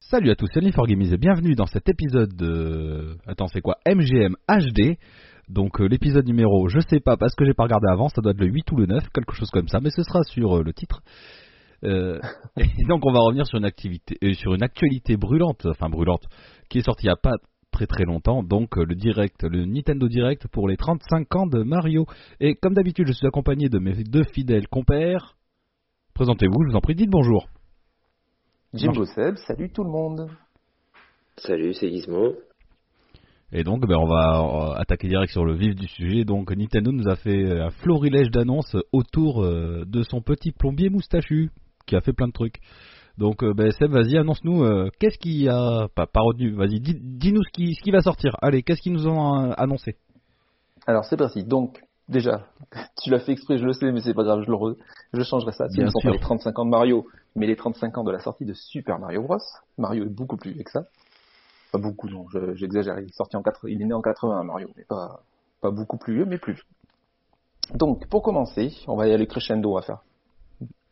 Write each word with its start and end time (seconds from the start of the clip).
Salut 0.00 0.30
à 0.30 0.36
tous, 0.36 0.48
c'est 0.52 0.60
Only4Gamies 0.60 1.12
et 1.12 1.18
bienvenue 1.18 1.54
dans 1.54 1.66
cet 1.66 1.88
épisode 1.88 2.34
de... 2.34 3.16
Attends, 3.26 3.48
c'est 3.48 3.60
quoi? 3.60 3.76
MGM 3.86 4.36
HD. 4.48 4.96
Donc 5.48 5.80
euh, 5.80 5.86
l'épisode 5.86 6.26
numéro, 6.26 6.68
je 6.68 6.80
sais 6.88 7.00
pas 7.00 7.16
parce 7.16 7.34
que 7.34 7.44
j'ai 7.44 7.54
pas 7.54 7.64
regardé 7.64 7.86
avant, 7.90 8.08
ça 8.08 8.22
doit 8.22 8.32
être 8.32 8.40
le 8.40 8.46
8 8.46 8.72
ou 8.72 8.76
le 8.76 8.86
9, 8.86 9.08
quelque 9.12 9.34
chose 9.34 9.50
comme 9.50 9.68
ça, 9.68 9.80
mais 9.80 9.90
ce 9.90 10.02
sera 10.02 10.22
sur 10.22 10.58
euh, 10.58 10.62
le 10.62 10.72
titre. 10.72 11.00
Euh, 11.84 12.18
et 12.56 12.84
donc 12.88 13.04
on 13.04 13.12
va 13.12 13.20
revenir 13.20 13.46
sur 13.46 13.58
une 13.58 14.34
sur 14.34 14.54
une 14.54 14.62
actualité 14.62 15.16
brûlante, 15.16 15.66
enfin 15.66 15.88
brûlante, 15.88 16.24
qui 16.68 16.78
est 16.78 16.82
sortie 16.82 17.06
il 17.06 17.08
y 17.08 17.12
a 17.12 17.16
pas 17.16 17.34
très 17.70 17.86
très 17.86 18.04
longtemps, 18.04 18.42
donc 18.42 18.76
euh, 18.76 18.84
le 18.84 18.94
direct, 18.94 19.44
le 19.44 19.64
Nintendo 19.64 20.08
Direct 20.08 20.48
pour 20.48 20.68
les 20.68 20.76
35 20.76 21.36
ans 21.36 21.46
de 21.46 21.62
Mario. 21.62 22.06
Et 22.40 22.54
comme 22.54 22.74
d'habitude, 22.74 23.06
je 23.06 23.12
suis 23.12 23.26
accompagné 23.26 23.68
de 23.68 23.78
mes 23.78 24.04
deux 24.04 24.24
fidèles 24.24 24.68
compères. 24.68 25.36
Présentez-vous, 26.14 26.62
je 26.64 26.70
vous 26.70 26.76
en 26.76 26.80
prie, 26.80 26.94
dites 26.94 27.10
bonjour. 27.10 27.48
Jimbo 28.74 29.04
Seb, 29.04 29.36
salut 29.46 29.70
tout 29.70 29.84
le 29.84 29.90
monde. 29.90 30.28
Salut, 31.36 31.72
c'est 31.72 31.88
Gizmo. 31.88 32.34
Et 33.52 33.64
donc, 33.64 33.86
ben, 33.86 33.96
on 33.96 34.06
va 34.06 34.40
euh, 34.40 34.74
attaquer 34.74 35.08
direct 35.08 35.32
sur 35.32 35.44
le 35.44 35.54
vif 35.54 35.74
du 35.74 35.86
sujet. 35.86 36.24
Donc, 36.24 36.50
Nintendo 36.50 36.92
nous 36.92 37.08
a 37.08 37.16
fait 37.16 37.44
euh, 37.44 37.66
un 37.66 37.70
florilège 37.70 38.30
d'annonces 38.30 38.76
autour 38.92 39.42
de 39.42 40.02
son 40.02 40.20
petit 40.20 40.52
plombier 40.52 40.90
moustachu, 40.90 41.50
qui 41.86 41.96
a 41.96 42.00
fait 42.00 42.12
plein 42.12 42.26
de 42.26 42.32
trucs. 42.32 42.60
Donc, 43.18 43.42
euh, 43.42 43.52
ben, 43.52 43.70
Seb, 43.72 43.90
vas-y, 43.90 44.16
annonce-nous, 44.16 44.62
euh, 44.62 44.90
qu'est-ce 45.00 45.18
qui 45.18 45.48
a... 45.48 45.88
Pas, 45.94 46.06
pas 46.06 46.20
retenu, 46.20 46.52
vas-y, 46.52 46.80
dis- 46.80 46.98
dis-nous 47.00 47.42
ce 47.42 47.50
qui, 47.50 47.74
ce 47.74 47.82
qui 47.82 47.90
va 47.90 48.00
sortir. 48.00 48.36
Allez, 48.40 48.62
qu'est-ce 48.62 48.80
qu'ils 48.80 48.92
nous 48.92 49.08
ont 49.08 49.50
euh, 49.50 49.52
annoncé? 49.56 49.96
Alors 50.86 51.04
c'est 51.04 51.16
parti. 51.16 51.42
Donc 51.44 51.80
déjà, 52.08 52.46
tu 53.02 53.10
l'as 53.10 53.18
fait 53.18 53.32
exprès, 53.32 53.58
je 53.58 53.64
le 53.64 53.72
sais, 53.72 53.90
mais 53.92 54.00
c'est 54.00 54.14
pas 54.14 54.22
grave, 54.22 54.42
je 54.46 54.50
le 54.50 54.56
re- 54.56 54.76
je 55.12 55.22
changerai 55.22 55.52
ça. 55.52 55.68
Ce 55.68 55.74
ne 55.80 55.90
sont 55.90 55.98
pas 56.00 56.10
les 56.12 56.20
35 56.20 56.58
ans 56.60 56.64
de 56.64 56.70
Mario, 56.70 57.06
mais 57.34 57.46
les 57.48 57.56
35 57.56 57.98
ans 57.98 58.04
de 58.04 58.12
la 58.12 58.20
sortie 58.20 58.44
de 58.44 58.52
Super 58.54 58.98
Mario 59.00 59.22
Bros. 59.22 59.36
Mario 59.76 60.04
est 60.04 60.14
beaucoup 60.14 60.36
plus 60.36 60.52
vieux 60.52 60.62
que 60.62 60.70
ça. 60.70 60.84
Pas 61.72 61.78
beaucoup, 61.78 62.08
non, 62.08 62.24
je- 62.32 62.54
j'exagère. 62.54 62.98
Il 63.00 63.06
est 63.08 63.14
sorti 63.14 63.36
en 63.36 63.42
4... 63.42 63.68
il 63.68 63.82
est 63.82 63.84
né 63.84 63.92
en 63.92 64.00
81 64.00 64.44
Mario, 64.44 64.68
mais 64.76 64.84
pas 64.84 65.20
pas 65.60 65.70
beaucoup 65.72 65.98
plus 65.98 66.14
vieux, 66.14 66.24
mais 66.24 66.38
plus. 66.38 66.62
Donc 67.74 68.06
pour 68.08 68.22
commencer, 68.22 68.72
on 68.86 68.96
va 68.96 69.08
y 69.08 69.12
aller 69.12 69.26
crescendo 69.26 69.76
à 69.76 69.82
faire. 69.82 69.98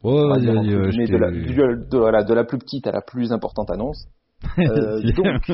Dire 0.02 0.54
guillemets, 0.62 1.06
de, 1.06 1.16
la, 1.16 1.30
t'ai- 1.30 1.40
du- 1.40 1.54
de, 1.54 1.98
voilà, 1.98 2.22
de 2.22 2.34
la 2.34 2.44
plus 2.44 2.58
petite 2.58 2.86
à 2.86 2.92
la 2.92 3.00
plus 3.02 3.32
importante 3.32 3.70
annonce. 3.70 4.06
Euh, 4.58 5.00
donc, 5.12 5.50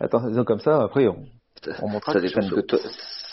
attends, 0.00 0.26
disons 0.28 0.44
comme 0.44 0.58
ça, 0.60 0.82
après 0.82 1.06
on, 1.06 1.24
on 1.82 1.88
montrera 1.88 2.14
Ça 2.14 2.20
dépend, 2.20 2.40
ce 2.42 2.48
crescendo. 2.48 2.62
que 2.62 2.66
toi, 2.66 2.78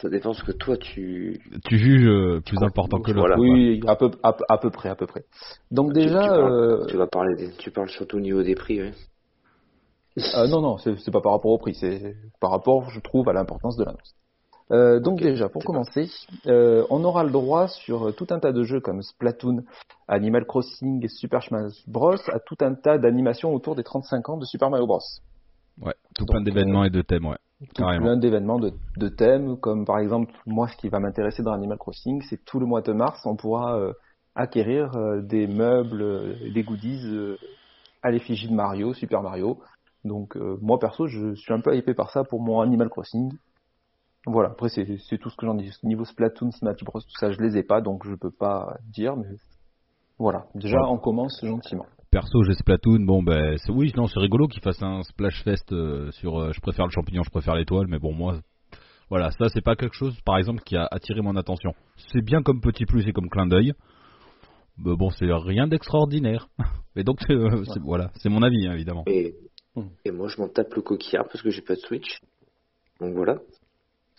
ça 0.02 0.10
dépend 0.10 0.34
ce 0.34 0.44
que 0.44 0.52
toi 0.52 0.78
tu. 0.78 1.40
tu 1.66 1.78
juges 1.78 2.06
euh, 2.08 2.42
plus 2.46 2.58
important 2.62 3.00
que 3.00 3.12
l'autre. 3.12 3.28
Voilà. 3.36 3.40
Oui, 3.40 3.82
à 3.88 3.96
peu, 3.96 4.12
à, 4.24 4.34
peu- 4.34 4.44
à 4.50 4.58
peu 4.58 4.70
près, 4.70 4.90
à 4.90 4.96
peu 4.96 5.08
près. 5.08 5.24
Donc 5.72 5.94
tu- 5.94 6.02
déjà, 6.02 6.22
tu, 6.22 6.28
parles, 6.30 6.52
euh, 6.54 6.86
tu 6.88 6.98
vas 6.98 7.08
parler, 7.08 7.36
des- 7.36 7.52
tu 7.58 7.72
parles 7.72 7.90
surtout 7.90 8.18
au 8.18 8.22
niveau 8.22 8.44
des 8.44 8.56
prix, 8.56 8.82
oui. 8.82 8.92
euh, 10.36 10.48
non, 10.48 10.62
non, 10.62 10.78
c'est 10.78 10.98
c'est 11.00 11.12
pas 11.12 11.22
par 11.22 11.32
rapport 11.32 11.52
au 11.52 11.58
prix, 11.58 11.74
c'est 11.76 12.16
par 12.40 12.52
rapport, 12.52 12.90
je 12.90 13.00
trouve, 13.00 13.28
à 13.30 13.34
l'importance 13.34 13.78
de 13.78 13.86
l'annonce. 13.86 14.16
Euh, 14.72 15.00
donc 15.00 15.20
déjà, 15.20 15.50
pour 15.50 15.64
commencer, 15.64 16.09
euh, 16.45 16.86
on 16.89 17.03
aura 17.03 17.23
le 17.23 17.31
droit 17.31 17.67
sur 17.67 18.16
tout 18.16 18.28
un 18.30 18.39
tas 18.39 18.52
de 18.52 18.64
jeux 18.64 18.80
comme 18.80 19.02
Splatoon, 19.02 19.64
Animal 20.08 20.45
Crossing, 20.45 21.08
Super 21.08 21.42
Smash 21.42 21.88
Bros, 21.88 22.16
à 22.28 22.39
tout 22.39 22.58
un 22.61 22.76
tas 22.76 22.98
d'animations 22.98 23.53
autour 23.53 23.76
des 23.76 23.84
35 23.84 24.30
ans 24.30 24.38
de 24.38 24.45
Super 24.45 24.70
Mario 24.70 24.86
Bros. 24.86 25.00
Ouais, 25.81 25.95
tout 26.14 26.26
Donc, 26.26 26.36
plein 26.36 26.42
d'événements 26.42 26.84
et 26.84 26.89
de 26.89 27.02
thèmes, 27.02 27.26
ouais. 27.26 27.38
tout 27.59 27.84
Carrément. 27.84 28.06
plein 28.06 28.17
d'événements 28.17 28.59
de, 28.59 28.73
de 28.98 29.08
thèmes, 29.08 29.58
comme 29.58 29.86
par 29.86 30.00
exemple, 30.00 30.34
moi, 30.45 30.67
ce 30.67 30.76
qui 30.78 30.89
va 30.89 31.00
m'intéresser 31.00 31.42
dans 31.42 31.54
Animal 31.54 31.78
Crossing, 31.78 32.22
c'est 32.30 32.44
tout 32.45 32.59
le 32.59 32.66
mois 32.66 32.81
de 32.81 32.92
mars, 32.92 33.22
on 33.26 33.36
pourra 33.36 33.78
euh, 33.78 33.94
acquérir 34.36 34.95
euh, 34.95 35.22
des 35.22 35.48
meubles, 35.48 36.02
euh, 36.02 36.36
des 36.54 36.64
goodies 36.64 37.02
euh, 37.06 37.38
à 38.02 38.11
l'effigie 38.11 38.48
de 38.48 38.54
Mario, 38.54 38.94
Super 38.94 39.21
Mario. 39.21 39.60
Donc, 40.04 40.38
euh, 40.38 40.58
moi, 40.61 40.80
perso, 40.80 41.08
je 41.08 41.33
suis 41.36 41.54
un 41.54 41.60
peu 41.60 41.76
hypé 41.76 41.94
par 41.94 42.11
ça 42.11 42.23
pour 42.23 42.42
mon 42.42 42.61
Animal 42.61 42.89
Crossing. 42.89 43.32
Voilà, 44.26 44.50
après, 44.50 44.70
c'est 44.70 44.86
tout 45.18 45.30
ce 45.30 45.36
que 45.38 45.46
j'en 45.46 45.56
dis. 45.56 45.72
Niveau 45.84 46.06
Splatoon, 46.06 46.52
Smash 46.52 46.84
Bros, 46.84 47.00
tout 47.00 47.08
ça, 47.20 47.32
je 47.32 47.40
les 47.40 47.58
ai 47.58 47.64
pas, 47.64 47.82
donc 47.82 48.06
je 48.06 48.16
peux 48.16 48.32
pas 48.32 48.78
dire, 48.92 49.16
mais 49.16 49.28
voilà. 50.18 50.46
Déjà, 50.56 50.78
Ouais. 50.78 50.88
on 50.90 50.98
commence 50.98 51.40
gentiment. 51.44 51.86
Perso, 52.12 52.44
j'ai 52.44 52.54
Splatoon. 52.54 53.06
Bon, 53.06 53.24
ben, 53.24 53.56
c'est 53.58 53.72
oui, 53.72 53.94
non, 53.96 54.08
c'est 54.08 54.20
rigolo 54.20 54.48
qu'ils 54.48 54.62
fassent 54.62 54.82
un 54.84 55.04
splash 55.04 55.44
fest 55.44 55.72
euh, 55.72 56.12
sur. 56.12 56.38
euh, 56.40 56.52
je 56.54 56.60
préfère 56.60 56.86
le 56.86 56.92
champignon, 56.92 57.24
je 57.24 57.30
préfère 57.30 57.56
l'étoile, 57.56 57.88
mais 57.88 58.00
bon, 58.00 58.14
moi, 58.14 58.40
voilà, 59.10 59.32
ça, 59.32 59.48
c'est 59.50 59.64
pas 59.64 59.76
quelque 59.76 59.96
chose, 59.96 60.20
par 60.26 60.38
exemple, 60.38 60.62
qui 60.64 60.76
a 60.76 60.88
attiré 60.92 61.22
mon 61.22 61.36
attention. 61.36 61.74
C'est 62.12 62.22
bien 62.24 62.42
comme 62.44 62.62
petit 62.62 62.86
plus 62.86 63.08
et 63.08 63.14
comme 63.14 63.30
clin 63.30 63.48
d'œil. 63.48 63.74
Mais 64.78 64.96
bon, 64.96 65.10
c'est 65.12 65.26
rien 65.32 65.68
d'extraordinaire. 65.68 66.48
Et 66.96 67.04
donc, 67.04 67.20
euh, 67.30 67.64
voilà, 67.84 68.12
c'est 68.16 68.30
mon 68.30 68.42
avis, 68.44 68.68
hein, 68.68 68.74
évidemment. 68.74 69.04
Et, 69.08 69.36
Hmm. 69.76 69.90
et 70.04 70.10
moi, 70.12 70.28
je 70.28 70.42
m'en 70.42 70.48
tape 70.50 70.74
le 70.74 70.82
coquillard 70.82 71.26
parce 71.26 71.44
que 71.44 71.52
j'ai 71.52 71.62
pas 71.62 71.76
de 71.76 71.80
Switch. 71.80 72.20
Donc 73.00 73.14
voilà. 73.14 73.38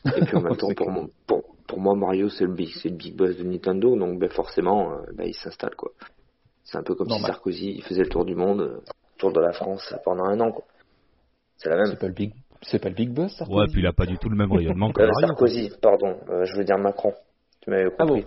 Et 0.06 0.20
puis 0.24 0.36
en 0.36 0.40
même 0.40 0.56
temps, 0.56 0.66
pour, 0.68 0.86
clair. 0.86 0.90
mon, 0.94 1.08
pour, 1.26 1.42
pour 1.66 1.80
moi, 1.80 1.94
Mario, 1.94 2.28
c'est 2.28 2.44
le 2.44 2.52
big, 2.54 2.70
c'est 2.82 2.88
le 2.88 2.96
big 2.96 3.16
boss 3.16 3.36
de 3.36 3.44
Nintendo, 3.44 3.96
donc 3.96 4.18
ben, 4.18 4.28
forcément, 4.30 4.92
euh, 4.92 4.96
ben, 5.14 5.26
il 5.26 5.34
s'installe 5.34 5.74
quoi. 5.76 5.90
C'est 6.64 6.78
un 6.78 6.82
peu 6.82 6.94
comme 6.94 7.08
si. 7.08 7.20
Sarkozy 7.22 7.74
il 7.76 7.82
faisait 7.82 8.02
le 8.02 8.08
tour 8.08 8.24
du 8.24 8.34
monde, 8.34 8.60
euh, 8.60 8.80
tour 9.18 9.32
de 9.32 9.40
la 9.40 9.52
France 9.52 9.94
pendant 10.04 10.24
un 10.24 10.38
an 10.40 10.52
quoi. 10.52 10.64
C'est 11.56 11.68
la 11.68 11.76
même. 11.76 11.86
C'est 11.86 11.98
pas 12.00 12.06
le 12.08 12.14
big, 12.14 12.32
c'est 12.62 12.78
pas 12.82 12.88
le 12.88 12.94
big 12.94 13.10
boss, 13.10 13.32
ça 13.36 13.44
Ouais, 13.48 13.66
puis 13.70 13.80
il 13.82 13.86
a 13.86 13.92
pas 13.92 14.06
du 14.06 14.16
tout 14.18 14.28
le 14.28 14.36
même 14.36 14.50
rayonnement 14.52 14.90
que 14.92 15.02
Euh, 15.02 15.06
Mario. 15.08 15.26
Sarkozy, 15.28 15.70
pardon, 15.82 16.16
euh, 16.30 16.44
je 16.44 16.56
veux 16.56 16.64
dire 16.64 16.78
Macron. 16.78 17.12
Tu 17.60 17.70
m'avais 17.70 17.90
Ah 17.98 18.06
compris. 18.06 18.24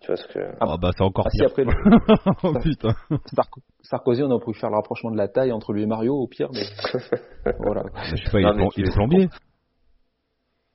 Tu 0.00 0.06
vois 0.08 0.16
ce 0.16 0.26
que. 0.28 0.38
Ah, 0.60 0.76
bah, 0.80 0.90
c'est 0.96 1.02
encore 1.04 1.26
Ah 1.26 1.30
si, 1.30 1.38
pire. 1.38 1.46
après, 1.48 1.64
le- 1.64 2.38
oh 2.44 2.54
putain. 2.60 2.94
Sarko- 3.34 3.60
Sarkozy, 3.82 4.22
on 4.22 4.36
a 4.36 4.40
pu 4.40 4.52
faire 4.54 4.70
le 4.70 4.76
rapprochement 4.76 5.10
de 5.12 5.16
la 5.16 5.28
taille 5.28 5.52
entre 5.52 5.72
lui 5.72 5.82
et 5.82 5.86
Mario, 5.86 6.14
au 6.14 6.26
pire, 6.26 6.48
mais 6.52 6.62
voilà. 7.60 7.84
Je 8.10 8.16
sais 8.16 8.30
pas, 8.30 8.40
il, 8.40 8.46
Non, 8.46 8.66
est, 8.66 8.68
tu- 8.70 8.80
il 8.80 8.88
est 8.88 8.92
plombier. 8.94 9.28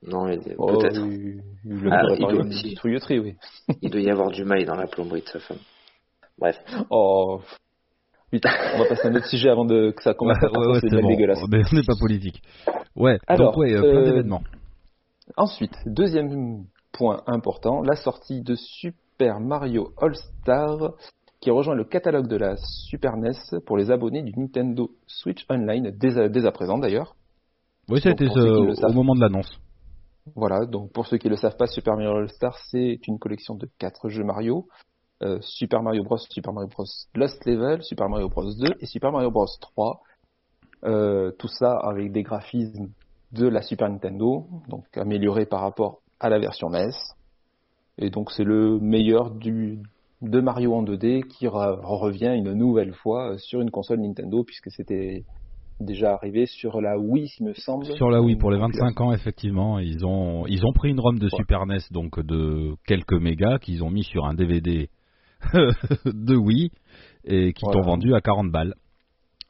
Non, 0.04 0.28
il- 0.30 0.56
Oh, 0.58 0.78
peut-être. 0.78 1.00
il, 1.00 1.42
il 1.66 1.82
le 1.82 1.92
Ah, 1.92 2.02
ferait 2.02 2.16
il 2.18 2.22
par 2.22 2.30
doit 2.32 2.42
une 2.44 2.50
aussi. 2.50 2.76
tuyauterie, 2.76 3.20
oui. 3.20 3.36
Il 3.82 3.90
doit 3.90 4.02
y 4.02 4.10
avoir 4.10 4.30
du 4.32 4.44
mail 4.44 4.66
dans 4.66 4.76
la 4.76 4.88
plomberie 4.88 5.22
de 5.22 5.28
sa 5.28 5.40
femme. 5.40 5.58
Bref. 6.38 6.56
Oh, 6.92 7.42
putain, 8.32 8.52
on 8.76 8.80
va 8.80 8.86
passer 8.86 9.08
à 9.08 9.10
un 9.10 9.16
autre 9.16 9.26
sujet 9.28 9.50
avant 9.50 9.66
de, 9.66 9.92
que 9.92 10.04
ça 10.04 10.14
commence 10.14 10.38
à 10.44 10.48
Ouais, 10.52 10.68
ouais, 10.68 10.80
c'est 10.82 10.90
c'est 10.90 11.02
bon. 11.02 11.08
dégueulasse. 11.08 11.40
Mais 11.50 11.62
on 11.72 11.76
n'est 11.76 11.84
pas 11.84 11.96
politique. 12.00 12.42
Ouais, 12.96 13.18
Alors, 13.28 13.52
donc, 13.54 13.60
ouais, 13.62 13.74
euh, 13.74 13.82
plein 13.82 14.02
euh, 14.02 14.06
d'événements. 14.06 14.44
Ensuite, 15.36 15.74
deuxième 15.86 16.64
point 16.94 17.22
important, 17.28 17.82
la 17.82 17.96
sortie 17.96 18.42
de 18.42 18.56
Super 18.56 19.40
Mario 19.40 19.92
All-Star 20.00 20.94
qui 21.42 21.52
rejoint 21.52 21.76
le 21.76 21.84
catalogue 21.84 22.28
de 22.28 22.36
la 22.38 22.56
Super 22.58 23.16
NES 23.18 23.60
pour 23.66 23.78
les 23.78 23.92
abonnés 23.92 24.24
du 24.24 24.32
Nintendo 24.40 24.90
Switch 25.06 25.46
Online, 25.52 25.92
dès 25.96 26.18
à, 26.18 26.30
dès 26.30 26.46
à 26.46 26.52
présent 26.52 26.78
d'ailleurs. 26.80 27.16
Oui, 27.90 28.00
ça 28.02 28.10
a 28.10 28.12
été 28.14 28.26
euh, 28.26 28.74
au 28.88 28.92
moment 28.94 29.14
de 29.16 29.22
l'annonce. 29.22 29.60
Voilà, 30.36 30.66
donc 30.66 30.92
pour 30.92 31.08
ceux 31.08 31.18
qui 31.18 31.28
ne 31.28 31.32
le 31.32 31.38
savent 31.38 31.58
pas, 31.58 31.68
Super 31.68 31.96
Mario 31.96 32.12
All-Star, 32.18 32.58
c'est 32.70 33.00
une 33.08 33.20
collection 33.20 33.56
de 33.56 33.68
quatre 33.78 34.10
jeux 34.10 34.24
Mario. 34.24 34.68
Euh, 35.24 35.40
Super 35.42 35.82
Mario 35.82 36.04
Bros, 36.04 36.18
Super 36.18 36.54
Mario 36.54 36.70
Bros 36.70 36.86
Lost 37.16 37.44
Level, 37.46 37.82
Super 37.82 38.08
Mario 38.08 38.30
Bros 38.30 38.44
2 38.54 38.76
et 38.80 38.86
Super 38.86 39.12
Mario 39.12 39.32
Bros 39.32 39.48
3. 39.60 40.02
Euh, 40.84 41.32
tout 41.40 41.48
ça 41.48 41.76
avec 41.78 42.12
des 42.12 42.22
graphismes 42.22 42.90
de 43.32 43.48
la 43.48 43.62
Super 43.64 43.90
Nintendo, 43.90 44.46
donc 44.68 44.86
améliorés 44.96 45.48
par 45.48 45.62
rapport 45.62 46.02
à 46.20 46.30
la 46.30 46.38
version 46.40 46.70
NES. 46.70 46.92
Et 47.98 48.12
donc 48.12 48.32
c'est 48.32 48.44
le 48.44 48.80
meilleur 48.80 49.32
de 49.32 50.40
Mario 50.42 50.76
en 50.76 50.84
2D 50.84 51.24
qui 51.24 51.48
re- 51.48 51.80
revient 51.82 52.34
une 52.36 52.54
nouvelle 52.54 52.94
fois 52.94 53.38
sur 53.40 53.60
une 53.60 53.72
console 53.72 54.02
Nintendo 54.02 54.44
puisque 54.44 54.70
c'était 54.70 55.26
déjà 55.80 56.14
arrivé 56.14 56.46
sur 56.46 56.82
la 56.82 56.98
Wii, 56.98 57.30
il 57.40 57.46
me 57.46 57.54
semble. 57.54 57.86
Sur 57.96 58.10
la 58.10 58.22
Wii, 58.22 58.36
pour 58.36 58.52
les 58.52 58.58
Donc, 58.60 58.74
25 58.74 59.02
ans, 59.02 59.14
effectivement, 59.14 59.80
ils 59.80 60.06
ont, 60.06 60.46
ils 60.48 60.66
ont 60.66 60.74
pris 60.74 60.90
une 60.90 61.00
ROM 61.00 61.18
de 61.20 61.26
Ouais. 61.26 61.38
Super 61.38 61.66
NES, 61.66 61.78
donc 61.92 62.20
de 62.20 62.76
quelques 62.86 63.14
mégas, 63.14 63.60
qu'ils 63.60 63.84
ont 63.84 63.90
mis 63.90 64.04
sur 64.04 64.26
un 64.26 64.34
DVD 64.34 64.90
de 66.06 66.36
Wii, 66.36 66.72
et 67.26 67.54
qui 67.54 67.64
Voilà. 67.66 67.80
t'ont 67.82 67.86
vendu 67.86 68.14
à 68.16 68.22
40 68.22 68.52
balles. 68.52 68.74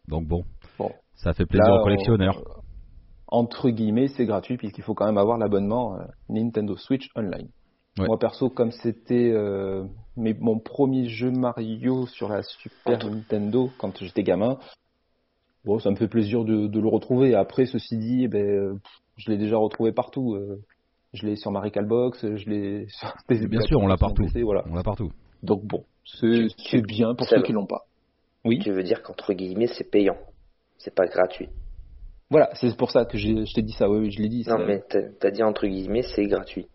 Donc 0.08 0.28
bon, 0.28 0.44
Bon. 0.80 0.92
ça 1.16 1.34
fait 1.34 1.46
plaisir 1.46 1.68
Là, 1.74 1.80
aux 1.80 1.84
collectionneurs. 1.84 2.42
on- 2.46 2.58
entre 3.30 3.70
guillemets, 3.70 4.08
c'est 4.08 4.26
gratuit 4.26 4.56
puisqu'il 4.58 4.84
faut 4.84 4.94
quand 4.94 5.06
même 5.06 5.18
avoir 5.18 5.38
l'abonnement 5.38 5.96
euh, 5.96 6.04
Nintendo 6.30 6.78
Switch 6.78 7.10
Online. 7.16 7.50
Ouais. 8.00 8.06
Moi 8.08 8.18
perso, 8.20 8.50
comme 8.50 8.72
c'était 8.72 9.32
euh, 9.34 9.84
mes- 10.16 10.34
mon 10.40 10.60
premier 10.60 11.10
jeu 11.10 11.30
Mario 11.32 12.06
sur 12.06 12.30
la 12.30 12.42
Super 12.44 12.96
Entre- 12.96 13.10
Nintendo 13.10 13.70
quand 13.80 13.98
j'étais 14.00 14.24
gamin, 14.24 14.58
bon, 15.66 15.80
ça 15.80 15.90
me 15.92 15.96
fait 15.96 16.08
plaisir 16.08 16.44
de, 16.44 16.68
de 16.68 16.80
le 16.80 16.88
retrouver. 16.88 17.36
Après, 17.36 17.66
ceci 17.66 17.98
dit, 17.98 18.24
eh 18.24 18.28
ben, 18.28 18.46
euh, 18.46 18.74
je 19.18 19.30
l'ai 19.32 19.38
déjà 19.38 19.58
retrouvé 19.58 19.92
partout. 19.92 20.34
euh, 20.36 20.62
je 21.14 21.26
l'ai 21.26 21.36
sur 21.36 21.52
Marie 21.52 21.72
Box, 21.72 22.20
je 22.36 22.50
l'ai 22.50 22.88
sur 22.90 23.14
des 23.30 23.48
Bien 23.48 23.62
sûr, 23.62 23.80
on 23.80 23.88
l'a 23.88 23.98
partout. 23.98 24.24
PC, 24.24 24.44
voilà. 24.44 24.64
On 24.70 24.76
l'a 24.76 24.84
partout. 24.84 25.12
Donc 25.44 25.64
bon, 25.66 25.84
c'est 26.06 26.82
bien 26.82 27.16
pour 27.16 27.28
ceux 27.28 27.42
qui 27.44 27.54
l'ont 27.54 27.66
pas. 27.66 27.84
Oui. 28.46 28.60
Tu 28.60 28.72
veux 28.72 28.84
dire 28.84 29.02
qu'entre 29.04 29.34
guillemets, 29.34 29.68
c'est 29.68 29.90
payant. 29.90 30.18
C'est 30.78 30.94
pas 30.94 31.06
gratuit. 31.08 31.50
Voilà, 32.30 32.50
c'est 32.56 32.76
pour 32.76 32.92
ça 32.92 33.06
que 33.06 33.18
je 33.18 33.54
t'ai 33.54 33.62
dit 33.62 33.74
ça. 33.74 33.90
Oui, 33.90 34.00
oui, 34.00 34.12
je 34.12 34.22
l'ai 34.22 34.30
dit. 34.30 34.44
Non, 34.48 34.58
mais 34.66 34.84
t'as 35.20 35.32
dit 35.32 35.44
entre 35.44 35.66
guillemets, 35.68 36.04
c'est 36.16 36.26
gratuit. 36.26 36.68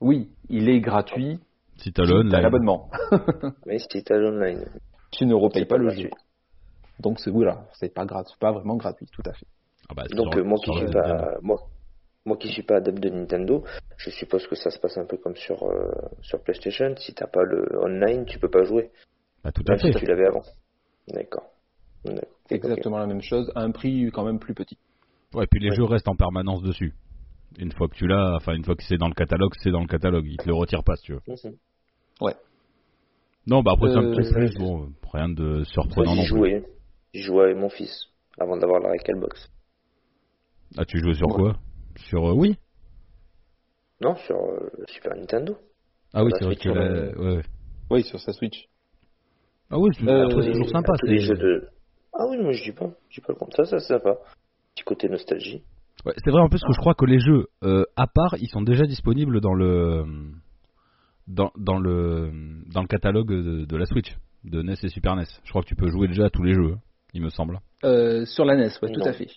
Oui, 0.00 0.30
il 0.48 0.68
est 0.68 0.80
gratuit. 0.80 1.38
Si 1.76 1.92
t'as 1.92 2.04
l'abonnement. 2.04 2.90
Mais 3.66 3.78
si 3.78 4.02
t'as 4.04 4.16
l'online. 4.16 4.64
Tu 5.10 5.26
ne 5.26 5.34
repayes 5.34 5.64
pas 5.64 5.76
pas 5.76 5.78
le 5.78 5.86
gratuit. 5.86 6.04
jeu. 6.04 6.10
Donc 7.02 7.18
c'est 7.20 7.30
voilà, 7.30 7.66
c'est 7.74 7.92
pas 7.92 8.04
gratuit, 8.06 8.36
pas 8.38 8.52
vraiment 8.52 8.76
gratuit, 8.76 9.06
tout 9.12 9.22
à 9.26 9.32
fait. 9.32 9.46
Ah 9.88 9.94
bah, 9.94 10.04
Donc 10.10 10.36
euh, 10.36 10.44
moi 10.44 10.58
qui 10.64 10.72
suis 10.72 10.86
pas 10.90 11.38
moi, 11.42 11.58
moi 12.24 12.36
qui 12.36 12.48
suis 12.48 12.62
pas 12.62 12.76
adepte 12.76 13.00
de 13.00 13.10
Nintendo, 13.10 13.64
je 13.96 14.10
suppose 14.10 14.46
que 14.46 14.54
ça 14.54 14.70
se 14.70 14.78
passe 14.78 14.96
un 14.96 15.04
peu 15.06 15.16
comme 15.16 15.34
sur 15.36 15.64
euh, 15.64 15.90
sur 16.22 16.40
PlayStation. 16.42 16.94
Si 16.96 17.12
t'as 17.14 17.26
pas 17.26 17.42
le 17.42 17.66
online, 17.82 18.24
tu 18.26 18.38
peux 18.38 18.48
pas 18.50 18.62
jouer. 18.64 18.90
Bah, 19.42 19.50
tout 19.52 19.64
à 19.66 19.72
Même 19.72 19.80
fait. 19.80 19.92
si 19.92 19.98
tu 19.98 20.06
l'avais 20.06 20.26
avant. 20.26 20.42
D'accord. 21.08 21.44
Exactement 22.50 22.98
la 22.98 23.06
même 23.06 23.22
chose, 23.22 23.50
à 23.54 23.62
un 23.62 23.70
prix 23.70 24.10
quand 24.12 24.24
même 24.24 24.38
plus 24.38 24.54
petit. 24.54 24.78
Ouais, 25.34 25.46
puis 25.50 25.60
les 25.60 25.70
Ouais. 25.70 25.76
jeux 25.76 25.84
restent 25.84 26.08
en 26.08 26.16
permanence 26.16 26.62
dessus. 26.62 26.94
Une 27.58 27.72
fois 27.72 27.88
que 27.88 27.94
tu 27.94 28.06
l'as, 28.06 28.36
enfin 28.36 28.54
une 28.54 28.64
fois 28.64 28.76
que 28.76 28.82
c'est 28.82 28.96
dans 28.96 29.08
le 29.08 29.14
catalogue, 29.14 29.52
c'est 29.62 29.70
dans 29.70 29.80
le 29.80 29.86
catalogue. 29.86 30.26
Ils 30.26 30.36
te 30.36 30.46
le 30.46 30.54
retirent 30.54 30.84
pas 30.84 30.96
si 30.96 31.04
tu 31.04 31.12
veux. 31.14 31.20
Mhm. 31.26 31.56
Non, 33.46 33.62
bah 33.62 33.72
après 33.74 33.88
c'est 33.88 33.96
un 33.98 34.04
Euh, 34.04 34.14
petit 34.16 34.32
plus, 34.32 34.54
bon, 34.54 34.92
rien 35.12 35.28
de 35.28 35.64
surprenant 35.64 36.14
non 36.14 36.24
plus. 36.24 36.62
Jouais. 37.12 37.20
J'y 37.20 37.22
jouais 37.22 37.44
avec 37.44 37.56
mon 37.56 37.68
fils 37.68 38.06
avant 38.38 38.56
d'avoir 38.56 38.80
la 38.80 38.90
Recalbox. 38.92 39.48
Ah, 40.76 40.84
tu 40.84 40.98
jouais 41.00 41.14
sur 41.14 41.28
Ouais. 41.28 41.34
quoi? 41.34 41.56
Sur 42.08 42.26
euh, 42.30 42.34
oui 42.34 42.56
Non, 44.00 44.14
sur 44.16 44.36
euh, 44.36 44.70
Super 44.88 45.14
Nintendo. 45.16 45.56
Ah 46.14 46.24
oui, 46.24 46.32
c'est 46.38 46.44
vrai 46.44 46.54
Switch, 46.54 46.64
que 46.64 46.70
la- 46.70 47.18
ouais. 47.36 47.42
Oui, 47.90 48.02
sur 48.02 48.18
sa 48.20 48.32
Switch. 48.32 48.68
Ah 49.70 49.78
oui, 49.78 49.90
c'est 49.98 50.06
Euh, 50.08 50.28
toujours 50.28 50.68
sympa. 50.68 50.92
Tous 50.98 51.06
les 51.06 51.18
jeux 51.18 51.36
de. 51.36 51.68
Ah 52.14 52.26
oui, 52.28 52.36
moi 52.38 52.52
je 52.52 52.62
dis 52.62 52.72
pas. 52.72 52.90
Je 53.08 53.14
dis 53.16 53.20
pas 53.26 53.32
le 53.32 53.38
contraire, 53.38 53.66
ça 53.66 53.78
c'est 53.78 53.88
sympa. 53.88 54.16
Petit 54.74 54.84
côté 54.84 55.08
nostalgie. 55.08 55.62
Ouais, 56.04 56.14
c'est 56.24 56.30
vrai 56.30 56.40
en 56.42 56.48
plus 56.48 56.60
que 56.62 56.72
je 56.72 56.78
crois 56.80 56.94
que 56.94 57.04
les 57.04 57.18
jeux 57.20 57.46
euh, 57.62 57.84
à 57.96 58.06
part, 58.06 58.34
ils 58.40 58.48
sont 58.48 58.62
déjà 58.62 58.84
disponibles 58.86 59.40
dans 59.40 59.54
le 59.54 60.04
dans, 61.28 61.52
dans 61.56 61.78
le 61.78 62.30
dans 62.66 62.82
le 62.82 62.88
catalogue 62.88 63.28
de, 63.28 63.64
de 63.64 63.76
la 63.76 63.86
Switch 63.86 64.16
de 64.44 64.62
NES 64.62 64.74
et 64.82 64.88
Super 64.88 65.14
NES. 65.16 65.24
Je 65.44 65.50
crois 65.50 65.62
que 65.62 65.68
tu 65.68 65.76
peux 65.76 65.88
jouer 65.88 66.08
déjà 66.08 66.24
à 66.26 66.30
tous 66.30 66.42
les 66.42 66.54
jeux, 66.54 66.72
hein, 66.74 66.80
il 67.14 67.22
me 67.22 67.30
semble. 67.30 67.58
Euh, 67.84 68.24
sur 68.24 68.44
la 68.44 68.56
NES, 68.56 68.70
ouais, 68.82 68.92
tout 68.92 69.02
à 69.04 69.12
fait. 69.12 69.28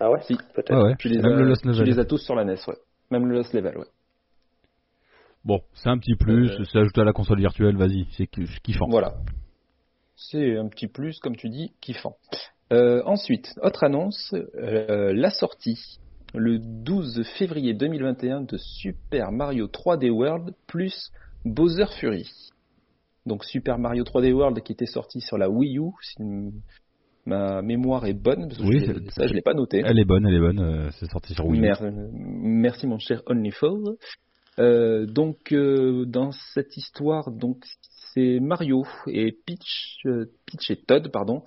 Ah 0.00 0.10
ouais 0.10 0.20
Si. 0.22 0.34
Peut-être. 0.54 0.72
Ouais, 0.74 0.82
ouais. 0.90 0.96
Tu 0.98 1.08
les, 1.08 1.18
Même 1.18 1.32
as, 1.32 1.36
le 1.36 1.44
Lost 1.48 1.62
tu 1.62 1.68
Level. 1.68 1.84
les 1.86 1.98
as 1.98 2.04
tous 2.04 2.18
sur 2.18 2.34
la 2.34 2.44
NES, 2.44 2.56
ouais. 2.68 2.76
Même 3.10 3.26
le 3.26 3.34
Lost 3.36 3.52
Level, 3.52 3.78
ouais. 3.78 3.86
Bon, 5.44 5.60
c'est 5.74 5.88
un 5.88 5.98
petit 5.98 6.14
plus, 6.14 6.50
Euh, 6.50 6.64
c'est 6.70 6.78
ajouté 6.78 7.00
à 7.00 7.04
la 7.04 7.12
console 7.12 7.38
virtuelle, 7.38 7.76
vas-y, 7.76 8.06
c'est 8.16 8.26
ki- 8.26 8.46
kiffant. 8.62 8.86
Voilà. 8.88 9.14
C'est 10.16 10.56
un 10.56 10.68
petit 10.68 10.86
plus, 10.86 11.18
comme 11.18 11.34
tu 11.36 11.48
dis, 11.48 11.72
kiffant. 11.80 12.16
Euh, 12.72 13.02
ensuite, 13.06 13.52
autre 13.60 13.84
annonce, 13.84 14.34
euh, 14.56 15.12
la 15.14 15.30
sortie 15.30 15.98
le 16.34 16.58
12 16.58 17.22
février 17.38 17.74
2021 17.74 18.42
de 18.42 18.56
Super 18.56 19.32
Mario 19.32 19.66
3D 19.66 20.08
World 20.10 20.54
plus 20.66 21.12
Bowser 21.44 21.86
Fury. 22.00 22.26
Donc 23.26 23.44
Super 23.44 23.78
Mario 23.78 24.02
3D 24.04 24.32
World 24.32 24.62
qui 24.62 24.72
était 24.72 24.86
sorti 24.86 25.20
sur 25.20 25.36
la 25.38 25.50
Wii 25.50 25.78
U, 25.78 25.90
si 26.00 26.16
ma 27.26 27.62
mémoire 27.62 28.06
est 28.06 28.14
bonne, 28.14 28.48
parce 28.48 28.58
que 28.60 28.66
Oui, 28.66 28.84
je 28.84 29.10
ça 29.10 29.26
je 29.26 29.32
l'ai 29.34 29.42
pas 29.42 29.54
noté. 29.54 29.82
Elle 29.84 29.98
est 29.98 30.04
bonne, 30.04 30.26
elle 30.26 30.34
est 30.34 30.40
bonne, 30.40 30.58
euh, 30.60 30.90
c'est 30.92 31.10
sorti 31.10 31.34
sur 31.34 31.46
Wii. 31.46 31.60
Mer- 31.60 31.92
merci 32.12 32.86
mon 32.86 32.98
cher 32.98 33.22
OnlyFall. 33.26 33.96
Euh, 34.58 35.06
donc 35.06 35.52
euh, 35.52 36.04
dans 36.04 36.30
cette 36.54 36.76
histoire, 36.76 37.30
donc 37.30 37.64
c'est 38.14 38.38
Mario 38.40 38.84
et 39.06 39.32
Peach, 39.32 40.02
Peach 40.46 40.70
et 40.70 40.76
Todd, 40.76 41.08
pardon, 41.10 41.42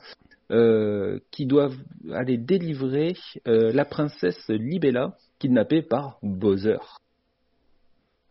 qui 1.32 1.46
doivent 1.46 1.78
aller 2.14 2.38
délivrer 2.38 3.14
la 3.46 3.86
princesse 3.86 4.48
Libella 4.50 5.16
kidnappée 5.40 5.82
par 5.84 6.18
Bowser. 6.24 6.78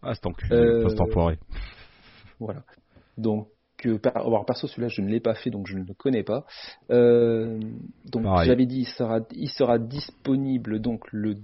Ah, 0.03 0.15
c'est 0.15 0.27
enculé, 0.27 0.55
Euh, 0.55 0.89
c'est 0.89 1.01
enfoiré. 1.01 1.39
Voilà. 2.41 2.63
Donc 3.17 3.49
par, 3.99 4.17
alors, 4.17 4.45
perso 4.45 4.67
celui-là 4.67 4.89
je 4.89 5.01
ne 5.01 5.09
l'ai 5.09 5.21
pas 5.21 5.35
fait 5.35 5.51
donc 5.51 5.67
je 5.67 5.77
ne 5.77 5.85
le 5.85 5.95
connais 5.95 6.23
pas. 6.23 6.45
Euh, 6.91 7.61
donc 8.11 8.25
j'avais 8.45 8.67
dit 8.67 8.81
il 8.81 8.89
sera 8.89 9.21
il 9.33 9.51
sera 9.51 9.79
disponible 9.79 10.81
donc 10.81 11.05
le 11.13 11.35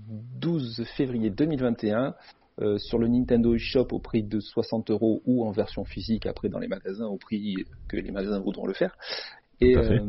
12 0.40 0.84
février 0.96 1.30
2021 1.30 2.14
euh, 2.60 2.78
sur 2.78 2.98
le 2.98 3.08
Nintendo 3.08 3.54
eShop 3.54 3.88
au 3.92 3.98
prix 3.98 4.22
de 4.22 4.40
60 4.40 4.90
euros 4.90 5.22
ou 5.24 5.46
en 5.46 5.50
version 5.50 5.84
physique 5.84 6.26
après 6.26 6.48
dans 6.48 6.58
les 6.58 6.68
magasins 6.68 7.06
au 7.06 7.16
prix 7.16 7.56
que 7.88 7.96
les 7.96 8.10
magasins 8.10 8.40
voudront 8.40 8.66
le 8.66 8.74
faire. 8.74 8.96
Et 9.60 9.76
euh, 9.76 10.00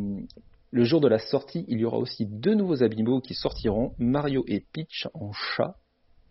le 0.71 0.83
jour 0.83 1.01
de 1.01 1.07
la 1.07 1.19
sortie, 1.19 1.65
il 1.67 1.79
y 1.79 1.85
aura 1.85 1.97
aussi 1.97 2.25
deux 2.25 2.55
nouveaux 2.55 2.81
amiibo 2.83 3.19
qui 3.19 3.33
sortiront, 3.33 3.93
Mario 3.99 4.43
et 4.47 4.63
Peach 4.73 5.07
en 5.13 5.31
chat. 5.33 5.75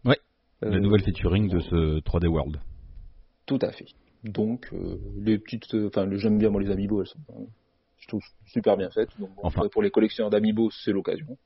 Ouais, 0.05 0.19
Euh, 0.65 0.71
Le 0.71 0.81
nouvel 0.81 1.03
featuring 1.03 1.49
de 1.49 1.61
ce 1.61 2.01
3D 2.01 2.27
World. 2.27 2.59
tout 3.47 3.59
à 3.63 3.71
fait. 3.73 3.87
Donc, 4.25 4.69
euh, 4.73 4.97
les 5.19 5.39
petites, 5.39 5.75
euh, 5.75 5.89
enfin, 5.89 6.05
le- 6.05 6.17
j'aime 6.19 6.39
bien 6.39 6.51
moi 6.51 6.61
les 6.63 6.71
amiibo, 6.71 7.01
elles 7.01 7.07
sont, 7.07 7.19
euh, 7.31 7.45
je 7.99 8.07
trouve 8.09 8.23
super 8.47 8.77
bien 8.77 8.91
faites. 8.91 9.09
Donc, 9.19 9.31
bon, 9.35 9.43
Enfin. 9.45 9.63
pour 9.73 9.83
les 9.83 9.91
collectionneurs 9.91 10.31
d'amiibo, 10.31 10.71
c'est 10.71 10.93
l'occasion. 10.93 11.37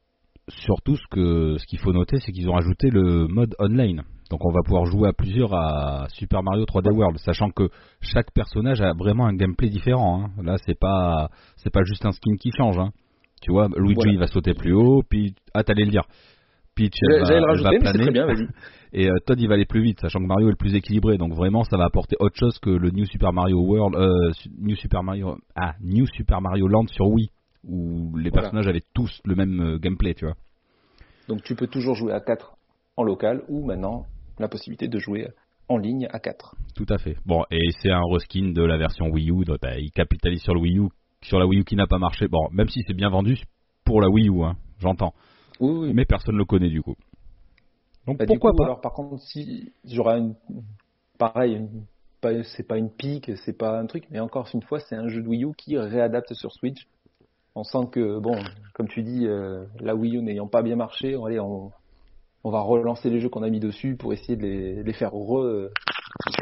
Surtout, 0.49 0.97
ce 0.97 1.07
que 1.11 1.57
ce 1.59 1.67
qu'il 1.67 1.79
faut 1.79 1.93
noter, 1.93 2.19
c'est 2.21 2.31
qu'ils 2.33 2.51
ont 2.51 2.57
ajouté 2.57 2.91
le 2.91 3.27
mode 3.29 3.55
online. 3.59 4.03
Donc, 4.31 4.45
on 4.45 4.51
va 4.53 4.61
pouvoir 4.63 4.85
jouer 4.87 5.09
à 5.09 5.13
plusieurs 5.13 5.55
à 5.55 6.07
Super 6.11 6.43
Mario 6.43 6.65
3D 6.67 6.91
World, 6.91 7.19
sachant 7.19 7.51
que 7.51 7.69
chaque 8.01 8.31
personnage 8.33 8.81
a 8.83 8.93
vraiment 8.93 9.27
un 9.27 9.35
gameplay 9.35 9.69
différent. 9.71 10.25
hein. 10.25 10.43
Là, 10.43 10.57
c'est 10.67 10.79
pas 10.79 11.31
c'est 11.57 11.71
pas 11.73 11.83
juste 11.85 12.05
un 12.05 12.13
skin 12.13 12.37
qui 12.39 12.51
change. 12.57 12.79
hein. 12.79 12.91
Tu 13.41 13.53
vois, 13.53 13.69
Luigi 13.77 13.95
Voilà. 13.95 14.13
il 14.13 14.19
va 14.19 14.27
sauter 14.27 14.53
plus 14.55 14.73
haut, 14.75 15.03
puis 15.09 15.35
ah 15.55 15.63
t'allais 15.65 15.85
le 15.85 15.91
dire. 15.91 16.05
Peach 16.75 16.95
elle 17.03 17.23
va, 17.23 17.35
elle 17.35 17.45
rajouter, 17.45 17.79
planer, 17.79 18.03
très 18.03 18.11
bien, 18.11 18.27
et 18.93 19.09
euh, 19.09 19.15
Todd 19.27 19.41
il 19.41 19.49
va 19.49 19.55
aller 19.55 19.65
plus 19.65 19.83
vite, 19.83 20.01
sachant 20.01 20.19
que 20.21 20.27
Mario 20.27 20.49
est 20.49 20.53
le 20.53 20.57
plus 20.57 20.75
équilibré. 20.75 21.19
Donc 21.19 21.33
vraiment, 21.35 21.65
ça 21.65 21.77
va 21.77 21.85
apporter 21.85 22.17
autre 22.21 22.37
chose 22.37 22.59
que 22.59 22.71
le 22.71 22.91
New 22.91 23.05
Super 23.07 23.33
Mario 23.33 23.61
World, 23.61 23.95
euh, 23.97 24.31
New 24.59 24.77
Super 24.77 25.03
Mario, 25.03 25.39
ah 25.57 25.75
New 25.81 26.07
Super 26.07 26.41
Mario 26.41 26.67
Land 26.69 26.87
sur 26.89 27.07
Wii, 27.07 27.29
où 27.67 28.17
les 28.17 28.31
Voilà. 28.31 28.43
personnages 28.43 28.69
avaient 28.69 28.83
tous 28.95 29.21
le 29.25 29.35
même 29.35 29.61
euh, 29.61 29.79
gameplay, 29.79 30.15
tu 30.15 30.25
vois. 30.27 30.35
Donc, 31.29 31.43
tu 31.43 31.55
peux 31.55 31.67
toujours 31.67 31.95
jouer 31.95 32.13
à 32.13 32.21
4 32.21 32.57
en 32.97 33.03
local 33.03 33.43
ou 33.49 33.65
maintenant 33.65 34.05
la 34.39 34.49
possibilité 34.49 34.89
de 34.89 34.99
jouer 34.99 35.29
en 35.69 35.79
ligne 35.79 36.07
à 36.11 36.19
4. 36.19 36.55
Tout 36.77 36.87
à 36.91 36.99
fait. 36.99 37.17
Bon, 37.25 37.45
et 37.51 37.71
c'est 37.81 37.91
un 37.91 38.03
reskin 38.13 38.53
de 38.53 38.63
la 38.63 38.77
version 38.77 39.07
Wii 39.07 39.31
U. 39.31 39.45
donc, 39.45 39.59
bah, 39.63 39.79
il 39.79 39.91
capitalise 39.91 40.43
sur 40.43 40.55
le 40.55 40.61
Wii 40.61 40.79
U, 40.79 40.89
sur 41.23 41.39
la 41.39 41.47
Wii 41.47 41.61
U 41.61 41.65
qui 41.65 41.77
n'a 41.77 41.87
pas 41.87 41.99
marché. 41.99 42.29
Bon, 42.29 42.49
même 42.53 42.69
si 42.69 42.81
c'est 42.87 42.95
bien 42.95 43.09
vendu 43.09 43.37
pour 43.85 44.01
la 44.03 44.09
Wii 44.09 44.29
U, 44.29 44.43
hein, 44.43 44.57
j'entends. 44.81 45.15
Oui, 45.61 45.87
oui. 45.89 45.93
Mais 45.95 46.05
personne 46.05 46.37
le 46.37 46.45
connaît 46.45 46.69
du 46.69 46.83
coup. 46.83 46.97
Donc 48.07 48.19
Bah, 48.19 48.25
pourquoi 48.27 48.51
coup, 48.53 48.59
pas 48.59 48.65
Alors, 48.65 48.81
par 48.81 48.93
contre, 48.93 49.23
si 49.23 49.73
j'aurais 49.85 50.19
une, 50.19 50.35
pareil, 51.19 51.55
une- 51.57 51.85
c'est 52.45 52.67
pas 52.67 52.79
une 52.79 52.91
pique, 52.91 53.31
c'est 53.45 53.57
pas 53.57 53.79
un 53.79 53.87
truc, 53.87 54.07
mais 54.11 54.21
encore 54.21 54.49
une 54.55 54.63
fois, 54.63 54.81
c'est 54.81 54.97
un 54.97 55.09
jeu 55.09 55.23
de 55.23 55.29
Wii 55.29 55.45
U 55.45 55.53
qui 55.57 55.77
réadapte 55.77 56.33
sur 56.35 56.53
Switch. 56.53 56.87
On 57.55 57.65
sent 57.65 57.87
que, 57.93 58.19
bon, 58.19 58.37
comme 58.73 58.89
tu 58.89 59.03
dis, 59.03 59.27
euh, 59.27 59.65
la 59.81 59.95
Wii 59.95 60.17
U 60.17 60.23
n'ayant 60.23 60.49
pas 60.49 60.63
bien 60.63 60.75
marché, 60.77 61.17
allez, 61.25 61.39
on, 61.39 61.71
on 62.43 62.51
va 62.51 62.61
relancer 62.61 63.11
les 63.11 63.21
jeux 63.21 63.29
qu'on 63.29 63.43
a 63.43 63.51
mis 63.51 63.61
dessus 63.61 63.97
pour 63.97 64.13
essayer 64.13 64.37
de 64.37 64.43
les, 64.43 64.83
les 64.83 64.93
faire 64.93 65.13
re, 65.13 65.69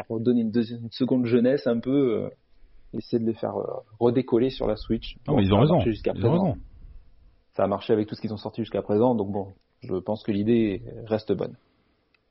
redonner 0.09 0.43
une, 0.43 0.51
deuxième, 0.51 0.83
une 0.85 0.91
seconde 0.93 1.27
jeunesse 1.27 1.67
un 1.67 1.81
peu, 1.81 2.25
euh, 2.25 2.31
essayer 2.95 3.19
de 3.23 3.27
les 3.27 3.35
faire 3.35 3.57
euh, 3.57 3.81
redécoller 3.99 4.51
sur 4.51 4.67
la 4.67 4.77
Switch. 4.77 5.17
Non, 5.27 5.37
mais 5.37 5.43
ils 5.45 5.53
ont 5.53 5.61
raison. 5.61 5.79
Ils 5.81 6.27
ont 6.27 6.33
raison. 6.33 6.57
Ça 7.55 7.65
a 7.65 7.67
marché 7.67 7.93
avec 7.93 8.09
tout 8.09 8.15
ce 8.15 8.21
qu'ils 8.21 8.33
ont 8.33 8.39
sorti 8.39 8.63
jusqu'à 8.63 8.83
présent, 8.83 9.15
donc 9.15 9.31
bon, 9.31 9.49
je 9.83 9.95
pense 9.97 10.23
que 10.23 10.33
l'idée 10.33 10.83
reste 11.07 11.33
bonne. 11.33 11.55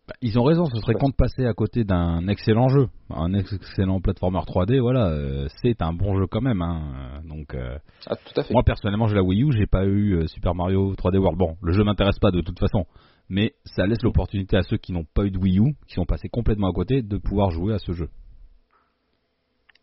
Bah, 0.08 0.16
ils 0.22 0.40
ont 0.40 0.44
raison, 0.44 0.66
ce 0.66 0.78
serait 0.82 0.96
Ouais. 0.96 1.00
con 1.00 1.10
de 1.10 1.16
passer 1.16 1.46
à 1.46 1.54
côté 1.54 1.84
d'un 1.84 2.28
excellent 2.28 2.70
jeu, 2.70 2.88
un 3.12 3.34
excellent 3.36 4.02
platformer 4.02 4.40
3D. 4.40 4.80
Voilà, 4.80 5.10
euh, 5.10 5.48
c'est 5.62 5.80
un 5.84 5.94
bon 5.94 6.18
jeu 6.18 6.26
quand 6.26 6.42
même. 6.42 6.62
Hein, 6.64 7.22
donc 7.24 7.54
euh, 7.54 7.78
Ah, 8.08 8.16
tout 8.16 8.40
à 8.40 8.44
fait. 8.44 8.52
moi 8.52 8.64
personnellement, 8.64 9.08
j'ai 9.08 9.14
la 9.16 9.22
Wii 9.24 9.44
U, 9.44 9.52
j'ai 9.52 9.68
pas 9.68 9.86
eu 9.86 10.16
euh, 10.16 10.28
Super 10.28 10.56
Mario 10.56 10.96
3D 10.96 11.18
World. 11.20 11.38
Bon, 11.38 11.56
le 11.62 11.72
jeu 11.72 11.84
m'intéresse 11.84 12.18
pas 12.18 12.32
de 12.32 12.42
toute 12.42 12.58
façon, 12.60 12.88
mais 13.30 13.54
ça 13.64 13.86
laisse 13.86 14.02
l'opportunité 14.02 14.58
à 14.58 14.64
ceux 14.64 14.78
qui 14.78 14.92
n'ont 14.92 15.06
pas 15.06 15.24
eu 15.24 15.30
de 15.32 15.38
Wii 15.38 15.60
U, 15.60 15.76
qui 15.88 15.94
sont 15.94 16.06
passés 16.06 16.30
complètement 16.30 16.70
à 16.70 16.74
côté, 16.74 17.04
de 17.04 17.18
pouvoir 17.18 17.52
jouer 17.52 17.76
à 17.76 17.78
ce 17.78 17.92
jeu. 17.92 18.10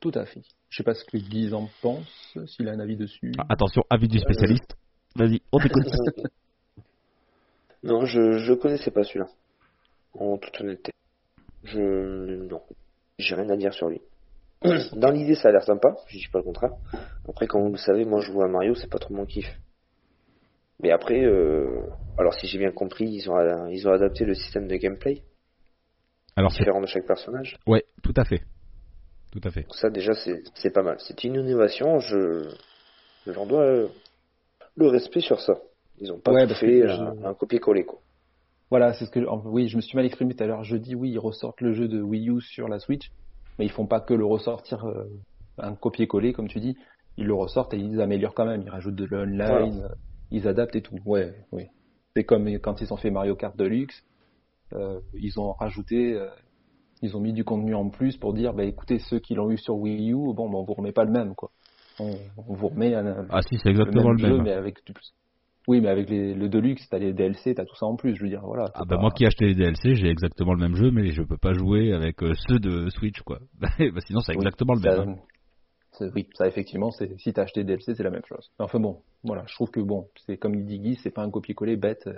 Tout 0.00 0.12
à 0.14 0.24
fait. 0.26 0.42
Je 0.68 0.76
sais 0.78 0.84
pas 0.84 0.94
ce 0.94 1.04
que 1.04 1.16
Guise 1.16 1.54
en 1.54 1.68
pense, 1.80 2.36
s'il 2.46 2.68
a 2.68 2.72
un 2.72 2.80
avis 2.80 2.96
dessus. 2.96 3.32
Ah, 3.38 3.46
attention, 3.48 3.82
avis 3.90 4.08
du 4.08 4.18
spécialiste. 4.18 4.76
Vas-y, 5.18 5.40
on 5.52 5.58
t'écoute. 5.62 5.84
non, 7.82 8.04
je 8.06 8.38
je 8.38 8.52
connaissais 8.54 8.90
pas 8.90 9.04
celui-là. 9.04 9.26
En 10.14 10.38
toute 10.38 10.60
honnêteté. 10.60 10.92
Je 11.64 11.80
non, 11.80 12.62
j'ai 13.18 13.34
rien 13.34 13.50
à 13.50 13.56
dire 13.56 13.74
sur 13.74 13.88
lui. 13.88 14.00
Dans 14.94 15.10
l'idée, 15.10 15.34
ça 15.34 15.48
a 15.48 15.52
l'air 15.52 15.62
sympa. 15.62 15.96
Je 16.06 16.18
dis 16.18 16.28
pas 16.32 16.38
le 16.38 16.44
contraire. 16.44 16.72
Après, 17.28 17.46
comme 17.46 17.62
vous 17.62 17.72
le 17.72 17.76
savez, 17.78 18.04
moi, 18.04 18.20
je 18.20 18.32
joue 18.32 18.42
à 18.42 18.48
Mario, 18.48 18.74
c'est 18.74 18.90
pas 18.90 18.98
trop 18.98 19.14
mon 19.14 19.26
kiff. 19.26 19.46
Mais 20.80 20.90
après, 20.92 21.24
euh, 21.24 21.82
alors 22.16 22.34
si 22.34 22.46
j'ai 22.46 22.58
bien 22.58 22.70
compris, 22.70 23.04
ils 23.06 23.28
ont 23.28 23.66
ils 23.68 23.88
ont 23.88 23.92
adapté 23.92 24.24
le 24.24 24.34
système 24.34 24.68
de 24.68 24.76
gameplay 24.76 25.22
Alors 26.36 26.52
c'est 26.52 26.58
différent 26.60 26.80
de 26.80 26.86
chaque 26.86 27.06
personnage. 27.06 27.58
ouais, 27.66 27.84
tout 28.04 28.14
à 28.16 28.24
fait, 28.24 28.42
tout 29.32 29.40
à 29.42 29.50
fait. 29.50 29.62
Donc 29.62 29.74
ça 29.74 29.90
déjà 29.90 30.12
c'est 30.14 30.40
c'est 30.54 30.70
pas 30.70 30.82
mal. 30.84 30.96
C'est 31.00 31.24
une 31.24 31.34
innovation, 31.34 31.98
je, 31.98 32.48
je 33.26 33.32
leur 33.32 33.46
dois 33.46 33.64
euh, 33.64 33.88
le 34.78 34.88
respect 34.88 35.20
sur 35.20 35.40
ça. 35.40 35.58
Ils 36.00 36.12
ont 36.12 36.20
pas 36.20 36.32
Ouais, 36.32 36.46
fait 36.54 36.80
que 36.80 36.86
un, 36.88 37.14
je- 37.14 37.26
un 37.26 37.34
copier-coller 37.34 37.84
quoi. 37.84 38.00
Voilà, 38.70 38.92
c'est 38.94 39.06
ce 39.06 39.10
que. 39.10 39.20
Oui, 39.46 39.68
je 39.68 39.76
me 39.76 39.80
suis 39.80 39.96
mal 39.96 40.04
exprimé 40.04 40.34
tout 40.34 40.44
à 40.44 40.46
l'heure. 40.46 40.62
Je 40.64 40.76
dis 40.76 40.94
oui, 40.94 41.10
ils 41.10 41.18
ressortent 41.18 41.60
le 41.60 41.72
jeu 41.72 41.88
de 41.88 42.00
Wii 42.02 42.28
U 42.30 42.40
sur 42.40 42.68
la 42.68 42.78
Switch, 42.78 43.10
mais 43.58 43.64
ils 43.64 43.70
font 43.70 43.86
pas 43.86 44.00
que 44.00 44.14
le 44.14 44.24
ressortir 44.24 44.84
euh, 44.86 45.04
un 45.58 45.74
copier-coller, 45.74 46.32
comme 46.32 46.48
tu 46.48 46.60
dis. 46.60 46.76
Ils 47.16 47.26
le 47.26 47.34
ressortent 47.34 47.74
et 47.74 47.78
ils 47.78 48.00
améliorent 48.00 48.34
quand 48.34 48.46
même. 48.46 48.62
Ils 48.62 48.70
rajoutent 48.70 48.94
de 48.94 49.06
l'online, 49.06 49.82
euh, 49.82 49.94
ils 50.30 50.46
adaptent 50.46 50.76
et 50.76 50.82
tout. 50.82 50.98
Ouais, 51.04 51.34
oui. 51.52 51.64
C'est 52.14 52.24
comme 52.24 52.48
quand 52.58 52.80
ils 52.80 52.92
ont 52.92 52.96
fait 52.96 53.10
Mario 53.10 53.34
Kart 53.36 53.56
Deluxe. 53.56 54.04
Euh, 54.74 55.00
ils 55.14 55.40
ont 55.40 55.52
rajouté, 55.52 56.14
euh, 56.14 56.28
ils 57.00 57.16
ont 57.16 57.20
mis 57.20 57.32
du 57.32 57.44
contenu 57.44 57.74
en 57.74 57.88
plus 57.88 58.16
pour 58.18 58.34
dire, 58.34 58.52
bah 58.52 58.64
écoutez, 58.64 58.98
ceux 58.98 59.18
qui 59.18 59.34
l'ont 59.34 59.50
eu 59.50 59.56
sur 59.56 59.76
Wii 59.76 60.12
U, 60.12 60.34
bon, 60.34 60.50
bah, 60.50 60.58
on 60.58 60.64
vous 60.64 60.74
remet 60.74 60.92
pas 60.92 61.04
le 61.04 61.10
même, 61.10 61.34
quoi. 61.34 61.50
On, 62.00 62.10
on 62.48 62.54
vous 62.54 62.68
remet 62.68 62.94
un, 62.94 63.26
Ah 63.30 63.40
si, 63.42 63.58
c'est 63.62 63.70
exactement 63.70 64.10
le 64.10 64.18
jeu, 64.18 64.34
même. 64.34 64.42
mais 64.44 64.52
avec 64.52 64.84
du 64.86 64.92
plus. 64.92 65.12
Oui, 65.66 65.80
mais 65.82 65.88
avec 65.88 66.08
les, 66.08 66.32
le 66.34 66.48
Deluxe, 66.48 66.88
t'as 66.88 66.98
les 66.98 67.12
DLC, 67.12 67.54
t'as 67.54 67.64
tout 67.66 67.76
ça 67.76 67.84
en 67.86 67.96
plus, 67.96 68.16
je 68.16 68.22
veux 68.22 68.28
dire, 68.30 68.40
voilà. 68.42 68.66
Ah 68.74 68.84
bah 68.86 68.96
pas- 68.96 69.00
moi 69.02 69.10
qui 69.10 69.24
ai 69.24 69.26
acheté 69.26 69.46
les 69.46 69.54
DLC, 69.54 69.96
j'ai 69.96 70.08
exactement 70.08 70.54
le 70.54 70.60
même 70.60 70.74
jeu, 70.76 70.90
mais 70.90 71.10
je 71.10 71.22
peux 71.22 71.36
pas 71.36 71.52
jouer 71.52 71.92
avec 71.92 72.22
euh, 72.22 72.32
ceux 72.48 72.58
de 72.58 72.88
Switch, 72.90 73.20
quoi. 73.22 73.38
bah, 73.60 73.68
sinon, 74.06 74.20
c'est 74.20 74.32
Oui, 74.32 74.38
exactement 74.38 74.74
le 74.74 74.80
ça- 74.80 74.96
même. 74.96 75.08
hein. 75.10 75.18
Oui, 76.14 76.28
ça 76.34 76.46
effectivement, 76.46 76.90
si 76.92 77.32
t'as 77.32 77.42
acheté 77.42 77.64
DLC, 77.64 77.94
c'est 77.96 78.02
la 78.04 78.10
même 78.10 78.24
chose. 78.28 78.48
Enfin 78.60 78.78
bon, 78.78 79.00
voilà, 79.24 79.42
je 79.48 79.54
trouve 79.54 79.70
que 79.70 79.80
bon, 79.80 80.06
c'est 80.26 80.36
comme 80.36 80.54
il 80.54 80.64
dit 80.64 80.78
Guy, 80.78 80.94
c'est 81.02 81.10
pas 81.10 81.22
un 81.22 81.30
copier-coller 81.30 81.76
bête. 81.76 82.06
euh, 82.06 82.12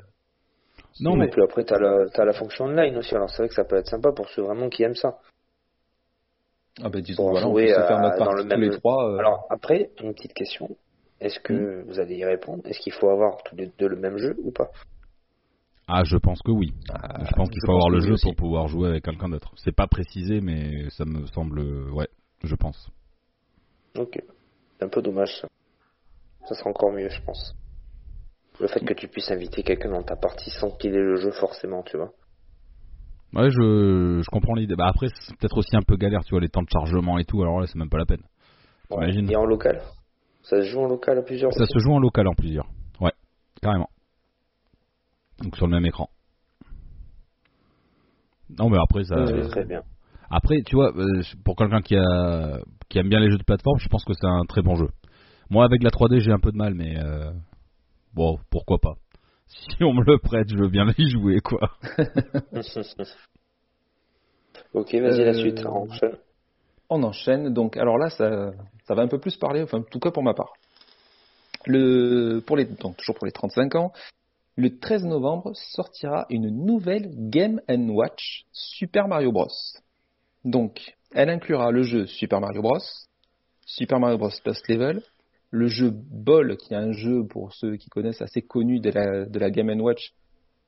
Non, 1.00 1.14
Et 1.14 1.18
mais 1.18 1.28
puis 1.28 1.42
après, 1.42 1.64
t'as 1.64 1.78
la, 1.78 2.06
t'as 2.12 2.26
la 2.26 2.34
fonction 2.34 2.66
online 2.66 2.96
aussi. 2.98 3.14
Alors 3.14 3.30
c'est 3.30 3.38
vrai 3.38 3.48
que 3.48 3.54
ça 3.54 3.64
peut 3.64 3.76
être 3.76 3.86
sympa 3.88 4.12
pour 4.12 4.28
ceux 4.28 4.42
vraiment 4.42 4.68
qui 4.68 4.82
aiment 4.82 4.94
ça. 4.96 5.18
Ah 6.82 6.88
ben 6.88 7.00
disons, 7.02 7.22
Pour 7.22 7.30
voilà, 7.32 7.46
on 7.48 7.52
jouer, 7.52 7.66
peut 7.66 7.80
se 7.82 7.86
faire 7.86 7.98
euh, 7.98 8.00
notre 8.02 8.18
dans 8.18 8.24
partie 8.24 8.36
le 8.36 8.42
tous 8.42 8.48
même- 8.48 8.70
les 8.70 8.78
trois. 8.78 9.10
euh, 9.10 9.18
Alors 9.18 9.46
après, 9.50 9.90
une 10.02 10.14
petite 10.14 10.32
question. 10.34 10.68
Est-ce 11.20 11.38
que 11.40 11.52
Hmm. 11.52 11.82
vous 11.86 11.98
allez 12.00 12.16
y 12.16 12.24
répondre? 12.24 12.62
Est-ce 12.66 12.78
qu'il 12.80 12.92
faut 12.92 13.10
avoir 13.10 13.42
tous 13.42 13.54
les 13.56 13.66
deux 13.78 13.88
le 13.88 13.96
même 13.96 14.16
jeu 14.18 14.36
ou 14.42 14.50
pas? 14.52 14.70
Ah, 15.86 16.04
je 16.04 16.16
pense 16.16 16.40
que 16.42 16.52
oui. 16.52 16.72
ah, 16.90 17.24
je 17.24 17.32
pense 17.34 17.50
qu'il 17.50 17.60
faut 17.66 17.72
avoir 17.72 17.90
le 17.90 18.00
jeu 18.00 18.12
aussi. 18.12 18.26
pour 18.26 18.36
pouvoir 18.36 18.68
jouer 18.68 18.88
avec 18.88 19.04
quelqu'un 19.04 19.28
d'autre. 19.28 19.52
C'est 19.56 19.74
pas 19.74 19.88
précisé, 19.88 20.40
mais 20.40 20.88
ça 20.90 21.04
me 21.04 21.26
semble, 21.26 21.60
ouais, 21.92 22.08
je 22.44 22.54
pense. 22.54 22.88
Ok. 23.98 24.22
C'est 24.78 24.84
un 24.84 24.88
peu 24.88 25.02
dommage 25.02 25.36
ça. 25.40 25.48
Ça 26.48 26.54
sera 26.54 26.70
encore 26.70 26.92
mieux, 26.92 27.08
je 27.08 27.20
pense. 27.22 27.54
Le 28.60 28.68
fait 28.68 28.80
que 28.80 28.94
tu 28.94 29.08
puisses 29.08 29.30
inviter 29.30 29.62
quelqu'un 29.62 29.90
dans 29.90 30.02
ta 30.02 30.16
partie 30.16 30.50
sans 30.50 30.70
qu'il 30.70 30.94
ait 30.94 30.98
le 30.98 31.16
jeu 31.16 31.32
forcément, 31.32 31.82
tu 31.82 31.96
vois. 31.96 32.12
Ouais, 33.32 33.50
je, 33.50 34.20
je 34.22 34.30
comprends 34.30 34.54
l'idée. 34.54 34.74
Bah 34.76 34.88
après, 34.88 35.06
c'est 35.08 35.36
peut-être 35.36 35.58
aussi 35.58 35.76
un 35.76 35.82
peu 35.82 35.96
galère, 35.96 36.24
tu 36.24 36.30
vois, 36.30 36.40
les 36.40 36.48
temps 36.48 36.62
de 36.62 36.68
chargement 36.70 37.18
et 37.18 37.24
tout. 37.24 37.42
Alors 37.42 37.60
là, 37.60 37.66
c'est 37.66 37.78
même 37.78 37.90
pas 37.90 37.98
la 37.98 38.06
peine. 38.06 38.22
Et 39.28 39.36
en 39.36 39.44
local? 39.44 39.80
Ça 40.42 40.62
se 40.62 40.68
joue 40.68 40.80
en 40.80 40.88
local 40.88 41.18
à 41.18 41.22
plusieurs 41.22 41.52
Ça 41.52 41.66
se 41.66 41.78
joue 41.78 41.92
en 41.92 42.00
local 42.00 42.26
en 42.26 42.34
plusieurs. 42.34 42.66
Ouais, 43.00 43.12
carrément. 43.62 43.88
Donc 45.42 45.56
sur 45.56 45.66
le 45.66 45.72
même 45.72 45.86
écran. 45.86 46.08
Non, 48.58 48.68
mais 48.68 48.78
après, 48.78 49.04
ça. 49.04 49.16
Très 49.48 49.64
bien. 49.64 49.82
Après, 50.28 50.62
tu 50.62 50.76
vois, 50.76 50.92
euh, 50.96 51.22
pour 51.44 51.56
quelqu'un 51.56 51.82
qui, 51.82 51.96
a, 51.96 52.58
qui 52.88 52.98
aime 52.98 53.08
bien 53.08 53.20
les 53.20 53.30
jeux 53.30 53.38
de 53.38 53.44
plateforme, 53.44 53.78
je 53.78 53.88
pense 53.88 54.04
que 54.04 54.12
c'est 54.12 54.26
un 54.26 54.44
très 54.44 54.62
bon 54.62 54.76
jeu. 54.76 54.88
Moi, 55.50 55.64
avec 55.64 55.82
la 55.82 55.90
3D, 55.90 56.20
j'ai 56.20 56.32
un 56.32 56.38
peu 56.38 56.52
de 56.52 56.56
mal, 56.56 56.74
mais 56.74 56.96
euh, 56.98 57.30
bon, 58.14 58.38
pourquoi 58.50 58.78
pas. 58.78 58.94
Si 59.50 59.82
on 59.84 59.92
me 59.92 60.04
le 60.04 60.18
prête, 60.18 60.48
je 60.48 60.56
veux 60.56 60.68
bien 60.68 60.86
y 60.96 61.10
jouer, 61.10 61.40
quoi. 61.40 61.60
ok, 64.74 64.94
vas-y 64.94 65.24
la 65.24 65.30
Euh, 65.30 65.34
suite. 65.34 65.64
on 65.66 65.88
enchaîne. 65.90 66.16
On 66.88 67.02
enchaîne. 67.02 67.52
Donc, 67.52 67.76
alors 67.76 67.98
là, 67.98 68.10
ça, 68.10 68.52
ça 68.86 68.94
va 68.94 69.02
un 69.02 69.08
peu 69.08 69.18
plus 69.18 69.36
parler, 69.36 69.62
enfin, 69.62 69.78
en 69.78 69.82
tout 69.82 69.98
cas 70.00 70.10
pour 70.10 70.22
ma 70.22 70.34
part. 70.34 70.52
Le, 71.66 72.40
pour 72.46 72.56
les, 72.56 72.64
donc, 72.64 72.96
toujours 72.96 73.16
pour 73.16 73.26
les 73.26 73.32
35 73.32 73.74
ans, 73.74 73.92
le 74.56 74.78
13 74.78 75.04
novembre 75.04 75.52
sortira 75.54 76.26
une 76.30 76.48
nouvelle 76.64 77.10
Game 77.30 77.60
Watch 77.68 78.44
Super 78.52 79.08
Mario 79.08 79.32
Bros. 79.32 79.48
Donc, 80.44 80.96
elle 81.12 81.28
inclura 81.28 81.70
le 81.70 81.82
jeu 81.82 82.06
Super 82.06 82.40
Mario 82.40 82.62
Bros, 82.62 82.78
Super 83.66 83.98
Mario 84.00 84.16
Bros. 84.16 84.30
Lost 84.46 84.68
Level, 84.68 85.02
le 85.50 85.66
jeu 85.66 85.90
Ball, 85.92 86.56
qui 86.56 86.74
est 86.74 86.76
un 86.76 86.92
jeu 86.92 87.26
pour 87.26 87.52
ceux 87.54 87.76
qui 87.76 87.88
connaissent 87.90 88.22
assez 88.22 88.42
connu 88.42 88.78
de 88.80 88.90
la, 88.90 89.26
de 89.26 89.38
la 89.38 89.50
Game 89.50 89.68
Watch, 89.80 90.12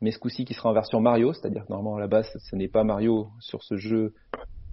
mais 0.01 0.11
ce 0.11 0.19
coup-ci 0.19 0.45
qui 0.45 0.55
sera 0.55 0.71
en 0.71 0.73
version 0.73 1.01
Mario, 1.01 1.33
c'est-à-dire 1.33 1.65
que 1.65 1.71
normalement 1.71 1.97
à 1.97 2.01
la 2.01 2.09
base 2.09 2.29
ce 2.37 2.57
n'est 2.57 2.69
pas 2.69 2.83
Mario 2.83 3.29
sur 3.41 3.63
ce 3.63 3.77
jeu, 3.77 4.13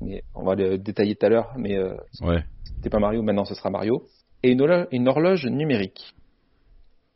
mais 0.01 0.23
on 0.33 0.43
va 0.43 0.55
le 0.55 0.77
détailler 0.77 1.15
tout 1.15 1.25
à 1.25 1.29
l'heure, 1.29 1.53
mais 1.57 1.77
euh, 1.77 1.95
Ouais. 2.21 2.43
c'était 2.75 2.89
pas 2.89 2.99
Mario, 2.99 3.21
maintenant 3.21 3.45
ce 3.45 3.53
sera 3.53 3.69
Mario, 3.69 4.07
et 4.41 4.51
une, 4.51 4.61
horlo- 4.61 4.87
une 4.91 5.07
horloge 5.07 5.45
numérique. 5.45 6.15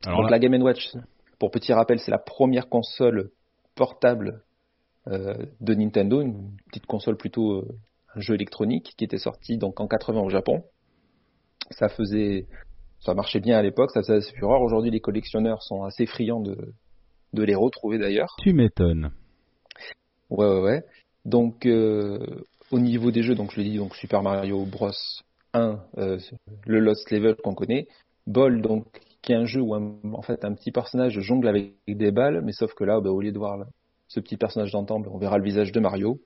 Alors 0.06 0.20
Donc 0.22 0.26
là, 0.30 0.38
la 0.38 0.40
Game 0.40 0.62
Watch, 0.62 0.92
pour 1.40 1.50
petit 1.50 1.74
rappel, 1.74 1.98
c'est 2.00 2.12
la 2.12 2.20
première 2.20 2.70
console 2.70 3.32
portable 3.76 4.44
euh, 5.08 5.34
de 5.62 5.74
Nintendo, 5.74 6.22
une 6.22 6.52
petite 6.68 6.86
console 6.86 7.18
plutôt 7.18 7.54
euh, 7.54 7.68
un 8.16 8.20
jeu 8.20 8.36
électronique 8.36 8.94
qui 8.98 9.06
était 9.06 9.18
sorti 9.18 9.58
donc 9.58 9.80
en 9.80 9.88
80 9.88 10.22
au 10.22 10.30
Japon. 10.30 10.64
Ça 11.72 11.88
faisait, 11.90 12.46
ça 13.04 13.14
marchait 13.14 13.40
bien 13.40 13.58
à 13.58 13.62
l'époque, 13.62 13.92
ça 13.92 14.02
faisait 14.02 14.16
assez 14.16 14.34
fureur. 14.34 14.62
Aujourd'hui, 14.62 14.92
les 14.92 15.00
collectionneurs 15.00 15.62
sont 15.62 15.84
assez 15.84 16.06
friands 16.06 16.40
de, 16.40 16.74
de 17.34 17.44
les 17.44 17.56
retrouver 17.56 17.98
d'ailleurs. 17.98 18.36
tu 18.42 18.54
m'étonnes. 18.54 19.12
Ouais, 20.30 20.48
ouais, 20.48 20.62
ouais. 20.62 20.84
Donc, 21.26 21.66
euh, 21.66 22.20
au 22.72 22.80
niveau 22.80 23.12
des 23.12 23.22
jeux, 23.24 23.36
donc 23.36 23.52
je 23.52 23.62
l'ai 23.62 23.70
dit, 23.70 23.78
donc 23.78 23.96
Super 23.96 24.24
Mario 24.24 24.66
Bros 24.66 24.92
1, 25.54 25.80
euh, 25.98 26.18
le 26.66 26.80
Lost 26.80 27.12
Level 27.12 27.36
qu'on 27.36 27.54
connaît, 27.54 27.88
Ball, 28.26 28.62
donc 28.62 28.86
qui 29.22 29.32
est 29.32 29.36
un 29.36 29.46
jeu 29.46 29.62
où 29.62 29.74
un- 29.76 29.96
en 30.14 30.22
fait 30.22 30.44
un 30.44 30.54
petit 30.54 30.72
personnage 30.72 31.20
jongle 31.20 31.48
avec 31.48 31.74
des 31.88 32.12
balles, 32.12 32.42
mais 32.44 32.52
sauf 32.52 32.74
que 32.74 32.84
là, 32.84 33.00
bah, 33.00 33.10
au 33.12 33.22
lieu 33.22 33.32
de 33.32 33.38
voir 33.38 33.66
ce 34.08 34.20
petit 34.20 34.38
personnage 34.38 34.72
d'antan, 34.72 35.02
on 35.10 35.18
verra 35.18 35.38
le 35.38 35.44
visage 35.44 35.72
de 35.72 35.80
Mario. 35.80 36.20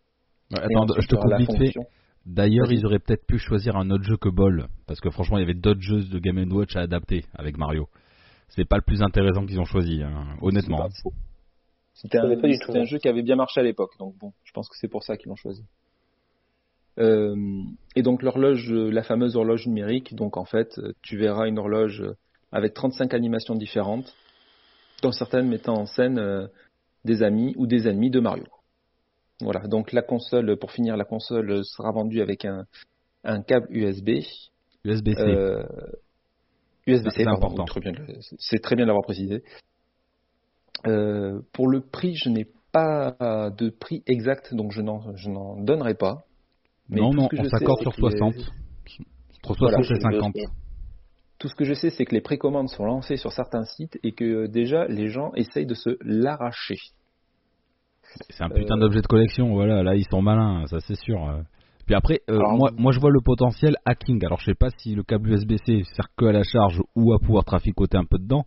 Ouais, 0.52 0.60
attends, 0.62 0.86
je 1.02 1.08
te 1.08 1.16
coupe 1.16 1.30
la 1.30 1.38
vite 1.38 1.52
fait. 1.58 1.74
D'ailleurs, 2.28 2.74
ils 2.74 2.86
auraient 2.86 3.00
peut-être 3.00 3.26
pu 3.26 3.38
choisir 3.40 3.78
un 3.78 3.90
autre 3.90 4.04
jeu 4.04 4.18
que 4.18 4.28
Ball, 4.28 4.68
parce 4.86 5.00
que 5.00 5.10
franchement, 5.10 5.38
il 5.38 5.42
y 5.42 5.44
avait 5.44 5.54
d'autres 5.54 5.80
jeux 5.80 6.04
de 6.04 6.20
Game 6.20 6.38
Watch 6.52 6.76
à 6.76 6.82
adapter 6.82 7.24
avec 7.34 7.58
Mario. 7.58 7.88
C'est 8.50 8.68
pas 8.68 8.76
le 8.76 8.82
plus 8.82 9.02
intéressant 9.02 9.46
qu'ils 9.46 9.62
ont 9.62 9.66
choisi, 9.66 10.04
hein, 10.04 10.36
honnêtement. 10.42 10.90
C'était 11.94 12.18
un, 12.18 12.24
connais 12.24 12.36
pas 12.36 12.50
du 12.50 12.60
tout, 12.60 12.66
c'était 12.68 12.80
un 12.80 12.82
moi. 12.82 12.86
jeu 12.86 12.98
qui 12.98 13.08
avait 13.08 13.24
bien 13.24 13.38
marché 13.38 13.62
à 13.62 13.64
l'époque, 13.64 13.98
donc 13.98 14.16
bon, 14.18 14.34
je 14.44 14.52
pense 14.52 14.68
que 14.68 14.76
c'est 14.78 14.90
pour 14.90 15.04
ça 15.04 15.16
qu'ils 15.16 15.30
l'ont 15.30 15.38
choisi. 15.38 15.64
Euh, 17.00 17.36
et 17.96 18.02
donc 18.02 18.22
l'horloge, 18.22 18.70
la 18.72 19.04
fameuse 19.04 19.38
horloge 19.38 19.66
numérique, 19.66 20.14
donc 20.14 20.36
en 20.36 20.46
fait, 20.46 20.82
tu 21.02 21.18
verras 21.18 21.48
une 21.48 21.58
horloge 21.58 22.04
avec 22.52 22.74
35 22.74 23.14
animations 23.14 23.56
différentes, 23.56 24.14
dont 25.02 25.14
certaines 25.14 25.48
mettant 25.48 25.76
en 25.76 25.86
scène 25.86 26.20
euh, 26.20 26.48
des 27.06 27.24
amis 27.24 27.54
ou 27.58 27.68
des 27.68 27.88
ennemis 27.88 28.10
de 28.10 28.20
Mario. 28.20 28.46
Voilà, 29.42 29.62
donc 29.68 29.92
la 29.94 30.02
console, 30.02 30.58
pour 30.58 30.72
finir, 30.72 30.98
la 30.98 31.06
console 31.06 31.64
sera 31.64 31.92
vendue 31.92 32.22
avec 32.22 32.46
un, 32.46 32.66
un 33.24 33.42
câble 33.42 33.68
USB. 33.70 34.10
USB-C. 34.84 35.20
Euh, 35.20 35.64
USB-C, 36.88 37.24
C'est 37.24 37.28
important. 37.28 37.66
très 37.66 37.80
bien 37.82 37.92
de 37.92 37.98
le- 38.00 38.20
c'est 38.40 38.60
très 38.60 38.76
bien 38.76 38.86
de 38.86 38.88
l'avoir 38.88 39.04
précisé. 39.04 39.44
Euh, 40.86 41.42
pour 41.54 41.68
le 41.68 41.82
prix, 41.82 42.16
je 42.16 42.30
n'ai 42.30 42.48
pas 42.72 43.16
de 43.58 43.70
prix 43.70 44.04
exact, 44.06 44.54
donc 44.54 44.72
je 44.72 44.82
n'en, 44.82 45.58
donnerai 45.62 45.96
pas. 45.96 46.24
Mais 46.90 47.02
non, 47.02 47.12
non, 47.14 47.28
on 47.38 47.44
s'accorde 47.50 47.82
sur 47.82 47.92
que 47.96 48.02
les- 48.02 48.10
60. 48.18 48.36
Entre 49.44 49.56
60 49.56 49.60
Voilà, 49.60 49.80
et 49.80 49.84
je 49.84 49.94
le 49.94 50.00
50. 50.00 50.34
sais. 50.36 50.46
Tout 51.40 51.48
ce 51.50 51.56
que 51.56 51.64
je 51.66 51.74
sais, 51.74 51.90
c'est 51.90 52.06
que 52.06 52.16
les 52.16 52.22
précommandes 52.22 52.70
sont 52.70 52.86
lancées 52.86 53.18
sur 53.18 53.32
certains 53.32 53.64
sites 53.66 54.00
et 54.04 54.14
que 54.14 54.24
euh, 54.24 54.48
déjà 54.48 54.88
les 54.88 55.10
gens 55.10 55.32
essayent 55.36 55.66
de 55.68 55.76
se 55.76 55.98
l'arracher. 56.02 56.78
C'est 58.30 58.44
un 58.44 58.50
putain 58.50 58.76
Euh, 58.78 58.80
d'objet 58.82 59.02
de 59.02 59.08
collection, 59.08 59.54
voilà, 59.54 59.84
là 59.84 59.96
ils 59.96 60.06
sont 60.10 60.22
malins, 60.22 60.66
ça 60.68 60.80
c'est 60.80 60.96
sûr. 60.96 61.20
Puis 61.86 61.96
après, 61.96 62.22
euh, 62.30 62.36
Alors, 62.38 62.58
moi, 62.58 62.70
moi 62.78 62.92
je 62.92 63.00
vois 63.00 63.12
le 63.12 63.22
potentiel 63.22 63.76
hacking. 63.86 64.24
Alors 64.26 64.40
je 64.40 64.46
sais 64.46 64.56
pas 64.56 64.70
si 64.78 64.94
le 64.96 65.04
câble 65.04 65.30
USB-C 65.32 65.84
sert 65.96 66.08
que 66.18 66.26
à 66.26 66.32
la 66.32 66.44
charge 66.44 66.82
ou 66.96 67.14
à 67.14 67.20
pouvoir 67.20 67.46
traficoter 67.46 67.98
un 67.98 68.06
peu 68.06 68.18
dedans. 68.18 68.46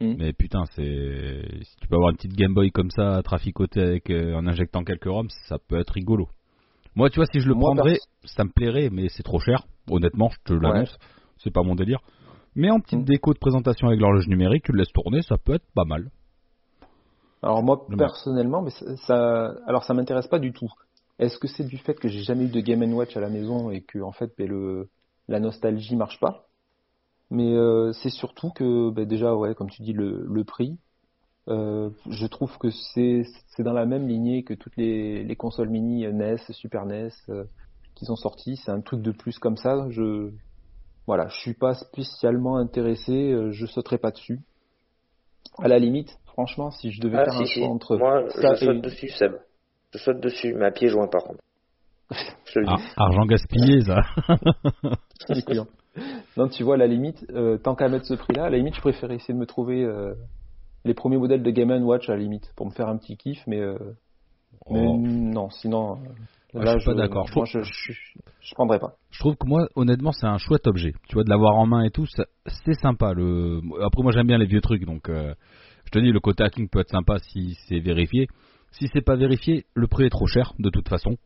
Mhm. 0.00 0.16
Mais 0.18 0.32
putain, 0.32 0.64
c'est 0.74 1.42
si 1.62 1.76
tu 1.80 1.88
peux 1.88 1.94
avoir 1.96 2.10
une 2.10 2.16
petite 2.16 2.34
Game 2.34 2.54
Boy 2.54 2.70
comme 2.70 2.90
ça 2.90 3.16
à 3.16 3.22
traficoter 3.22 3.80
avec 3.80 4.10
euh, 4.10 4.34
en 4.34 4.46
injectant 4.46 4.82
quelques 4.84 5.04
ROMs, 5.06 5.28
ça 5.48 5.58
peut 5.68 5.78
être 5.78 5.90
rigolo. 5.90 6.28
Moi, 6.94 7.08
tu 7.08 7.16
vois, 7.20 7.26
si 7.26 7.40
je 7.40 7.48
le 7.48 7.54
Moi, 7.54 7.72
prendrais, 7.74 7.96
ça 8.24 8.44
me 8.44 8.50
plairait, 8.50 8.90
mais 8.90 9.08
c'est 9.08 9.22
trop 9.22 9.38
cher. 9.40 9.64
Honnêtement, 9.90 10.28
je 10.28 10.38
te 10.44 10.52
l'annonce, 10.52 10.96
c'est 11.38 11.52
pas 11.52 11.62
mon 11.62 11.74
délire. 11.74 12.00
Mais 12.54 12.70
en 12.70 12.80
petite 12.80 12.98
Mhm. 12.98 13.04
déco 13.06 13.32
de 13.32 13.38
présentation 13.38 13.88
avec 13.88 13.98
l'horloge 14.00 14.28
numérique, 14.28 14.64
tu 14.64 14.72
le 14.72 14.78
laisses 14.78 14.92
tourner, 14.92 15.22
ça 15.22 15.36
peut 15.42 15.54
être 15.54 15.64
pas 15.74 15.84
mal. 15.84 16.10
Alors 17.42 17.62
moi 17.62 17.88
Le 17.88 17.96
personnellement, 17.96 18.62
mais 18.62 18.70
ça, 18.70 18.96
ça- 18.98 19.46
alors 19.66 19.84
ça 19.84 19.94
m'intéresse 19.94 20.28
pas 20.28 20.38
du 20.38 20.52
tout. 20.52 20.68
Est-ce 21.18 21.38
que 21.38 21.48
c'est 21.48 21.64
du 21.64 21.78
fait 21.78 21.94
que 21.94 22.08
j'ai 22.08 22.22
jamais 22.22 22.44
eu 22.44 22.48
de 22.48 22.60
Game 22.60 22.82
Watch 22.94 23.16
à 23.16 23.20
la 23.20 23.28
maison 23.28 23.70
et 23.70 23.82
que 23.82 23.98
en 24.00 24.12
fait 24.12 24.32
ben, 24.38 24.48
le 24.48 24.90
la 25.28 25.40
nostalgie 25.40 25.96
marche 25.96 26.20
pas? 26.20 26.48
Mais 27.30 27.54
euh, 27.54 27.92
c'est 27.94 28.10
surtout 28.10 28.50
que 28.52 28.90
ben, 28.90 29.06
déjà 29.06 29.34
ouais, 29.36 29.54
comme 29.54 29.70
tu 29.70 29.82
dis 29.82 29.92
le, 29.94 30.26
le 30.26 30.44
prix, 30.44 30.78
euh, 31.48 31.90
je 32.10 32.26
trouve 32.26 32.56
que 32.58 32.70
c'est 32.70 33.24
c'est 33.48 33.62
dans 33.64 33.72
la 33.74 33.86
même 33.86 34.08
lignée 34.08 34.44
que 34.44 34.54
toutes 34.54 34.76
les, 34.78 35.24
les 35.24 35.36
consoles 35.36 35.70
mini 35.70 36.04
NES, 36.04 36.52
Super 36.54 36.84
NES 36.86 37.10
euh, 37.30 37.44
qui 37.96 38.06
sont 38.06 38.16
sorties. 38.16 38.56
C'est 38.58 38.72
un 38.72 38.80
truc 38.82 39.02
de 39.02 39.12
plus 39.12 39.38
comme 39.40 39.56
ça. 39.58 39.88
Je 39.90 40.32
voilà, 41.06 41.28
je 41.28 41.36
suis 41.38 41.54
pas 41.54 41.74
spécialement 41.74 42.56
intéressé, 42.58 43.32
euh, 43.32 43.52
je 43.52 43.66
sauterai 43.66 43.98
pas 43.98 44.12
dessus. 44.12 44.42
À 45.56 45.66
la 45.68 45.78
limite, 45.78 46.20
Franchement, 46.32 46.70
si 46.70 46.90
je 46.90 47.00
devais 47.00 47.18
Ah, 47.18 47.24
faire 47.24 47.34
si, 47.34 47.42
un 47.42 47.46
si. 47.46 47.60
choix 47.60 47.68
entre 47.68 47.96
Moi, 47.96 48.28
ça 48.30 48.54
je 48.54 48.64
saute 48.64 48.76
et... 48.76 48.80
dessus, 48.80 49.08
Seb. 49.08 49.32
Je 49.92 49.98
saute 49.98 50.20
dessus, 50.20 50.54
mais 50.54 50.66
à 50.66 50.70
pieds 50.70 50.88
joints 50.88 51.08
par 51.08 51.22
contre. 51.24 51.40
Je 52.46 52.58
le 52.60 52.66
dis. 52.66 52.72
Ah, 52.96 53.04
argent 53.04 53.24
gaspillé, 53.26 53.80
ça. 53.82 54.00
Non, 56.38 56.48
tu 56.48 56.62
vois, 56.62 56.74
à 56.74 56.78
la 56.78 56.86
limite, 56.86 57.24
euh, 57.30 57.58
tant 57.58 57.74
qu'à 57.74 57.88
mettre 57.88 58.06
ce 58.06 58.14
prix-là, 58.14 58.44
à 58.46 58.50
la 58.50 58.56
limite, 58.56 58.74
je 58.74 58.80
préférais 58.80 59.16
essayer 59.16 59.34
de 59.34 59.38
me 59.38 59.44
trouver 59.46 59.84
euh, 59.84 60.14
les 60.86 60.94
premiers 60.94 61.18
modèles 61.18 61.42
de 61.42 61.50
Game 61.50 61.70
Watch 61.84 62.08
à 62.08 62.12
la 62.14 62.18
limite, 62.18 62.50
pour 62.56 62.64
me 62.66 62.70
faire 62.72 62.88
un 62.88 62.96
petit 62.96 63.16
kiff, 63.18 63.42
mais, 63.46 63.60
euh, 63.60 63.76
mais 64.70 64.86
Oh. 64.86 64.96
non, 64.98 65.50
sinon, 65.50 65.96
euh, 65.96 65.96
Ouais, 66.54 66.64
là, 66.64 66.74
je 66.74 66.78
suis 66.80 66.90
pas 66.90 66.94
d'accord. 66.94 67.26
Je 67.26 67.44
je, 67.46 67.62
je, 67.62 67.92
je, 67.92 68.18
je 68.40 68.54
prendrais 68.54 68.78
pas. 68.78 68.92
Je 69.10 69.18
trouve 69.20 69.36
que 69.36 69.46
moi, 69.46 69.68
honnêtement, 69.74 70.12
c'est 70.12 70.26
un 70.26 70.36
chouette 70.36 70.66
objet. 70.66 70.92
Tu 71.08 71.14
vois, 71.14 71.24
de 71.24 71.30
l'avoir 71.30 71.56
en 71.56 71.66
main 71.66 71.82
et 71.82 71.90
tout, 71.90 72.04
c'est 72.06 72.74
sympa. 72.74 73.12
Le... 73.14 73.60
Après, 73.82 74.02
moi, 74.02 74.12
j'aime 74.12 74.26
bien 74.26 74.36
les 74.38 74.44
vieux 74.46 74.60
trucs, 74.60 74.84
donc 74.84 75.08
euh, 75.08 75.34
te 75.92 75.98
dis, 75.98 76.10
le 76.12 76.20
côté 76.20 76.42
hacking 76.44 76.68
peut 76.68 76.80
être 76.80 76.90
sympa 76.90 77.18
si 77.18 77.56
c'est 77.68 77.80
vérifié. 77.80 78.26
Si 78.72 78.86
c'est 78.92 79.02
pas 79.04 79.16
vérifié, 79.16 79.64
le 79.74 79.86
prix 79.86 80.04
est 80.06 80.10
trop 80.10 80.26
cher, 80.26 80.52
de 80.58 80.70
toute 80.70 80.88
façon. 80.88 81.16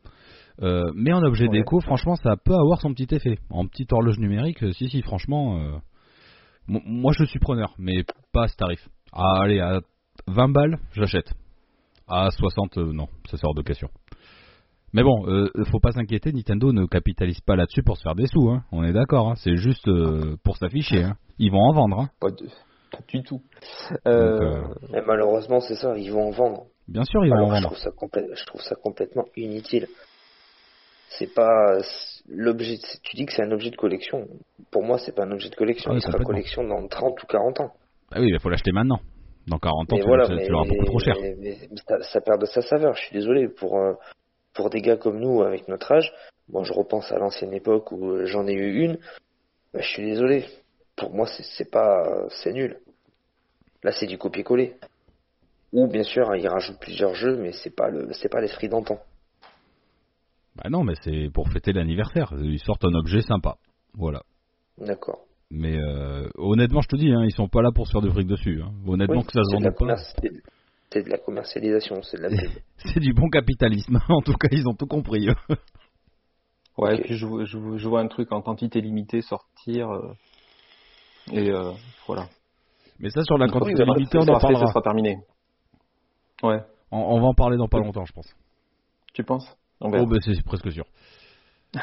Euh, 0.62 0.82
mais 0.94 1.12
en 1.12 1.22
objet 1.22 1.44
Ouais. 1.48 1.58
déco, 1.58 1.80
franchement, 1.80 2.16
ça 2.16 2.34
peut 2.36 2.54
avoir 2.54 2.80
son 2.80 2.92
petit 2.94 3.14
effet. 3.14 3.38
En 3.50 3.66
petite 3.66 3.92
horloge 3.92 4.18
numérique, 4.18 4.62
euh, 4.64 4.72
si, 4.72 4.88
si, 4.88 5.02
franchement, 5.02 5.58
euh, 5.60 5.76
mo- 6.66 6.80
moi, 6.84 7.12
je 7.16 7.24
suis 7.24 7.38
preneur, 7.38 7.74
mais 7.78 8.04
pas 8.32 8.44
à 8.44 8.48
ce 8.48 8.56
tarif. 8.56 8.80
Ah, 9.12 9.42
allez, 9.42 9.60
à 9.60 9.80
20 10.26 10.48
balles, 10.48 10.78
j'achète. 10.94 11.30
À 12.08 12.30
60, 12.30 12.78
euh, 12.78 12.92
non, 12.92 13.08
ça 13.30 13.36
sort 13.36 13.54
de 13.54 13.62
question. 13.62 13.88
Mais 14.92 15.02
bon, 15.02 15.26
euh, 15.28 15.48
faut 15.70 15.80
pas 15.80 15.92
s'inquiéter, 15.92 16.32
Nintendo 16.32 16.72
ne 16.72 16.86
capitalise 16.86 17.40
pas 17.40 17.54
là-dessus 17.56 17.82
pour 17.82 17.96
se 17.98 18.02
faire 18.02 18.14
des 18.14 18.26
sous, 18.26 18.48
hein. 18.50 18.62
on 18.72 18.82
est 18.82 18.92
d'accord, 18.92 19.28
hein. 19.30 19.34
c'est 19.36 19.56
juste 19.56 19.86
euh, 19.88 20.36
pour 20.42 20.56
s'afficher. 20.56 21.02
Hein. 21.04 21.16
Ils 21.38 21.50
vont 21.50 21.60
en 21.60 21.72
vendre, 21.74 22.00
hein. 22.00 22.08
Pas, 22.20 22.30
de, 22.30 22.48
pas 22.90 22.98
du 23.08 23.22
tout. 23.22 23.40
Donc, 23.90 23.98
Euh, 24.06 24.40
euh, 24.40 24.62
Mais 24.90 25.02
malheureusement, 25.06 25.60
c'est 25.60 25.76
ça, 25.76 25.96
ils 25.96 26.10
vont 26.12 26.28
en 26.28 26.30
vendre. 26.30 26.66
bien 26.88 27.04
sûr, 27.04 27.24
ils 27.24 27.30
vont 27.30 27.36
en 27.36 27.38
Alors, 27.38 27.48
je 27.48 27.54
vendre. 27.54 27.66
trouve 27.66 27.78
ça 27.78 27.90
complè- 27.90 28.34
je 28.34 28.44
trouve 28.46 28.60
ça 28.62 28.74
complètement 28.76 29.24
inutile. 29.36 29.86
C'est 31.18 31.32
pas 31.32 31.78
l'objet. 32.28 32.78
Tu 33.02 33.16
dis 33.16 33.26
que 33.26 33.32
c'est 33.32 33.42
un 33.42 33.52
objet 33.52 33.70
de 33.70 33.76
collection. 33.76 34.26
Pour 34.70 34.82
moi, 34.82 34.98
c'est 34.98 35.14
pas 35.14 35.24
un 35.24 35.30
objet 35.32 35.48
de 35.48 35.54
collection. 35.54 35.90
Ouais, 35.92 35.98
il 35.98 36.02
sera 36.02 36.18
collection 36.18 36.64
dans 36.64 36.86
30 36.88 37.22
ou 37.22 37.26
40 37.26 37.60
ans. 37.60 37.72
Ah 38.12 38.20
oui, 38.20 38.28
il 38.32 38.38
faut 38.40 38.50
l'acheter 38.50 38.72
maintenant. 38.72 39.00
Dans 39.46 39.58
40 39.58 39.92
ans, 39.92 39.96
mais 39.96 40.02
tu, 40.02 40.08
voilà, 40.08 40.26
l'auras 40.28 40.64
beaucoup 40.68 40.84
trop 40.86 40.98
cher. 40.98 41.14
mais- 41.20 41.36
mais 41.38 41.56
ça, 41.86 42.00
ça 42.02 42.20
perd 42.20 42.40
de 42.40 42.46
sa 42.46 42.60
saveur. 42.62 42.94
Je 42.94 43.02
suis 43.02 43.12
désolé 43.14 43.48
pour 43.48 43.78
euh, 43.78 43.94
pour 44.54 44.70
des 44.70 44.80
gars 44.80 44.96
comme 44.96 45.20
nous 45.20 45.42
avec 45.42 45.68
notre 45.68 45.92
âge. 45.92 46.12
Moi, 46.48 46.64
je 46.64 46.72
repense 46.72 47.10
à 47.12 47.18
l'ancienne 47.18 47.52
époque 47.52 47.92
où 47.92 48.10
euh, 48.10 48.26
j'en 48.26 48.46
ai 48.48 48.52
eu 48.54 48.82
une. 48.84 48.94
Bah, 49.72 49.80
je 49.80 49.88
suis 49.88 50.02
désolé. 50.04 50.44
Pour 50.96 51.14
moi, 51.14 51.26
c'est 51.26 51.44
c'est 51.56 51.70
pas 51.70 52.26
c'est 52.42 52.52
nul. 52.52 52.78
Là, 53.82 53.92
c'est 53.92 54.06
du 54.06 54.18
copier-coller. 54.18 54.76
Ou 55.72 55.86
bien 55.88 56.02
sûr, 56.04 56.34
ils 56.36 56.48
rajoutent 56.48 56.80
plusieurs 56.80 57.14
jeux, 57.14 57.36
mais 57.36 57.52
c'est 57.52 57.74
pas 57.74 57.88
le 57.90 58.12
c'est 58.14 58.28
pas 58.30 58.40
l'esprit 58.40 58.68
d'antan. 58.68 58.98
Bah 60.56 60.70
non, 60.70 60.84
mais 60.84 60.94
c'est 61.02 61.28
pour 61.34 61.50
fêter 61.50 61.72
l'anniversaire. 61.72 62.32
Ils 62.40 62.58
sortent 62.60 62.84
un 62.84 62.94
objet 62.94 63.20
sympa. 63.20 63.56
Voilà. 63.92 64.22
D'accord. 64.78 65.20
Mais 65.50 65.76
euh, 65.76 66.28
honnêtement, 66.36 66.80
je 66.80 66.88
te 66.88 66.96
dis, 66.96 67.12
hein, 67.12 67.22
ils 67.24 67.32
sont 67.34 67.48
pas 67.48 67.62
là 67.62 67.70
pour 67.72 67.86
se 67.86 67.92
faire 67.92 68.00
du 68.00 68.10
fric 68.10 68.26
dessus. 68.26 68.62
hein. 68.62 68.72
Honnêtement, 68.86 69.20
Oui, 69.20 69.24
que 69.26 69.32
ça 69.32 69.42
se 69.42 69.50
c'est 69.50 69.58
de 69.58 69.64
la 69.64 69.70
vende 69.70 69.78
pas, 69.78 69.96
c'est 70.90 71.02
de- 71.04 71.10
la 71.10 71.18
commercialisation, 71.18 72.02
c'est 72.02 72.16
de 72.16 72.22
la 72.22 72.28
c'est 72.78 73.00
du 73.00 73.12
bon 73.12 73.28
capitalisme. 73.28 73.98
en 74.08 74.22
tout 74.22 74.32
cas, 74.34 74.48
ils 74.50 74.66
ont 74.66 74.74
tout 74.74 74.86
compris. 74.86 75.28
Ouais, 76.78 76.96
et 76.98 77.02
puis 77.02 77.16
je 77.16 77.26
vois 77.88 78.00
un 78.00 78.08
truc 78.08 78.32
en 78.32 78.40
quantité 78.42 78.80
limitée 78.80 79.20
sortir. 79.22 79.90
euh, 79.90 80.12
et 81.32 81.50
euh, 81.50 81.72
voilà. 82.06 82.28
Mais 82.98 83.10
ça, 83.10 83.22
sur 83.24 83.36
la 83.38 83.48
quantité 83.48 83.82
après, 83.82 83.94
limitée, 83.98 84.18
on 84.18 84.22
en 84.22 84.24
sera 84.26 84.38
fait, 84.40 84.42
parlera. 84.42 84.66
Ça 84.66 84.72
sera 84.72 84.82
terminé. 84.82 85.18
Ouais, 86.42 86.62
On, 86.90 86.98
on 86.98 87.20
va 87.20 87.26
en 87.28 87.34
parler 87.34 87.56
dans 87.56 87.68
pas 87.68 87.78
longtemps, 87.78 88.04
je 88.04 88.12
pense. 88.12 88.34
tu 89.12 89.24
penses? 89.24 89.56
Oh, 89.80 89.90
bah, 89.90 90.16
c'est 90.24 90.42
presque 90.44 90.70
sûr. 90.72 90.84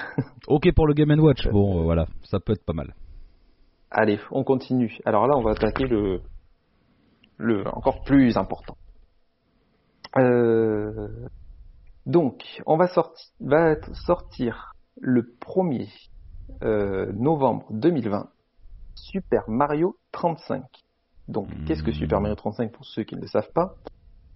ok 0.47 0.73
pour 0.75 0.87
le 0.87 0.93
Game 0.93 1.11
Watch. 1.19 1.47
Bon, 1.49 1.79
euh, 1.79 1.83
voilà, 1.83 2.05
ça 2.23 2.39
peut 2.39 2.53
être 2.53 2.65
pas 2.65 2.73
mal. 2.73 2.93
Allez, 3.91 4.19
on 4.31 4.43
continue. 4.43 4.97
Alors 5.05 5.27
là, 5.27 5.35
on 5.37 5.41
va 5.43 5.51
attaquer 5.51 5.85
le, 5.85 6.21
le 7.37 7.67
encore 7.67 8.03
plus 8.03 8.37
important. 8.37 8.75
Euh, 10.17 11.27
donc, 12.05 12.43
on 12.65 12.77
va, 12.77 12.87
sorti- 12.87 13.31
va 13.39 13.75
sortir 14.05 14.73
le 14.99 15.23
1er 15.41 15.89
euh, 16.63 17.11
novembre 17.13 17.65
2020 17.71 18.29
Super 18.95 19.43
Mario 19.49 19.95
35. 20.11 20.63
Donc, 21.27 21.47
qu'est-ce 21.65 21.83
que. 21.83 21.91
Super 21.91 22.19
Mario 22.21 22.35
35 22.35 22.71
pour 22.71 22.85
ceux 22.85 23.03
qui 23.03 23.15
ne 23.15 23.21
le 23.21 23.27
savent 23.27 23.51
pas? 23.53 23.75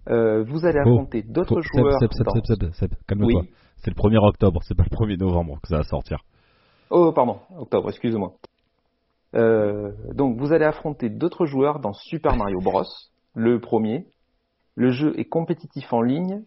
Euh, 0.08 0.42
Vous 0.44 0.64
allez 0.64 0.78
Oh, 0.84 0.88
affronter 0.88 1.22
d'autres 1.22 1.56
Faut- 1.56 1.62
Seb, 1.62 1.80
joueurs. 1.82 1.98
Seb, 2.00 2.12
Seb, 2.12 2.26
dans- 2.26 2.32
Seb, 2.34 2.44
Seb, 2.46 2.72
Seb, 2.72 2.90
calme-toi. 3.06 3.40
Oui. 3.42 3.50
C'est 3.76 3.90
le 3.90 3.94
1er 3.96 4.18
octobre, 4.18 4.60
c'est 4.64 4.74
pas 4.74 4.84
le 4.84 4.96
1er 4.96 5.16
novembre 5.18 5.60
que 5.62 5.68
ça 5.68 5.76
va 5.76 5.82
sortir. 5.84 6.24
Oh, 6.90 7.12
pardon, 7.12 7.38
octobre, 7.58 7.90
excuse-moi. 7.90 8.32
Euh, 9.34 9.92
donc, 10.14 10.38
vous 10.38 10.52
allez 10.52 10.64
affronter 10.64 11.10
d'autres 11.10 11.44
joueurs 11.46 11.80
dans 11.80 11.92
Super 11.92 12.34
Mario 12.36 12.60
Bros. 12.60 12.84
Le 13.34 13.60
premier. 13.60 14.06
Le 14.74 14.90
jeu 14.90 15.12
est 15.18 15.26
compétitif 15.26 15.92
en 15.92 16.00
ligne 16.02 16.42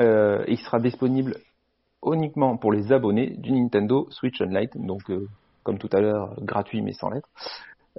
euh, 0.00 0.44
et 0.46 0.52
il 0.52 0.58
sera 0.58 0.78
disponible 0.78 1.34
uniquement 2.06 2.56
pour 2.56 2.72
les 2.72 2.92
abonnés 2.92 3.30
du 3.38 3.50
Nintendo 3.52 4.06
Switch 4.10 4.40
Online, 4.40 4.68
donc 4.76 5.10
euh, 5.10 5.26
comme 5.68 5.76
tout 5.76 5.90
à 5.92 6.00
l'heure, 6.00 6.34
gratuit 6.40 6.80
mais 6.80 6.94
sans 6.94 7.10
lettres. 7.10 7.28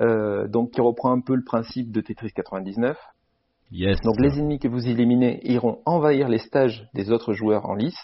Euh, 0.01 0.47
donc, 0.47 0.71
qui 0.71 0.81
reprend 0.81 1.11
un 1.11 1.21
peu 1.21 1.35
le 1.35 1.43
principe 1.43 1.91
de 1.91 2.01
Tetris 2.01 2.31
99. 2.31 2.97
Yes. 3.71 4.01
Donc, 4.01 4.19
les 4.19 4.39
ennemis 4.39 4.57
que 4.57 4.67
vous 4.67 4.87
éliminez 4.87 5.39
iront 5.43 5.79
envahir 5.85 6.29
les 6.29 6.39
stages 6.39 6.89
des 6.95 7.11
autres 7.11 7.33
joueurs 7.33 7.69
en 7.69 7.75
lice, 7.75 8.01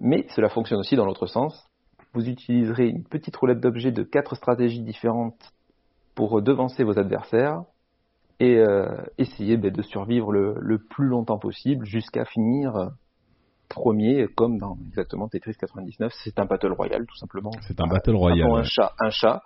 mais 0.00 0.24
cela 0.34 0.48
fonctionne 0.48 0.78
aussi 0.78 0.96
dans 0.96 1.04
l'autre 1.04 1.26
sens. 1.26 1.68
Vous 2.14 2.26
utiliserez 2.30 2.88
une 2.88 3.04
petite 3.04 3.36
roulette 3.36 3.60
d'objets 3.60 3.92
de 3.92 4.04
quatre 4.04 4.36
stratégies 4.36 4.80
différentes 4.80 5.52
pour 6.14 6.40
devancer 6.40 6.82
vos 6.82 6.98
adversaires 6.98 7.64
et 8.40 8.56
euh, 8.56 8.86
essayer 9.18 9.58
ben, 9.58 9.70
de 9.70 9.82
survivre 9.82 10.32
le, 10.32 10.54
le 10.58 10.78
plus 10.78 11.08
longtemps 11.08 11.38
possible 11.38 11.84
jusqu'à 11.84 12.24
finir 12.24 12.74
euh, 12.76 12.88
premier, 13.72 14.26
comme 14.36 14.58
dans 14.58 14.76
exactement 14.88 15.28
Tetris 15.28 15.54
99. 15.58 16.12
C'est 16.24 16.38
un 16.38 16.44
battle 16.44 16.72
royale, 16.72 17.06
tout 17.06 17.16
simplement. 17.16 17.50
C'est 17.62 17.80
un 17.80 17.86
battle 17.86 18.14
royale. 18.14 18.48
Un 18.50 18.54
ouais. 18.58 18.64
chat, 18.64 18.92
un 19.00 19.10
chat. 19.10 19.42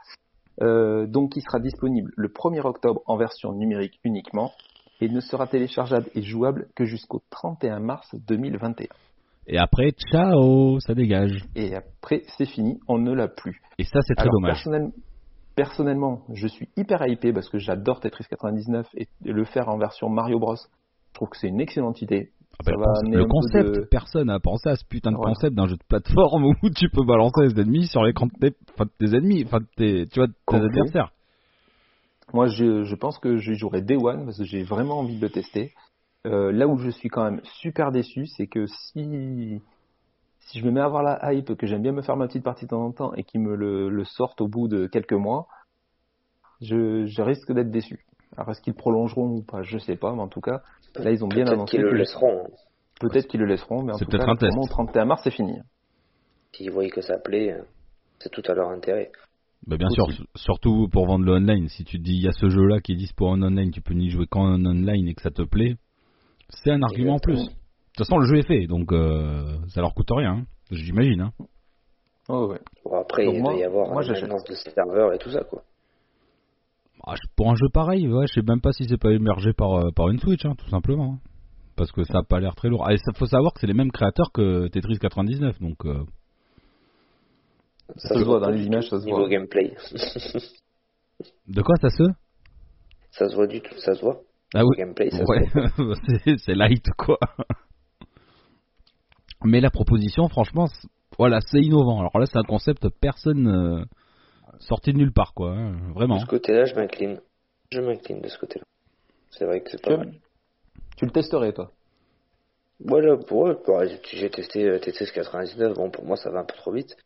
Euh, 0.63 1.07
donc, 1.07 1.37
il 1.37 1.43
sera 1.43 1.61
disponible 1.61 2.13
le 2.17 2.29
1er 2.29 2.61
octobre 2.67 3.03
en 3.07 3.17
version 3.17 3.53
numérique 3.53 3.99
uniquement 4.05 4.53
et 5.01 5.09
ne 5.09 5.21
sera 5.21 5.47
téléchargeable 5.47 6.09
et 6.15 6.23
jouable 6.23 6.69
que 6.75 6.85
jusqu'au 6.85 7.23
31 7.31 7.81
mars 7.81 8.09
2021. 8.27 8.87
Et 9.49 9.59
après, 9.59 9.93
ciao, 10.11 10.81
ça 10.81 10.95
dégage. 10.95 11.45
Et 11.55 11.75
après, 11.75 12.23
c'est 12.37 12.47
fini, 12.47 12.81
on 12.89 12.99
ne 12.99 13.13
l'a 13.13 13.29
plus. 13.29 13.61
Et 13.79 13.85
ça, 13.85 14.01
c'est 14.03 14.15
très 14.15 14.23
Alors, 14.25 14.41
dommage. 14.41 14.55
personnel- 14.55 14.93
personnellement, 15.55 16.23
je 16.33 16.49
suis 16.49 16.69
hyper 16.77 17.07
hypé 17.07 17.33
parce 17.33 17.49
que 17.49 17.59
j'adore 17.59 18.01
Tetris 18.01 18.25
99 18.29 18.87
et 18.97 19.07
le 19.25 19.45
faire 19.45 19.69
en 19.69 19.79
version 19.79 20.09
Mario 20.09 20.39
Bros. 20.39 20.57
Je 20.57 21.15
trouve 21.15 21.29
que 21.29 21.37
c'est 21.39 21.49
une 21.49 21.61
excellente 21.61 22.03
idée. 22.03 22.31
Ah 22.61 22.73
bah, 22.77 22.95
ça 22.95 23.07
le 23.07 23.25
concept- 23.27 23.81
de- 23.81 23.87
personne 23.91 24.27
n'a 24.29 24.41
pensé 24.41 24.69
à 24.69 24.77
ce 24.77 24.85
putain 24.85 25.13
de 25.13 25.17
concept 25.17 25.55
d'un 25.55 25.67
jeu 25.67 25.77
de 25.77 25.85
plateforme 25.89 26.45
où 26.63 26.71
tu 26.71 26.89
peux 26.89 27.05
balancer 27.05 27.49
des 27.49 27.61
ennemis 27.61 27.87
sur 27.87 28.03
l'écran 28.03 28.27
de 28.27 28.33
tes, 28.49 28.57
enfin, 28.75 28.85
de 28.87 29.07
tes 29.07 29.17
ennemis, 29.17 29.45
enfin, 29.45 29.59
tes, 29.77 30.07
tu 30.07 30.21
vois, 30.21 30.29
tes 30.49 30.57
adversaires. 30.57 31.13
Moi, 32.33 32.49
je, 32.49 32.83
je 32.85 32.95
pense 32.97 33.19
que 33.19 33.37
je 33.37 33.53
jouerai 33.53 33.83
Day 33.83 33.97
One 33.97 34.25
parce 34.25 34.39
que 34.39 34.45
j'ai 34.45 34.63
vraiment 34.63 34.99
envie 34.99 35.17
de 35.17 35.23
le 35.23 35.31
tester. 35.31 35.73
Euh, 36.27 36.51
là 36.51 36.67
où 36.67 36.77
je 36.79 36.91
suis 36.91 37.09
quand 37.09 37.23
même 37.25 37.41
super 37.61 37.93
déçu, 37.93 38.27
c'est 38.27 38.49
que 38.49 38.67
si, 38.67 39.61
si 40.41 40.59
je 40.59 40.65
me 40.65 40.73
mets 40.73 40.81
à 40.81 40.87
avoir 40.87 41.05
la 41.05 41.33
hype, 41.33 41.55
que 41.55 41.67
j'aime 41.67 41.83
bien 41.83 41.93
me 41.93 42.03
faire 42.03 42.17
ma 42.17 42.27
petite 42.27 42.43
partie 42.43 42.65
de 42.65 42.71
temps 42.71 42.85
en 42.85 42.91
temps 42.91 43.15
et 43.15 43.23
qu'ils 43.23 43.41
me 43.41 43.55
le, 43.55 43.89
le 43.89 44.05
sortent 44.05 44.41
au 44.41 44.49
bout 44.49 44.67
de 44.67 44.87
quelques 44.89 45.13
mois, 45.13 45.47
je, 46.61 47.07
je 47.07 47.23
risque 47.23 47.53
d'être 47.53 47.71
déçu. 47.71 48.05
Alors, 48.37 48.51
est-ce 48.51 48.61
qu'ils 48.61 48.75
prolongeront 48.75 49.37
ou 49.37 49.43
pas 49.43 49.63
Je 49.63 49.79
sais 49.79 49.97
pas, 49.97 50.13
mais 50.15 50.21
en 50.23 50.29
tout 50.29 50.41
cas, 50.41 50.63
là, 50.97 51.11
ils 51.11 51.25
ont 51.25 51.29
bien 51.29 51.45
Peut-être 51.45 51.53
annoncé 51.55 51.77
qu'ils 51.77 51.85
le 51.87 51.93
laisseront. 51.95 52.49
peut-être 53.01 53.27
qu'ils 53.29 53.41
le 53.41 53.47
laisseront, 53.47 53.83
mais 53.83 53.93
en 53.93 53.97
C'est 53.97 54.05
tout 54.05 54.11
cas, 54.11 54.19
peut-être 54.19 54.31
un 54.31 54.37
test. 54.37 54.53
vraiment, 54.53 54.63
au 54.65 54.69
31 54.69 55.05
mars, 55.07 55.23
c'est 55.25 55.31
fini. 55.31 55.59
S'ils 56.55 56.71
voient 56.71 56.89
que 56.89 57.01
ça 57.03 57.19
plaît, 57.19 57.55
c'est 58.19 58.31
tout 58.31 58.43
à 58.47 58.55
leur 58.55 58.71
intérêt. 58.71 59.11
Bah, 59.67 59.77
bien 59.77 59.89
Aussi. 59.89 60.17
sûr, 60.17 60.27
surtout 60.37 60.89
pour 60.93 61.07
vendre 61.07 61.25
le 61.25 61.33
online. 61.33 61.69
Si 61.69 61.85
tu 61.85 61.99
te 61.99 62.03
dis, 62.03 62.15
il 62.15 62.23
y 62.23 62.29
a 62.29 62.33
ce 62.33 62.49
jeu-là 62.49 62.81
qui 62.81 62.93
est 62.93 62.97
dispo 62.97 63.27
en 63.27 63.43
online, 63.43 63.71
tu 63.71 63.81
peux 63.81 63.95
n'y 63.95 64.11
jouer 64.11 64.27
qu'en 64.27 64.55
online 64.65 65.09
et 65.09 65.15
que 65.15 65.23
ça 65.23 65.31
te 65.31 65.43
plaît, 65.43 65.77
c'est 66.51 66.71
un 66.71 66.83
argument 66.83 67.15
en 67.15 67.19
plus. 67.19 67.41
De 67.43 67.49
toute 67.49 68.07
façon, 68.07 68.19
le 68.19 68.27
jeu 68.27 68.37
est 68.39 68.47
fait, 68.47 68.67
donc 68.67 68.93
euh, 68.93 69.57
ça 69.69 69.81
leur 69.81 69.95
coûte 69.95 70.09
rien, 70.11 70.33
hein. 70.33 70.45
j'imagine. 70.71 71.21
Hein. 71.23 71.33
Oh, 72.29 72.49
ouais. 72.49 72.61
Bon, 72.85 73.01
après, 73.01 73.25
Donc 73.25 73.35
il 73.37 73.41
moi- 73.43 73.53
doit 73.53 73.61
y 73.61 73.65
avoir 73.65 73.89
moi, 73.91 74.03
maintenance 74.07 74.45
de 74.45 74.55
serveurs 74.55 75.13
et 75.15 75.19
tout 75.19 75.31
ça, 75.31 75.43
quoi. 75.45 75.63
Ah, 77.05 77.15
pour 77.37 77.51
un 77.51 77.55
jeu 77.57 77.69
pareil, 77.73 78.09
ouais, 78.09 78.27
je 78.29 78.35
sais 78.35 78.43
même 78.47 78.61
pas 78.61 78.73
si 78.73 78.85
c'est 78.85 78.97
pas 79.01 79.13
émergé 79.13 79.53
par, 79.53 79.73
euh, 79.75 79.91
par 79.95 80.09
une 80.11 80.19
Switch, 80.19 80.45
hein, 80.45 80.55
tout 80.57 80.69
simplement. 80.69 81.15
hein. 81.15 81.19
Parce 81.77 81.93
que 81.93 82.05
ça 82.05 82.19
a 82.19 82.23
pas 82.23 82.41
l'air 82.41 82.55
très 82.55 82.69
lourd. 82.69 82.85
Ah, 82.87 82.95
et 82.95 82.97
ça 82.99 83.13
faut 83.15 83.27
savoir 83.27 83.53
que 83.53 83.61
c'est 83.61 83.67
les 83.67 83.75
mêmes 83.75 83.93
créateurs 83.93 84.33
que 84.33 84.67
Tetris 84.69 84.99
99, 84.99 85.61
donc 85.61 85.85
euh, 85.85 86.05
Ça 87.97 88.15
se 88.19 88.25
voit 88.25 88.41
dans 88.41 88.49
les 88.51 88.65
images, 88.65 88.89
ça 88.89 88.99
se 88.99 89.05
Niveau 89.05 89.19
voit. 89.19 89.29
gameplay. 89.29 89.75
de 91.49 91.63
quoi 91.63 91.77
ça 91.81 91.91
se 91.91 92.03
ça 93.11 93.29
se 93.29 93.35
voit 93.35 93.47
du 93.47 93.61
tout, 93.63 93.75
ça 93.79 93.95
se 93.95 94.01
voit. 94.03 94.21
Ah 94.55 94.63
oui. 94.65 94.77
gameplay, 94.79 95.11
ça 95.11 95.19
se 95.19 95.25
Ouais, 95.25 95.45
voit. 95.79 95.95
c'est- 96.39 96.55
light 96.55 96.87
quoi. 96.99 97.19
Mais 99.45 99.61
la 99.61 99.71
proposition, 99.71 100.29
franchement, 100.29 100.67
c'est- 100.67 100.89
voilà, 101.19 101.41
c'est 101.41 101.61
innovant. 101.61 102.01
Alors 102.01 102.19
là, 102.19 102.27
c'est 102.27 102.39
un 102.39 102.43
concept 102.43 102.89
personne 103.01 103.47
euh, 103.49 103.85
sorti 104.61 104.93
de 104.93 104.99
nulle 104.99 105.13
part 105.13 105.35
quoi, 105.35 105.53
hein, 105.53 105.77
vraiment. 105.95 106.17
De 106.17 106.21
ce 106.21 106.27
côté-là, 106.27 106.65
je 106.65 106.75
m'incline. 106.75 107.21
Je 107.71 107.81
m'incline 107.81 108.21
de 108.21 108.29
ce 108.29 108.39
côté-là. 108.39 108.65
C'est 109.31 109.45
vrai 109.45 109.61
que 109.61 109.71
c'est 109.71 109.79
Tu, 109.79 109.89
pas 109.89 109.97
mal. 109.97 110.13
tu 110.97 111.05
le 111.05 111.11
testerais, 111.11 111.53
toi? 111.53 111.71
Voilà, 112.85 113.17
pour 113.17 113.49
eux, 113.49 113.59
j'ai 114.13 114.31
testé 114.31 114.65
euh, 114.69 114.79
TTS 114.79 115.11
99, 115.13 115.75
bon, 115.75 115.91
pour 115.91 116.05
moi, 116.05 116.17
ça 116.17 116.31
va 116.31 116.41
un 116.41 116.45
peu 116.45 116.55
trop 116.57 116.73
vite. 116.73 116.97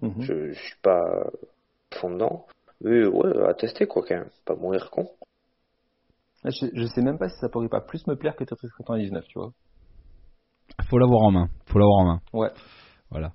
Mhm. 0.00 0.22
Je, 0.22 0.52
je 0.52 0.58
suis 0.58 0.76
pas 0.82 1.00
euh, 1.00 1.30
fond 1.94 2.10
dedans. 2.10 2.46
Mais 2.80 3.04
ouais, 3.06 3.46
à 3.46 3.54
tester, 3.54 3.86
quoi, 3.86 4.02
quand 4.06 4.14
même. 4.16 4.30
Pas 4.44 4.54
mourir 4.54 4.90
con. 4.90 5.10
je, 6.44 6.66
je 6.72 6.86
sais 6.86 7.02
même 7.02 7.18
pas 7.18 7.28
si 7.28 7.36
ça 7.40 7.48
pourrait 7.48 7.68
pas 7.68 7.80
plus 7.82 8.06
me 8.06 8.16
plaire 8.16 8.36
que 8.36 8.44
Tetris 8.44 8.68
99, 8.78 9.24
tu 9.26 9.38
vois. 9.38 9.52
Faut 10.88 10.98
l'avoir 10.98 11.22
en 11.22 11.30
main. 11.32 11.48
Faut 11.66 11.78
l'avoir 11.78 11.98
en 12.00 12.04
main. 12.06 12.20
Ouais. 12.32 12.50
Voilà. 13.10 13.32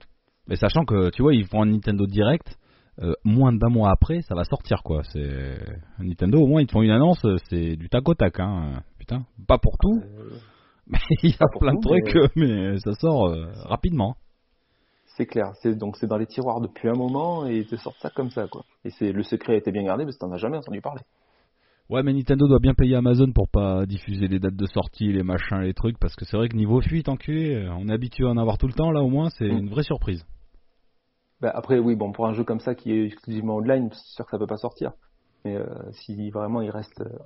Mais 0.47 0.55
sachant 0.55 0.85
que, 0.85 1.09
tu 1.11 1.21
vois, 1.21 1.33
ils 1.35 1.45
font 1.45 1.61
un 1.61 1.65
Nintendo 1.67 2.07
Direct, 2.07 2.57
euh, 3.01 3.13
moins 3.23 3.51
d'un 3.53 3.69
mois 3.69 3.91
après, 3.91 4.21
ça 4.21 4.35
va 4.35 4.43
sortir, 4.45 4.81
quoi. 4.83 5.01
C'est 5.11 5.57
Nintendo, 5.99 6.39
au 6.41 6.47
moins, 6.47 6.61
ils 6.61 6.67
te 6.67 6.71
font 6.71 6.81
une 6.81 6.91
annonce, 6.91 7.23
euh, 7.25 7.35
c'est 7.49 7.75
du 7.75 7.89
tac 7.89 8.07
au 8.07 8.13
tac, 8.13 8.39
hein. 8.39 8.81
Putain, 8.99 9.25
pas 9.47 9.57
pour 9.57 9.77
tout, 9.77 10.01
Euh, 10.01 10.29
mais 10.87 10.97
il 11.23 11.31
y 11.31 11.35
a 11.39 11.47
plein 11.59 11.73
de 11.73 11.81
trucs, 11.81 12.15
mais- 12.35 12.45
mais 12.73 12.77
ça 12.79 12.93
sort 12.93 13.27
euh, 13.27 13.47
rapidement. 13.65 14.15
C'est 15.17 15.25
clair. 15.25 15.51
C'est 15.61 15.75
donc 15.77 15.95
c'est 15.97 16.07
dans 16.07 16.17
les 16.17 16.25
tiroirs 16.25 16.59
depuis 16.59 16.89
un 16.89 16.93
moment 16.97 17.47
et 17.47 17.57
ils 17.59 17.65
te 17.65 17.75
sortent 17.77 17.99
ça 18.01 18.09
comme 18.09 18.29
ça, 18.31 18.47
quoi. 18.47 18.63
Et 18.83 18.89
c'est 18.89 19.11
le 19.13 19.23
secret 19.23 19.53
a 19.53 19.57
été 19.57 19.71
bien 19.71 19.83
gardé 19.83 20.03
parce 20.03 20.15
que 20.17 20.25
t'en 20.25 20.31
as 20.33 20.37
jamais 20.37 20.57
entendu 20.57 20.81
parler. 20.81 21.01
Ouais, 21.89 22.01
mais 22.03 22.13
Nintendo 22.13 22.47
doit 22.47 22.59
bien 22.59 22.73
payer 22.73 22.95
Amazon 22.95 23.31
pour 23.31 23.47
pas 23.47 23.85
diffuser 23.85 24.27
les 24.27 24.39
dates 24.39 24.55
de 24.55 24.65
sortie, 24.65 25.13
les 25.13 25.21
machins, 25.21 25.59
les 25.61 25.73
trucs, 25.75 25.99
parce 25.99 26.15
que 26.15 26.25
c'est 26.25 26.35
vrai 26.35 26.49
que 26.49 26.55
niveau 26.57 26.81
fuite, 26.81 27.07
enculé, 27.09 27.69
on 27.77 27.87
est 27.89 27.93
habitué 27.93 28.25
à 28.25 28.29
en 28.29 28.37
avoir 28.37 28.57
tout 28.57 28.65
le 28.67 28.73
temps, 28.73 28.91
là, 28.91 29.01
au 29.03 29.09
moins, 29.09 29.29
c'est 29.37 29.45
Mm. 29.47 29.57
une 29.59 29.69
vraie 29.69 29.83
surprise. 29.83 30.25
Bah, 31.41 31.51
après, 31.53 31.79
oui, 31.79 31.95
bon, 31.95 32.11
pour 32.11 32.27
un 32.27 32.33
jeu 32.33 32.43
comme 32.43 32.59
ça 32.59 32.75
qui 32.75 32.91
est 32.91 33.05
exclusivement 33.05 33.55
online, 33.57 33.89
c'est 33.91 34.15
sûr 34.15 34.25
que 34.25 34.31
ça 34.31 34.37
peut 34.37 34.47
pas 34.47 34.57
sortir. 34.57 34.93
Mais 35.43 35.55
euh, 35.55 35.65
si 35.91 36.29
vraiment 36.31 36.61
il 36.61 36.69
reste, 36.69 37.01
euh, 37.01 37.19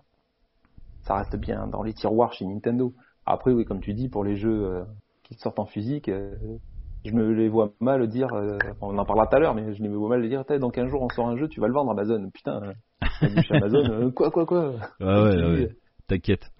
ça 1.04 1.16
reste 1.16 1.36
bien 1.36 1.68
dans 1.68 1.84
les 1.84 1.94
tiroirs 1.94 2.34
chez 2.34 2.46
Nintendo. 2.46 2.94
Après, 3.26 3.52
oui, 3.52 3.66
comme 3.66 3.82
tu 3.82 3.94
dis, 3.94 4.10
pour 4.10 4.24
les 4.24 4.36
jeux 4.36 4.66
euh, 4.66 4.84
qui 5.24 5.36
sortent 5.36 5.60
en 5.60 5.66
physique, 5.66 6.10
je 7.06 7.12
me 7.14 7.32
les 7.32 7.48
vois 7.48 7.74
mal 7.80 8.08
dire, 8.08 8.30
on 8.82 8.98
en 8.98 9.06
parlera 9.06 9.28
tout 9.28 9.36
à 9.36 9.40
l'heure, 9.40 9.56
mais 9.56 9.74
je 9.74 9.82
les 9.82 9.90
vois 9.90 10.10
mal 10.10 10.28
dire, 10.28 10.44
dans 10.60 10.72
15 10.72 10.90
jours 10.90 11.04
on 11.04 11.10
sort 11.10 11.28
un 11.28 11.38
jeu, 11.38 11.48
tu 11.48 11.62
vas 11.62 11.68
le 11.68 11.74
vendre 11.74 11.92
Amazon. 11.92 12.30
Putain, 12.32 12.74
chez 13.22 13.56
Amazon, 13.56 14.12
quoi, 14.12 14.32
quoi, 14.32 14.46
quoi. 14.46 14.74
Ouais, 15.00 15.06
ouais, 15.06 15.44
ouais, 15.44 15.70
t'inquiète. 16.08 16.52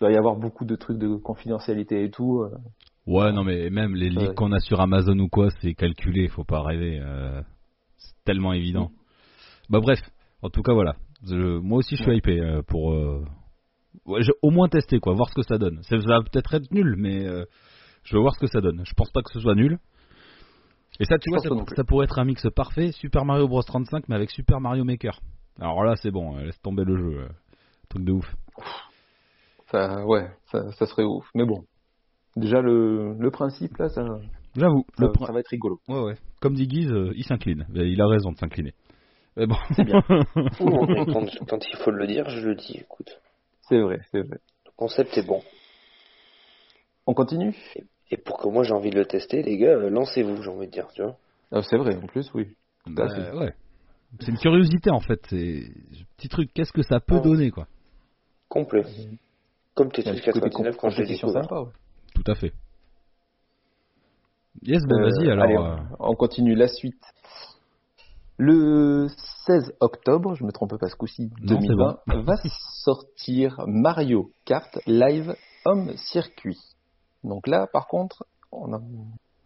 Il 0.00 0.04
va 0.04 0.12
y 0.12 0.16
avoir 0.16 0.36
beaucoup 0.36 0.64
de 0.64 0.76
trucs 0.76 0.98
de 0.98 1.16
confidentialité 1.16 2.04
et 2.04 2.10
tout. 2.10 2.46
Ouais, 3.06 3.32
non, 3.32 3.44
mais 3.44 3.70
même 3.70 3.94
les 3.94 4.08
leaks 4.10 4.28
Ouais. 4.30 4.34
qu'on 4.34 4.52
a 4.52 4.58
sur 4.58 4.80
Amazon 4.80 5.18
ou 5.18 5.28
quoi, 5.28 5.48
c'est 5.60 5.74
calculé, 5.74 6.28
faut 6.28 6.44
pas 6.44 6.62
rêver. 6.62 6.98
euh, 7.00 7.40
c'est 7.98 8.14
tellement 8.24 8.52
évident. 8.52 8.90
Bah 9.70 9.80
bref, 9.80 10.00
en 10.42 10.50
tout 10.50 10.62
cas 10.62 10.72
voilà. 10.74 10.96
Je- 11.26 11.58
moi 11.58 11.78
aussi 11.78 11.96
je 11.96 12.02
suis 12.02 12.10
Ouais. 12.10 12.18
hypé 12.18 12.40
euh, 12.40 12.62
pour 12.62 12.92
euh, 12.92 13.24
ouais, 14.06 14.20
au 14.42 14.50
moins 14.50 14.68
tester 14.68 14.98
quoi, 15.00 15.14
voir 15.14 15.28
ce 15.28 15.34
que 15.34 15.42
ça 15.42 15.56
donne. 15.58 15.82
Ça 15.84 15.96
va 15.96 16.20
peut-être 16.22 16.54
être 16.54 16.70
nul, 16.72 16.96
mais 16.98 17.24
je 18.04 18.14
veux 18.16 18.20
voir 18.20 18.34
ce 18.34 18.40
que 18.40 18.46
ça 18.48 18.60
donne. 18.60 18.82
Je 18.84 18.92
pense 18.94 19.10
pas 19.10 19.22
que 19.22 19.30
ce 19.32 19.40
soit 19.40 19.54
nul. 19.54 19.78
Et 20.98 21.04
ça, 21.04 21.18
tu 21.18 21.30
Je 21.30 21.48
vois, 21.48 21.64
ça, 21.76 21.84
pourrait 21.84 22.04
être 22.04 22.18
un 22.18 22.24
mix 22.24 22.42
parfait, 22.54 22.90
Super 22.92 23.24
Mario 23.26 23.46
Bros 23.48 23.62
35, 23.62 24.08
mais 24.08 24.14
avec 24.14 24.30
Super 24.30 24.60
Mario 24.60 24.82
Maker. 24.84 25.20
Alors 25.60 25.84
là, 25.84 25.94
c'est 25.96 26.10
bon, 26.10 26.36
laisse 26.36 26.60
tomber 26.62 26.84
le 26.84 26.96
jeu, 26.96 27.28
truc 27.90 28.02
de 28.04 28.12
ouf. 28.12 28.34
Ça, 29.70 30.04
ouais, 30.06 30.28
ça, 30.50 30.70
ça 30.72 30.86
serait 30.86 31.04
ouf. 31.04 31.28
Mais 31.34 31.44
bon, 31.44 31.64
déjà 32.36 32.60
le, 32.60 33.14
le 33.18 33.30
principe 33.30 33.76
là, 33.78 33.88
ça, 33.88 34.02
J'avoue, 34.54 34.84
ça, 34.96 35.04
le 35.06 35.12
prin- 35.12 35.26
ça 35.26 35.32
va 35.32 35.40
être 35.40 35.48
rigolo. 35.48 35.80
ouais, 35.88 36.00
ouais. 36.02 36.14
Comme 36.40 36.54
dit 36.54 36.66
Guise, 36.66 36.90
euh, 36.92 37.12
il 37.16 37.24
s'incline. 37.24 37.66
Et 37.74 37.86
Il 37.88 38.00
a 38.00 38.06
raison 38.06 38.32
de 38.32 38.36
s'incliner. 38.38 38.72
Mais 39.36 39.46
bon. 39.46 39.56
non, 40.60 40.86
mais 40.86 41.04
quand, 41.12 41.26
quand 41.46 41.64
il 41.68 41.76
faut 41.76 41.90
le 41.90 42.06
dire, 42.06 42.28
je 42.30 42.46
le 42.48 42.54
dis, 42.54 42.78
écoute. 42.78 43.20
C'est 43.68 43.80
vrai, 43.80 44.00
c'est 44.10 44.20
vrai. 44.22 44.38
Le 44.64 44.70
concept 44.76 45.16
est 45.18 45.26
bon. 45.26 45.42
On 47.06 47.14
continue? 47.14 47.54
Et 48.10 48.16
pour 48.16 48.38
que 48.38 48.48
moi 48.48 48.62
j'ai 48.62 48.72
envie 48.72 48.90
de 48.90 48.96
le 48.98 49.04
tester, 49.04 49.42
les 49.42 49.58
gars, 49.58 49.72
euh, 49.76 49.90
lancez-vous, 49.90 50.42
j'ai 50.42 50.48
envie 50.50 50.66
de 50.66 50.72
dire, 50.72 50.86
tu 50.94 51.02
vois. 51.02 51.16
Ah, 51.52 51.62
C'est 51.62 51.76
vrai, 51.76 51.96
en 51.96 52.06
plus, 52.06 52.30
oui. 52.34 52.48
Bah, 52.86 53.08
fait. 53.08 53.36
ouais. 53.36 53.52
C'est 54.20 54.30
une 54.30 54.38
curiosité 54.38 54.90
en 54.90 55.00
fait. 55.00 55.20
C'est 55.28 55.64
petit 56.16 56.28
truc. 56.28 56.50
Qu'est-ce 56.54 56.72
que 56.72 56.82
ça 56.82 57.00
peut 57.00 57.20
donner 57.20 57.50
quoi? 57.50 57.66
Complet. 58.48 58.84
Comme 59.74 59.88
petit 59.90 60.04
côté 60.04 60.20
99 60.22 60.76
quand 60.76 60.90
je 60.90 61.02
l'ai 61.02 61.08
découvert. 61.08 61.42
sympa, 61.42 61.60
ouais. 61.62 61.72
Tout 62.16 62.30
à 62.30 62.34
fait. 62.34 62.52
Yes, 64.62 64.82
ben 64.88 64.96
Euh, 64.98 65.10
vas-y 65.10 65.30
alors. 65.30 65.44
allez, 65.44 65.56
euh, 65.56 65.96
on 66.00 66.14
continue 66.14 66.54
la 66.54 66.66
suite. 66.66 67.02
Le 68.38 69.06
16 69.46 69.74
octobre, 69.80 70.34
je 70.34 70.44
me 70.44 70.50
trompe 70.50 70.78
pas 70.78 70.88
ce 70.88 70.96
coup-ci, 70.96 71.30
Non, 71.42 71.60
c'est 71.60 71.68
2020, 71.68 71.98
va 72.24 72.34
sortir 72.84 73.62
Mario 73.66 74.30
Kart 74.44 74.78
Live 74.86 75.34
Home 75.64 75.92
Circuit. 75.96 76.58
Donc 77.22 77.46
là, 77.46 77.66
par 77.72 77.86
contre, 77.86 78.24
on 78.52 78.72
a... 78.72 78.80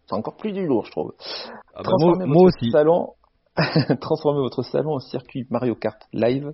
c'est 0.07 0.15
encore 0.15 0.37
plus 0.37 0.51
du 0.53 0.65
lourd, 0.65 0.85
je 0.85 0.91
trouve. 0.91 1.13
ah 1.19 1.81
bah, 1.83 1.83
moi, 1.83 1.83
Transformez 1.83 2.25
moi 2.25 2.43
votre 2.43 2.57
aussi. 2.57 2.71
Salon... 2.71 3.13
Transformez 4.01 4.39
votre 4.41 4.63
salon 4.63 4.95
en 4.95 4.99
circuit 4.99 5.45
Mario 5.49 5.75
Kart 5.75 6.01
Live. 6.13 6.53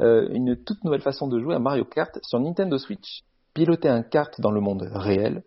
Euh, 0.00 0.28
une 0.30 0.56
toute 0.56 0.82
nouvelle 0.84 1.02
façon 1.02 1.26
de 1.28 1.38
jouer 1.40 1.54
à 1.54 1.58
Mario 1.58 1.84
Kart 1.84 2.16
sur 2.22 2.40
Nintendo 2.40 2.78
Switch. 2.78 3.22
Pilotez 3.54 3.88
un 3.88 4.02
kart 4.02 4.40
dans 4.40 4.50
le 4.50 4.60
monde 4.60 4.88
réel 4.94 5.44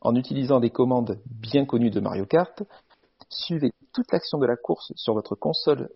en 0.00 0.16
utilisant 0.16 0.58
des 0.58 0.70
commandes 0.70 1.20
bien 1.26 1.66
connues 1.66 1.90
de 1.90 2.00
Mario 2.00 2.24
Kart. 2.24 2.62
Suivez 3.28 3.72
toute 3.92 4.10
l'action 4.10 4.38
de 4.38 4.46
la 4.46 4.56
course 4.56 4.92
sur 4.96 5.12
votre 5.12 5.34
console 5.34 5.90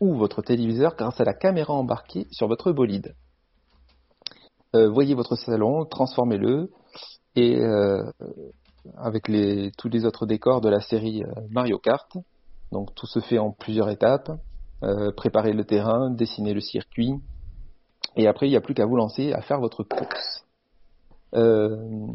ou 0.00 0.14
votre 0.14 0.40
téléviseur 0.40 0.94
grâce 0.96 1.20
à 1.20 1.24
la 1.24 1.34
caméra 1.34 1.74
embarquée 1.74 2.28
sur 2.30 2.46
votre 2.46 2.70
bolide. 2.70 3.16
Euh, 4.76 4.88
voyez 4.88 5.14
votre 5.14 5.34
salon, 5.34 5.84
transformez-le 5.84 6.70
et 7.34 7.58
euh, 7.58 8.04
avec 8.96 9.24
tous 9.76 9.88
les 9.88 10.04
autres 10.04 10.26
décors 10.26 10.60
de 10.60 10.68
la 10.68 10.80
série 10.80 11.24
euh, 11.24 11.32
Mario 11.50 11.78
Kart. 11.78 12.16
Donc 12.70 12.94
tout 12.94 13.06
se 13.06 13.18
fait 13.18 13.38
en 13.38 13.50
plusieurs 13.50 13.90
étapes. 13.90 14.30
Préparez 15.16 15.52
le 15.52 15.64
terrain, 15.64 16.10
dessinez 16.10 16.54
le 16.54 16.60
circuit 16.60 17.12
et 18.16 18.26
après 18.26 18.46
il 18.46 18.50
n'y 18.50 18.56
a 18.56 18.62
plus 18.62 18.72
qu'à 18.72 18.86
vous 18.86 18.96
lancer 18.96 19.32
à 19.34 19.42
faire 19.42 19.60
votre 19.60 19.82
course. 19.82 20.46
Euh, 21.34 22.06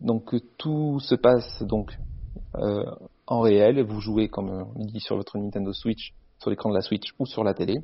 donc 0.00 0.34
tout 0.56 0.98
se 1.00 1.14
passe 1.14 1.62
donc 1.62 1.96
euh, 2.56 2.84
en 3.26 3.40
réel. 3.40 3.82
Vous 3.82 4.00
jouez 4.00 4.28
comme 4.28 4.66
on 4.74 4.84
dit 4.84 5.00
sur 5.00 5.16
votre 5.16 5.38
Nintendo 5.38 5.72
Switch, 5.72 6.14
sur 6.38 6.50
l'écran 6.50 6.70
de 6.70 6.74
la 6.74 6.82
Switch 6.82 7.14
ou 7.18 7.26
sur 7.26 7.44
la 7.44 7.54
télé. 7.54 7.80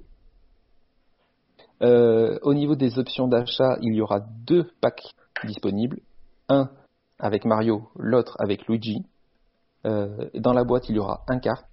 Euh, 1.82 2.38
au 2.42 2.54
niveau 2.54 2.74
des 2.74 2.98
options 2.98 3.28
d'achat, 3.28 3.76
il 3.82 3.94
y 3.94 4.00
aura 4.00 4.20
deux 4.20 4.70
packs 4.80 5.14
disponibles, 5.44 6.00
un 6.48 6.70
avec 7.18 7.44
Mario, 7.44 7.88
l'autre 7.96 8.36
avec 8.38 8.66
Luigi. 8.66 9.04
Euh, 9.84 10.30
dans 10.34 10.52
la 10.52 10.64
boîte, 10.64 10.88
il 10.88 10.96
y 10.96 10.98
aura 10.98 11.22
un 11.28 11.38
kart, 11.38 11.66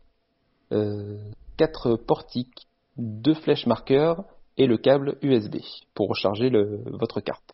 euh, 0.72 1.18
quatre 1.58 1.96
portiques, 1.96 2.68
deux 2.98 3.34
flèches 3.34 3.66
marqueurs 3.66 4.24
et 4.58 4.68
le 4.68 4.78
câble 4.78 5.18
USB 5.22 5.58
pour 5.94 6.10
recharger 6.10 6.50
le, 6.50 6.84
votre 6.86 7.22
carte. 7.22 7.53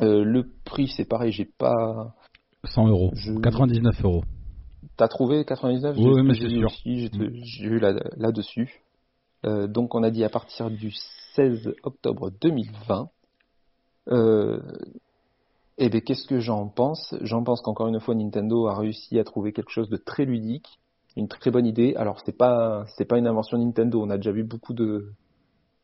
Euh, 0.00 0.24
le 0.24 0.44
prix, 0.64 0.88
c'est 0.88 1.04
pareil, 1.04 1.32
j'ai 1.32 1.44
pas. 1.44 2.14
100 2.64 2.88
euros. 2.88 3.10
Je- 3.14 3.32
99 3.40 4.02
euros. 4.04 4.22
T'as 4.96 5.08
trouvé 5.08 5.44
99 5.44 5.96
Oui, 5.98 6.22
mais 6.22 6.34
c'est 6.34 6.46
vu 6.48 6.58
sûr. 6.58 6.66
aussi, 6.66 7.10
j'ai 7.44 7.78
là- 7.78 7.94
là-dessus. 8.16 8.82
Euh, 9.44 9.66
donc 9.66 9.94
on 9.94 10.02
a 10.02 10.10
dit 10.10 10.24
à 10.24 10.28
partir 10.28 10.70
du 10.70 10.92
16 11.34 11.74
octobre 11.82 12.30
2020. 12.40 13.08
Euh, 14.08 14.60
et 15.78 15.88
bien 15.88 16.00
qu'est-ce 16.00 16.26
que 16.26 16.38
j'en 16.40 16.68
pense? 16.68 17.14
J'en 17.22 17.42
pense 17.42 17.60
qu'encore 17.60 17.88
une 17.88 18.00
fois 18.00 18.14
Nintendo 18.14 18.66
a 18.66 18.76
réussi 18.76 19.18
à 19.18 19.24
trouver 19.24 19.52
quelque 19.52 19.70
chose 19.70 19.88
de 19.88 19.96
très 19.96 20.24
ludique, 20.24 20.78
une 21.16 21.28
très 21.28 21.50
bonne 21.50 21.66
idée. 21.66 21.94
Alors 21.96 22.20
c'est 22.24 22.36
pas 22.36 22.84
c'est 22.96 23.04
pas 23.04 23.18
une 23.18 23.26
invention 23.26 23.58
Nintendo. 23.58 24.00
On 24.02 24.10
a 24.10 24.16
déjà 24.16 24.32
vu 24.32 24.44
beaucoup 24.44 24.74
de 24.74 25.12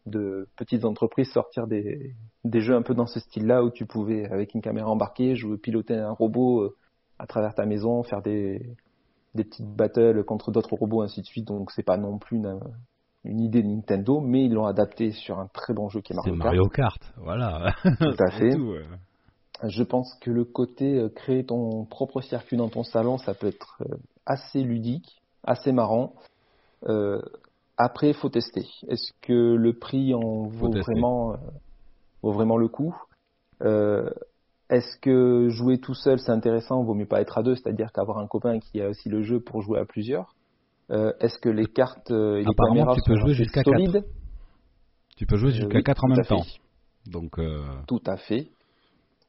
de 0.08 0.48
petites 0.56 0.84
entreprises 0.84 1.30
sortir 1.30 1.66
des 1.66 2.14
des 2.44 2.60
jeux 2.60 2.74
un 2.74 2.82
peu 2.82 2.94
dans 2.94 3.06
ce 3.06 3.20
style-là 3.20 3.62
où 3.62 3.70
tu 3.70 3.86
pouvais 3.86 4.26
avec 4.26 4.54
une 4.54 4.60
caméra 4.60 4.88
embarquée 4.88 5.36
jouer 5.36 5.58
piloter 5.58 5.96
un 5.96 6.12
robot 6.12 6.62
euh, 6.62 6.76
à 7.18 7.26
travers 7.26 7.54
ta 7.54 7.66
maison, 7.66 8.02
faire 8.02 8.22
des 8.22 8.76
des 9.34 9.44
petites 9.44 9.68
battles 9.68 10.24
contre 10.24 10.50
d'autres 10.50 10.74
robots, 10.74 11.02
ainsi 11.02 11.20
de 11.20 11.26
suite. 11.26 11.46
Donc 11.46 11.70
c'est 11.70 11.82
pas 11.82 11.96
non 11.96 12.18
plus 12.18 12.38
une, 12.38 12.58
une 13.24 13.40
idée 13.40 13.62
de 13.62 13.68
Nintendo, 13.68 14.20
mais 14.20 14.44
ils 14.44 14.52
l'ont 14.52 14.66
adapté 14.66 15.12
sur 15.12 15.38
un 15.38 15.46
très 15.48 15.74
bon 15.74 15.88
jeu 15.88 16.00
qui 16.00 16.12
est 16.12 16.16
C'est 16.24 16.30
Mario, 16.30 16.44
Mario 16.44 16.68
Kart. 16.68 17.02
Voilà. 17.18 17.74
Kart. 17.82 17.98
Tout 17.98 18.22
à 18.22 18.30
fait. 18.38 18.54
tout, 18.54 18.72
ouais. 18.72 18.84
Je 19.64 19.82
pense 19.82 20.14
que 20.20 20.30
le 20.30 20.44
côté 20.44 20.98
euh, 20.98 21.08
créer 21.08 21.44
ton 21.44 21.84
propre 21.84 22.20
circuit 22.20 22.56
dans 22.56 22.68
ton 22.68 22.84
salon, 22.84 23.18
ça 23.18 23.34
peut 23.34 23.48
être 23.48 23.82
euh, 23.82 23.96
assez 24.24 24.62
ludique, 24.62 25.20
assez 25.42 25.72
marrant. 25.72 26.14
Euh, 26.86 27.20
après, 27.78 28.08
il 28.08 28.14
faut 28.14 28.28
tester. 28.28 28.66
Est-ce 28.88 29.12
que 29.22 29.54
le 29.54 29.72
prix 29.72 30.12
en 30.12 30.48
vaut 30.48 30.70
vraiment 30.70 31.32
euh, 31.32 31.36
vaut 32.22 32.32
vraiment 32.32 32.56
le 32.56 32.68
coup? 32.68 32.94
Euh, 33.62 34.10
est-ce 34.68 34.98
que 35.00 35.48
jouer 35.48 35.78
tout 35.78 35.94
seul 35.94 36.18
c'est 36.18 36.32
intéressant, 36.32 36.82
vaut 36.82 36.94
mieux 36.94 37.06
pas 37.06 37.20
être 37.20 37.38
à 37.38 37.42
deux, 37.42 37.54
c'est-à-dire 37.54 37.90
qu'avoir 37.92 38.18
un 38.18 38.26
copain 38.26 38.58
qui 38.58 38.82
a 38.82 38.88
aussi 38.88 39.08
le 39.08 39.22
jeu 39.22 39.40
pour 39.40 39.62
jouer 39.62 39.78
à 39.78 39.86
plusieurs. 39.86 40.34
Euh, 40.90 41.12
est-ce 41.20 41.38
que 41.38 41.48
les 41.48 41.66
cartes 41.66 42.10
et 42.10 42.42
les 42.42 42.54
caméras 42.54 42.94
tu 42.94 43.02
peux 43.06 43.14
sont 43.14 43.26
jouer 43.26 43.34
jusqu'à 43.34 43.62
solides? 43.62 44.04
Tu 45.16 45.26
peux 45.26 45.36
jouer 45.36 45.52
jusqu'à 45.52 45.78
oui, 45.78 45.82
4 45.82 46.04
en 46.04 46.08
tout 46.08 46.14
même 46.14 46.24
temps. 46.24 46.44
Donc, 47.06 47.40
Tout 47.86 48.02
à 48.06 48.16
fait. 48.16 48.48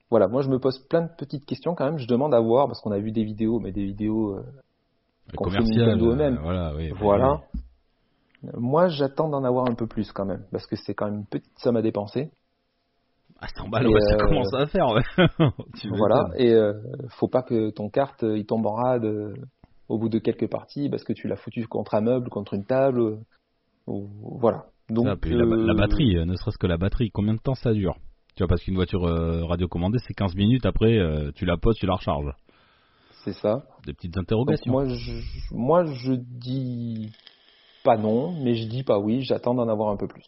Voilà, 0.10 0.28
moi 0.28 0.42
je 0.42 0.50
me 0.50 0.60
pose 0.60 0.80
plein 0.90 1.04
de 1.04 1.12
petites 1.18 1.46
questions 1.46 1.76
quand 1.76 1.86
même. 1.86 2.00
Je 2.00 2.08
demande 2.08 2.34
à 2.34 2.40
voir 2.40 2.68
parce 2.68 2.82
qu'on 2.82 2.92
a 2.92 3.00
vu 3.00 3.12
des 3.12 3.24
vidéos, 3.24 3.60
mais 3.60 3.72
des 3.72 3.86
vidéos. 3.86 4.36
euh, 4.36 4.44
qu'on 5.36 5.50
fait 5.50 5.58
commercial. 5.58 5.88
Nintendo 5.88 6.12
eux-mêmes. 6.12 6.40
voilà, 6.42 6.74
oui. 6.76 6.92
voilà. 7.00 7.42
Moi, 8.54 8.88
j'attends 8.88 9.30
d'en 9.30 9.44
avoir 9.44 9.70
un 9.70 9.76
peu 9.76 9.88
plus 9.88 10.12
quand 10.12 10.26
même, 10.26 10.46
parce 10.52 10.66
que 10.66 10.76
c'est 10.76 10.94
quand 10.94 11.06
même 11.06 11.20
une 11.20 11.26
petite 11.26 11.58
somme 11.60 11.76
à 11.76 11.82
dépenser. 11.82 12.32
À 13.42 13.48
100 13.48 13.70
balles, 13.70 13.88
ouais, 13.88 14.00
ça 14.10 14.16
euh, 14.16 14.28
commence 14.28 14.54
à 14.54 14.68
faire. 14.68 14.88
ouais. 14.90 15.04
Tu 15.80 15.90
Voilà, 15.90 16.30
et 16.36 16.52
euh, 16.52 16.74
faut 17.10 17.28
pas 17.28 17.44
que 17.44 17.70
ton 17.70 17.90
carte 17.90 18.24
euh, 18.24 18.38
il 18.38 18.46
tombe 18.46 18.66
en 18.66 18.74
rade 18.74 19.06
au 19.88 19.98
bout 19.98 20.10
de 20.10 20.20
quelques 20.20 20.50
parties 20.50 20.90
parce 20.90 21.04
que 21.04 21.14
tu 21.14 21.28
l'as 21.28 21.36
foutu 21.36 21.68
contre 21.68 21.96
un 21.96 22.02
meuble, 22.02 22.30
contre 22.30 22.54
une 22.56 22.66
table. 22.66 23.20
ou- 23.88 24.08
voilà. 24.40 24.66
Donc 24.90 25.06
Ça, 25.06 25.16
puis 25.16 25.32
la, 25.36 25.44
euh, 25.44 25.68
la 25.68 25.74
batterie, 25.76 26.16
ne 26.26 26.36
serait-ce 26.36 26.58
que 26.58 26.68
la 26.68 26.78
batterie, 26.78 27.12
combien 27.12 27.34
de 27.34 27.40
temps 27.40 27.56
ça 27.56 27.74
dure? 27.74 27.96
Tu 28.36 28.44
vois, 28.44 28.48
parce 28.48 28.64
qu'une 28.64 28.76
voiture 28.76 29.06
euh, 29.06 29.46
radiocommandée, 29.46 30.00
c'est 30.08 30.14
15 30.14 30.36
minutes, 30.36 30.66
après, 30.66 30.98
tu 31.36 31.46
la 31.46 31.58
poses, 31.58 31.76
tu 31.78 31.86
la 31.86 31.96
recharges. 31.96 32.34
c'est 33.24 33.34
ça. 33.34 33.64
Des 33.86 33.94
petites 33.94 34.16
Donc, 34.16 34.24
interrogations. 34.24 34.72
moi, 34.72 34.86
je, 34.88 35.12
moi, 35.54 35.86
je 35.86 36.14
dis 36.14 37.12
pas 37.90 37.98
non, 37.98 38.32
mais 38.44 38.54
je 38.56 38.68
dis 38.68 38.84
pas 38.84 39.00
oui. 39.00 39.22
J'attends 39.22 39.56
d'en 39.56 39.68
avoir 39.68 39.90
un 39.90 39.98
peu 39.98 40.08
plus. 40.08 40.24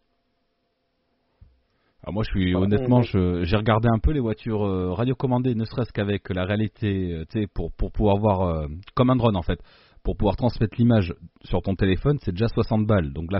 Alors 2.04 2.14
moi, 2.16 2.24
je 2.24 2.32
suis 2.32 2.54
Voilà. 2.54 2.66
honnêtement, 2.66 3.02
j'ai 3.04 3.56
regardé 3.56 3.88
un 3.94 4.00
peu 4.00 4.12
les 4.12 4.20
voitures 4.20 4.66
euh, 4.66 4.92
radiocommandées, 4.94 5.54
ne 5.54 5.66
serait-ce 5.66 5.92
qu'avec 5.94 6.30
la 6.30 6.46
réalité, 6.46 7.14
euh, 7.14 7.26
tu 7.30 7.42
sais, 7.42 7.48
pour 7.54 7.72
pour 7.74 7.92
pouvoir 7.92 8.18
voir 8.18 8.42
euh, 8.42 8.68
comme 8.96 9.12
un 9.12 9.16
drone 9.16 9.36
en 9.36 9.44
fait, 9.44 9.60
pour 10.04 10.18
pouvoir 10.18 10.36
transmettre 10.36 10.76
l'image 10.80 11.14
sur 11.44 11.62
ton 11.62 11.76
téléphone, 11.76 12.18
c'est 12.24 12.32
déjà 12.32 12.48
60 12.48 12.88
balles. 12.88 13.14
Donc 13.14 13.32
là, 13.32 13.40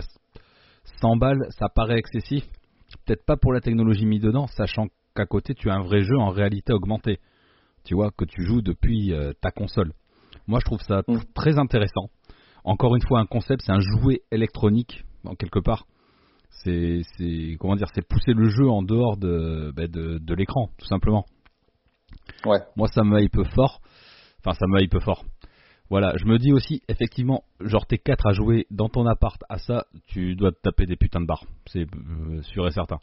100 1.00 1.16
balles, 1.16 1.44
ça 1.58 1.68
paraît 1.68 1.98
excessif. 1.98 2.44
Peut-être 3.04 3.24
pas 3.26 3.36
pour 3.36 3.52
la 3.52 3.60
technologie 3.60 4.06
mise 4.06 4.20
dedans, 4.20 4.46
sachant 4.46 4.86
qu'à 5.16 5.26
côté, 5.26 5.54
tu 5.54 5.68
as 5.68 5.74
un 5.74 5.82
vrai 5.82 6.02
jeu 6.04 6.16
en 6.16 6.28
réalité 6.30 6.72
augmentée. 6.72 7.18
Tu 7.84 7.94
vois, 7.96 8.10
que 8.16 8.24
tu 8.24 8.44
joues 8.44 8.62
depuis 8.62 9.12
euh, 9.12 9.32
ta 9.40 9.50
console. 9.50 9.92
Moi, 10.46 10.60
je 10.60 10.64
trouve 10.66 10.80
ça 10.82 11.02
Mm. 11.08 11.18
très 11.34 11.58
intéressant. 11.58 12.10
Encore 12.64 12.94
une 12.94 13.02
fois, 13.02 13.20
un 13.20 13.26
concept, 13.26 13.62
c'est 13.64 13.72
un 13.72 13.80
jouet 13.80 14.22
électronique, 14.30 15.04
en 15.24 15.34
quelque 15.34 15.58
part. 15.58 15.86
C'est 16.64 17.02
comment 17.58 17.74
dire 17.74 17.88
c'est 17.94 18.06
pousser 18.06 18.34
le 18.34 18.48
jeu 18.48 18.68
en 18.68 18.82
dehors 18.82 19.16
de 19.16 19.72
bah, 19.74 19.88
de, 19.88 20.18
de 20.18 20.34
l'écran 20.34 20.68
tout 20.78 20.86
simplement. 20.86 21.24
Ouais. 22.44 22.60
moi 22.76 22.88
ça 22.88 23.02
me 23.02 23.20
hype 23.20 23.42
fort. 23.54 23.80
Enfin 24.38 24.52
ça 24.52 24.66
me 24.68 24.80
hype 24.80 24.98
fort. 25.00 25.24
Voilà 25.90 26.12
je 26.18 26.24
me 26.26 26.38
dis 26.38 26.52
aussi 26.52 26.82
effectivement 26.88 27.42
genre 27.60 27.86
t'es 27.86 27.98
4 27.98 28.26
à 28.26 28.32
jouer 28.32 28.66
dans 28.70 28.88
ton 28.88 29.06
appart 29.06 29.42
à 29.48 29.58
ça 29.58 29.86
tu 30.06 30.36
dois 30.36 30.52
te 30.52 30.60
taper 30.62 30.86
des 30.86 30.96
putains 30.96 31.20
de 31.20 31.26
barres. 31.26 31.46
C'est 31.66 31.86
euh, 31.86 32.42
sûr 32.42 32.68
et 32.68 32.70
certain 32.70 32.98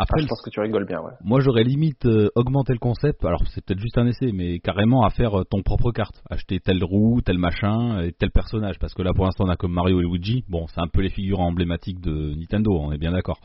Ah, 0.00 0.18
je 0.18 0.26
pense 0.26 0.40
que 0.40 0.50
tu 0.50 0.60
rigoles 0.60 0.86
bien, 0.86 1.00
ouais. 1.00 1.12
moi 1.22 1.40
j'aurais 1.40 1.62
limite 1.64 2.06
euh, 2.06 2.28
augmenté 2.34 2.72
le 2.72 2.78
concept, 2.78 3.22
alors 3.24 3.42
c'est 3.48 3.62
peut-être 3.64 3.80
juste 3.80 3.98
un 3.98 4.06
essai, 4.06 4.32
mais 4.32 4.58
carrément 4.60 5.02
à 5.04 5.10
faire 5.10 5.40
euh, 5.40 5.44
ton 5.44 5.62
propre 5.62 5.92
carte, 5.92 6.22
acheter 6.30 6.58
telle 6.58 6.82
roue, 6.82 7.20
tel 7.20 7.36
machin, 7.38 8.00
et 8.02 8.12
tel 8.12 8.30
personnage, 8.30 8.78
parce 8.78 8.94
que 8.94 9.02
là 9.02 9.12
pour 9.14 9.26
l'instant 9.26 9.44
on 9.46 9.50
a 9.50 9.56
comme 9.56 9.72
Mario 9.72 10.00
et 10.00 10.04
Luigi, 10.04 10.44
bon 10.48 10.66
c'est 10.68 10.80
un 10.80 10.88
peu 10.88 11.02
les 11.02 11.10
figures 11.10 11.40
emblématiques 11.40 12.00
de 12.00 12.34
Nintendo, 12.34 12.72
on 12.72 12.92
est 12.92 12.98
bien 12.98 13.12
d'accord. 13.12 13.40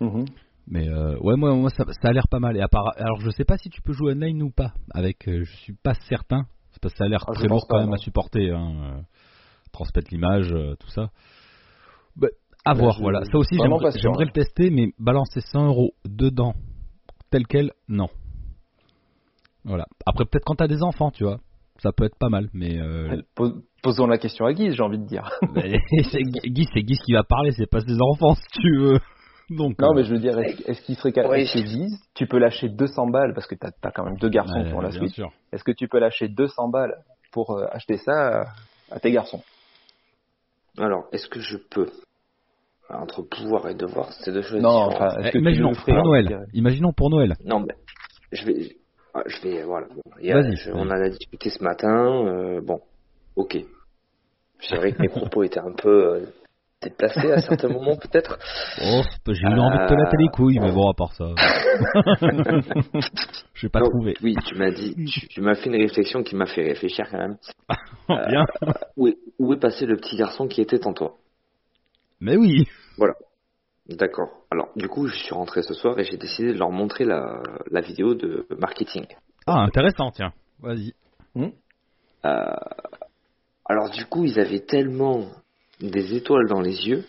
Mhm. 0.00 0.24
Mais 0.68 0.88
euh, 0.88 1.16
ouais 1.20 1.36
moi, 1.36 1.54
moi 1.54 1.70
ça, 1.70 1.84
ça 2.00 2.08
a 2.08 2.12
l'air 2.12 2.28
pas 2.28 2.40
mal, 2.40 2.56
et 2.56 2.60
à 2.62 2.68
part- 2.68 2.92
alors 2.96 3.20
je 3.20 3.30
sais 3.30 3.44
pas 3.44 3.58
si 3.58 3.68
tu 3.68 3.82
peux 3.82 3.92
jouer 3.92 4.12
online 4.14 4.42
ou 4.42 4.50
pas, 4.50 4.72
avec, 4.94 5.28
euh, 5.28 5.44
je 5.44 5.56
suis 5.56 5.74
pas 5.74 5.94
certain, 6.08 6.46
c'est 6.72 6.80
parce 6.82 6.94
que 6.94 6.98
ça 6.98 7.04
a 7.04 7.08
l'air 7.08 7.24
Ah, 7.28 7.32
très 7.32 7.48
lourd 7.48 7.66
quand 7.68 7.76
pas, 7.76 7.80
même 7.82 7.90
non. 7.90 7.94
à 7.96 7.98
supporter, 7.98 8.50
hein, 8.50 8.72
euh, 8.80 9.00
transmettre 9.72 10.08
l'image, 10.10 10.52
euh, 10.52 10.74
tout 10.80 10.88
ça. 10.88 11.10
Bah, 12.16 12.28
à 12.66 12.74
Bah, 12.74 12.80
voir, 12.80 12.96
je- 12.96 13.00
voilà. 13.02 13.24
Ça 13.24 13.38
aussi, 13.38 13.56
j'aimerais 13.56 14.24
hein. 14.24 14.26
le 14.26 14.32
tester, 14.32 14.70
mais 14.70 14.88
balancer 14.98 15.40
100 15.40 15.66
euros 15.68 15.92
dedans, 16.04 16.54
tel 17.30 17.46
quel, 17.46 17.70
non. 17.88 18.08
Voilà. 19.64 19.86
Après, 20.04 20.24
peut-être 20.24 20.44
quand 20.44 20.56
t'as 20.56 20.68
des 20.68 20.82
enfants, 20.82 21.10
tu 21.10 21.24
vois, 21.24 21.38
ça 21.78 21.92
peut 21.92 22.04
être 22.04 22.18
pas 22.18 22.28
mal, 22.28 22.48
mais 22.52 22.78
euh, 22.78 23.22
Pos- 23.34 23.62
Posons 23.82 24.06
la 24.08 24.18
question 24.18 24.46
à 24.46 24.52
Guise, 24.52 24.74
j'ai 24.74 24.82
envie 24.82 24.98
de 24.98 25.06
dire. 25.06 25.30
c'est 25.54 26.22
Guy, 26.50 26.66
c'est 26.74 26.82
Guy 26.82 26.96
qui 27.04 27.12
va 27.12 27.22
parler, 27.22 27.52
c'est 27.52 27.70
pas 27.70 27.80
ses 27.80 27.96
enfants, 28.00 28.34
si 28.34 28.60
tu 28.60 28.78
veux. 28.78 28.98
Donc, 29.50 29.78
Non, 29.80 29.90
euh, 29.90 29.94
mais 29.94 30.02
je 30.02 30.12
veux 30.12 30.18
dire, 30.18 30.36
est-ce 30.40 30.68
est-ce 30.68 30.82
qu'il 30.82 30.96
serait 30.96 31.12
capable 31.12 31.34
Oui. 31.36 31.44
Guise, 31.54 32.00
tu 32.14 32.26
peux 32.26 32.38
lâcher 32.38 32.68
200 32.68 33.06
balles 33.10 33.32
parce 33.32 33.46
que 33.46 33.54
t'as 33.54 33.70
as 33.84 33.92
quand 33.92 34.04
même 34.04 34.16
deux 34.16 34.28
garçons 34.28 34.60
ouais, 34.60 34.68
qui 34.68 34.74
ont 34.74 34.80
la 34.80 34.90
sûr. 34.90 35.30
Est-ce 35.52 35.62
que 35.62 35.70
tu 35.70 35.86
peux 35.86 36.00
lâcher 36.00 36.26
200 36.28 36.68
balles 36.68 36.96
pour 37.30 37.52
euh, 37.52 37.66
acheter 37.70 37.96
ça 37.98 38.42
à, 38.42 38.44
à 38.90 38.98
tes 38.98 39.12
garçons? 39.12 39.40
Alors, 40.78 41.04
est-ce 41.12 41.28
que 41.28 41.38
je 41.38 41.58
peux? 41.70 41.88
Entre 42.88 43.22
pouvoir 43.22 43.68
et 43.68 43.74
devoir, 43.74 44.12
c'est 44.12 44.32
deux 44.32 44.42
choses 44.42 44.60
Non, 44.62 44.88
différentes. 44.88 44.94
enfin, 45.10 45.18
est-ce 45.18 45.28
Eh, 45.28 45.30
que 45.32 45.38
tu 45.38 45.38
imaginons 45.38 45.72
pour 45.74 45.94
Noël. 46.04 46.46
Imaginons 46.54 46.92
pour 46.92 47.10
Noël. 47.10 47.34
Non, 47.44 47.58
mais 47.60 47.74
je 48.32 48.44
vais, 48.46 48.76
ah, 49.12 49.22
je 49.26 49.42
vais, 49.42 49.62
voilà. 49.64 49.86
Il 50.20 50.26
y 50.26 50.32
a- 50.32 50.42
je- 50.54 50.70
on 50.70 50.82
en 50.82 50.90
a 50.90 51.08
discuté 51.08 51.50
ce 51.50 51.62
matin. 51.64 52.26
euh, 52.26 52.60
bon, 52.62 52.80
ok. 53.34 53.58
C'est 54.60 54.76
vrai 54.76 54.92
que 54.92 55.02
mes 55.02 55.08
propos 55.32 55.42
étaient 55.42 55.58
un 55.58 55.72
peu 55.72 56.14
euh, 56.14 56.26
déplacés 56.80 57.32
à 57.32 57.38
certains 57.38 57.68
moments, 57.68 57.96
peut-être. 57.96 58.38
Oh, 58.80 59.02
j'ai 59.26 59.42
eu 59.42 59.58
envie 59.58 59.78
de 59.78 59.88
te 59.88 59.94
latter 59.94 60.16
les 60.20 60.28
couilles, 60.28 60.58
mais 60.60 60.70
bon, 60.70 60.88
à 60.88 60.94
part 60.94 61.12
ça. 61.14 61.24
Je 63.54 63.62
vais 63.62 63.68
pas 63.70 63.80
Donc, 63.80 63.90
trouvé. 63.90 64.14
Oui, 64.22 64.34
tu 64.46 64.54
m'as 64.54 64.70
dit, 64.70 64.94
tu, 65.06 65.26
tu 65.28 65.40
m'as 65.40 65.54
fait 65.54 65.68
une 65.70 65.76
réflexion 65.82 66.22
qui 66.22 66.36
m'a 66.36 66.46
fait 66.46 66.62
réfléchir 66.62 67.06
quand 67.10 67.18
même. 67.18 67.36
Bien. 68.28 68.44
Où 68.96 69.08
est, 69.08 69.16
où 69.38 69.52
est 69.52 69.58
passé 69.60 69.86
le 69.86 69.96
petit 69.96 70.16
garçon 70.16 70.46
qui 70.46 70.60
était 70.60 70.86
en 70.86 70.92
toi 70.92 71.14
Mais 72.20 72.36
oui. 72.36 72.66
D'accord. 73.88 74.30
Alors, 74.50 74.70
du 74.74 74.88
coup, 74.88 75.06
je 75.06 75.14
suis 75.14 75.32
rentré 75.34 75.62
ce 75.62 75.72
soir 75.74 75.98
et 75.98 76.04
j'ai 76.04 76.16
décidé 76.16 76.52
de 76.52 76.58
leur 76.58 76.70
montrer 76.70 77.04
la, 77.04 77.40
la 77.70 77.80
vidéo 77.80 78.14
de 78.14 78.46
marketing. 78.58 79.06
Ah, 79.46 79.60
intéressant, 79.60 80.10
tiens. 80.10 80.32
Vas-y. 80.60 80.92
Hmm 81.34 81.50
Euh, 82.24 82.56
alors 83.64 83.90
du 83.90 84.04
coup, 84.06 84.24
ils 84.24 84.40
avaient 84.40 84.64
tellement 84.64 85.28
des 85.80 86.14
étoiles 86.14 86.48
dans 86.48 86.60
les 86.60 86.88
yeux 86.88 87.04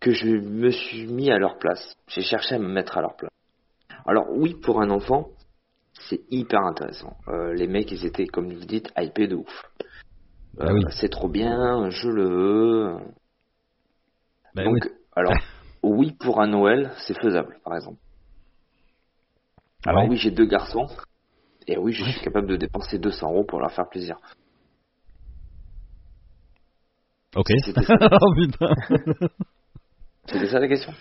que 0.00 0.12
je 0.12 0.28
me 0.28 0.70
suis 0.70 1.06
mis 1.06 1.30
à 1.30 1.38
leur 1.38 1.58
place. 1.58 1.96
J'ai 2.08 2.22
cherché 2.22 2.56
à 2.56 2.58
me 2.58 2.68
mettre 2.68 2.98
à 2.98 3.00
leur 3.00 3.16
place. 3.16 3.30
Alors 4.04 4.26
oui, 4.30 4.54
pour 4.54 4.82
un 4.82 4.90
enfant, 4.90 5.28
c'est 6.08 6.20
hyper 6.30 6.60
intéressant. 6.60 7.16
Euh, 7.28 7.54
les 7.54 7.68
mecs, 7.68 7.90
ils 7.92 8.04
étaient, 8.04 8.26
comme 8.26 8.52
vous 8.52 8.64
dites, 8.66 8.92
hypés 8.98 9.28
de 9.28 9.36
ouf. 9.36 9.64
Bah 10.54 10.66
Euh, 10.68 10.72
oui. 10.74 10.84
C'est 10.90 11.08
trop 11.08 11.28
bien, 11.28 11.88
je 11.90 12.08
le 12.08 12.28
veux. 12.28 12.98
Bah 14.54 14.64
Donc, 14.64 14.74
oui. 14.84 14.90
alors, 15.16 15.32
oui, 15.82 16.12
pour 16.20 16.40
un 16.40 16.46
Noël, 16.46 16.92
c'est 17.06 17.18
faisable, 17.18 17.58
par 17.64 17.74
exemple. 17.76 17.98
Alors 19.84 20.02
Ah 20.02 20.04
Ouais. 20.04 20.10
oui, 20.10 20.16
j'ai 20.16 20.30
deux 20.30 20.46
garçons. 20.46 20.86
Et 21.66 21.76
oui, 21.78 21.92
je 21.92 22.04
suis 22.04 22.20
capable 22.20 22.48
de 22.48 22.56
dépenser 22.56 22.98
200 22.98 23.30
euros 23.30 23.44
pour 23.44 23.60
leur 23.60 23.72
faire 23.72 23.88
plaisir. 23.88 24.16
Ok. 27.34 27.48
C'était 27.64 27.82
ça, 27.84 27.94
oh 28.20 28.34
c'était 30.26 30.48
ça 30.48 30.58
la 30.60 30.68
question? 30.68 30.92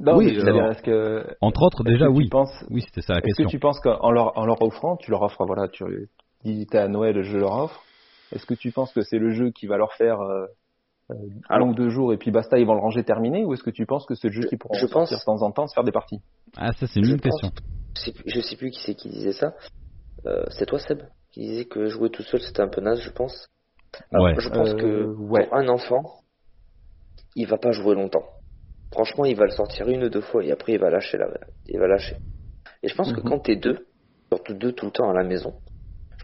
Non, 0.00 0.16
Oui, 0.16 0.28
est-ce 0.28 0.82
que 0.82 1.26
Entre 1.40 1.62
autres, 1.62 1.82
est-ce 1.86 1.92
déjà, 1.92 2.06
que 2.06 2.10
oui. 2.10 2.28
penses- 2.28 2.64
Oui, 2.70 2.82
c'était 2.82 3.02
ça 3.02 3.14
la 3.14 3.18
Est-ce 3.20 3.26
question. 3.26 3.44
que 3.44 3.50
tu 3.50 3.58
penses 3.58 3.80
qu'en 3.80 4.10
leur, 4.10 4.36
en 4.36 4.44
leur 4.44 4.60
offrant, 4.62 4.96
tu 4.96 5.10
leur 5.10 5.22
offres, 5.22 5.44
voilà, 5.46 5.68
tu 5.68 5.84
dis 6.44 6.66
t'es 6.66 6.78
à 6.78 6.88
Noël, 6.88 7.22
je 7.22 7.36
leur 7.36 7.52
offre. 7.52 7.82
Est-ce 8.32 8.46
que 8.46 8.54
tu 8.54 8.70
penses 8.72 8.92
que 8.92 9.02
c'est 9.02 9.18
le 9.18 9.30
jeu 9.30 9.50
qui 9.50 9.66
va 9.66 9.76
leur 9.76 9.92
faire 9.94 10.20
euh, 10.20 10.46
euh, 11.10 11.14
un 11.48 11.54
Alors- 11.56 11.68
ou 11.68 11.74
deux 11.74 11.88
jours 11.88 12.12
et 12.12 12.18
puis 12.18 12.30
basta, 12.30 12.58
ils 12.58 12.66
vont 12.66 12.74
le 12.74 12.80
ranger 12.80 13.02
terminé, 13.04 13.44
ou 13.44 13.54
est-ce 13.54 13.62
que 13.62 13.70
tu 13.70 13.86
penses 13.86 14.04
que 14.06 14.14
c'est 14.14 14.28
le 14.28 14.34
jeu 14.34 14.42
qui 14.48 14.56
pourront 14.56 14.74
je 14.74 14.86
pense- 14.86 15.10
de 15.10 15.16
temps 15.24 15.42
en 15.42 15.50
temps, 15.52 15.66
se 15.66 15.74
faire 15.74 15.84
des 15.84 15.92
parties? 15.92 16.20
Ah, 16.56 16.72
ça, 16.72 16.86
c'est 16.86 17.00
une 17.00 17.06
Je 17.06 17.16
question. 17.16 17.48
pense- 17.50 17.62
Je 17.96 18.02
sais, 18.02 18.12
plus- 18.12 18.24
je 18.30 18.40
sais 18.40 18.56
plus 18.56 18.70
qui 18.70 18.80
c'est 18.84 18.94
qui 18.94 19.08
disait 19.08 19.32
ça. 19.32 19.54
Euh, 20.26 20.44
c'est 20.50 20.66
toi 20.66 20.78
Seb 20.78 21.00
qui 21.30 21.40
disait 21.40 21.64
que 21.64 21.86
jouer 21.86 22.10
tout 22.10 22.22
seul 22.22 22.40
c'était 22.40 22.60
un 22.60 22.68
peu 22.68 22.80
naze, 22.80 23.00
je 23.00 23.10
pense. 23.10 23.48
Alors, 24.12 24.26
Ouais. 24.26 24.34
Je 24.38 24.48
pense 24.50 24.70
Euh, 24.70 24.74
que 24.76 25.04
ouais. 25.06 25.46
pour 25.46 25.56
un 25.56 25.68
enfant, 25.68 26.20
il 27.34 27.46
va 27.46 27.56
pas 27.58 27.72
jouer 27.72 27.94
longtemps. 27.94 28.24
Franchement, 28.92 29.24
il 29.24 29.36
va 29.36 29.44
le 29.44 29.50
sortir 29.50 29.88
une 29.88 30.04
ou 30.04 30.08
deux 30.08 30.20
fois 30.20 30.44
et 30.44 30.50
après 30.52 30.72
il 30.72 30.78
va 30.80 30.90
lâcher 30.90 31.18
la, 31.18 31.28
il 31.66 31.78
va 31.78 31.86
lâcher. 31.86 32.16
Et 32.82 32.88
je 32.88 32.94
pense 32.94 33.12
que 33.12 33.20
Mhm. 33.20 33.28
quand 33.28 33.38
t'es 33.40 33.56
deux, 33.56 33.86
surtout 34.32 34.54
deux 34.54 34.72
tout 34.72 34.86
le 34.86 34.92
temps 34.92 35.10
à 35.10 35.14
la 35.14 35.24
maison, 35.24 35.54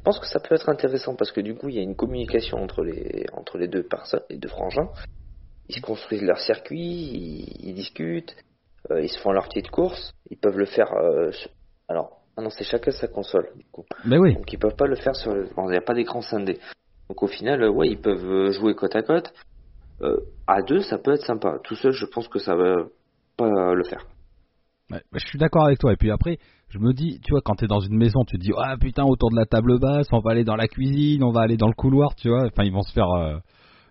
pense 0.04 0.18
que 0.20 0.26
ça 0.26 0.38
peut 0.38 0.54
être 0.54 0.68
intéressant 0.68 1.16
parce 1.16 1.32
que 1.32 1.40
du 1.40 1.54
coup 1.54 1.68
il 1.68 1.74
y 1.76 1.78
a 1.78 1.82
une 1.82 1.96
communication 1.96 2.58
entre 2.58 2.82
les 2.84 3.26
entre 3.32 3.58
les 3.58 3.66
deux 3.68 3.82
personnes, 3.82 4.22
les 4.30 4.36
deux 4.38 4.48
frangins. 4.48 4.88
Ils 5.68 5.76
se 5.76 5.80
construisent 5.80 6.22
leur 6.22 6.38
circuit, 6.38 6.78
ils, 6.78 7.68
ils 7.70 7.74
discutent, 7.74 8.36
euh, 8.90 9.00
ils 9.00 9.08
se 9.08 9.18
font 9.18 9.32
leur 9.32 9.48
petite 9.48 9.70
course. 9.70 10.12
Ils 10.30 10.36
peuvent 10.38 10.58
le 10.58 10.66
faire. 10.66 10.92
euh, 10.92 11.32
sur- 11.32 11.50
Alors, 11.88 12.20
ah 12.36 12.42
non, 12.42 12.50
c'est 12.50 12.64
chacun 12.64 12.90
sa 12.90 13.08
console. 13.08 13.48
Du 13.56 13.64
coup. 13.72 13.84
Mais 14.04 14.18
oui. 14.18 14.34
Donc 14.34 14.52
ils 14.52 14.58
peuvent 14.58 14.76
pas 14.76 14.86
le 14.86 14.96
faire 14.96 15.16
sur. 15.16 15.32
bon, 15.56 15.68
Il 15.68 15.72
n'y 15.72 15.76
a 15.78 15.80
pas 15.80 15.94
d'écran 15.94 16.20
scindé. 16.20 16.60
Donc 17.08 17.22
au 17.22 17.26
final, 17.26 17.62
euh, 17.62 17.70
ouais, 17.70 17.88
ils 17.88 18.00
peuvent 18.00 18.50
jouer 18.52 18.74
côte 18.74 18.94
à 18.94 19.02
côte. 19.02 19.32
Euh, 20.02 20.18
à 20.46 20.60
deux, 20.62 20.80
ça 20.80 20.98
peut 20.98 21.14
être 21.14 21.24
sympa. 21.24 21.58
Tout 21.64 21.76
seul, 21.76 21.92
je 21.92 22.04
pense 22.06 22.28
que 22.28 22.38
ça 22.38 22.54
va 22.54 22.76
pas 23.36 23.74
le 23.74 23.84
faire. 23.84 24.04
Ouais, 24.90 25.00
bah, 25.10 25.18
je 25.18 25.26
suis 25.26 25.38
d'accord 25.38 25.64
avec 25.64 25.78
toi. 25.78 25.92
Et 25.92 25.96
puis 25.96 26.10
après, 26.10 26.38
je 26.74 26.80
me 26.80 26.92
dis, 26.92 27.20
tu 27.24 27.30
vois, 27.30 27.40
quand 27.40 27.54
t'es 27.54 27.68
dans 27.68 27.78
une 27.78 27.96
maison, 27.96 28.24
tu 28.24 28.36
te 28.36 28.42
dis, 28.42 28.50
ah 28.58 28.76
putain, 28.80 29.04
autour 29.04 29.30
de 29.30 29.36
la 29.36 29.46
table 29.46 29.78
basse, 29.78 30.08
on 30.10 30.18
va 30.18 30.32
aller 30.32 30.42
dans 30.42 30.56
la 30.56 30.66
cuisine, 30.66 31.22
on 31.22 31.30
va 31.30 31.42
aller 31.42 31.56
dans 31.56 31.68
le 31.68 31.74
couloir, 31.74 32.16
tu 32.16 32.28
vois. 32.28 32.46
Enfin, 32.46 32.64
ils 32.64 32.72
vont 32.72 32.82
se 32.82 32.92
faire. 32.92 33.08
euh, 33.10 33.36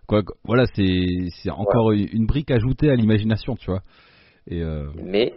quoi, 0.05 0.21
voilà, 0.43 0.65
c'est 0.75 1.49
encore 1.49 1.91
une 1.93 2.09
une 2.11 2.25
brique 2.25 2.51
ajoutée 2.51 2.89
à 2.89 2.95
l'imagination, 2.95 3.55
tu 3.55 3.71
vois. 3.71 3.81
Et 4.47 4.61
euh, 4.61 4.89
Mais, 4.95 5.33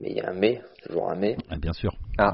mais 0.00 0.10
il 0.12 0.16
y 0.16 0.20
a 0.20 0.30
un 0.30 0.34
mais, 0.34 0.62
toujours 0.82 1.10
un 1.10 1.16
mais. 1.16 1.36
ah, 1.50 1.58
bien 1.58 1.74
sûr. 1.74 1.92
Ah. 2.16 2.32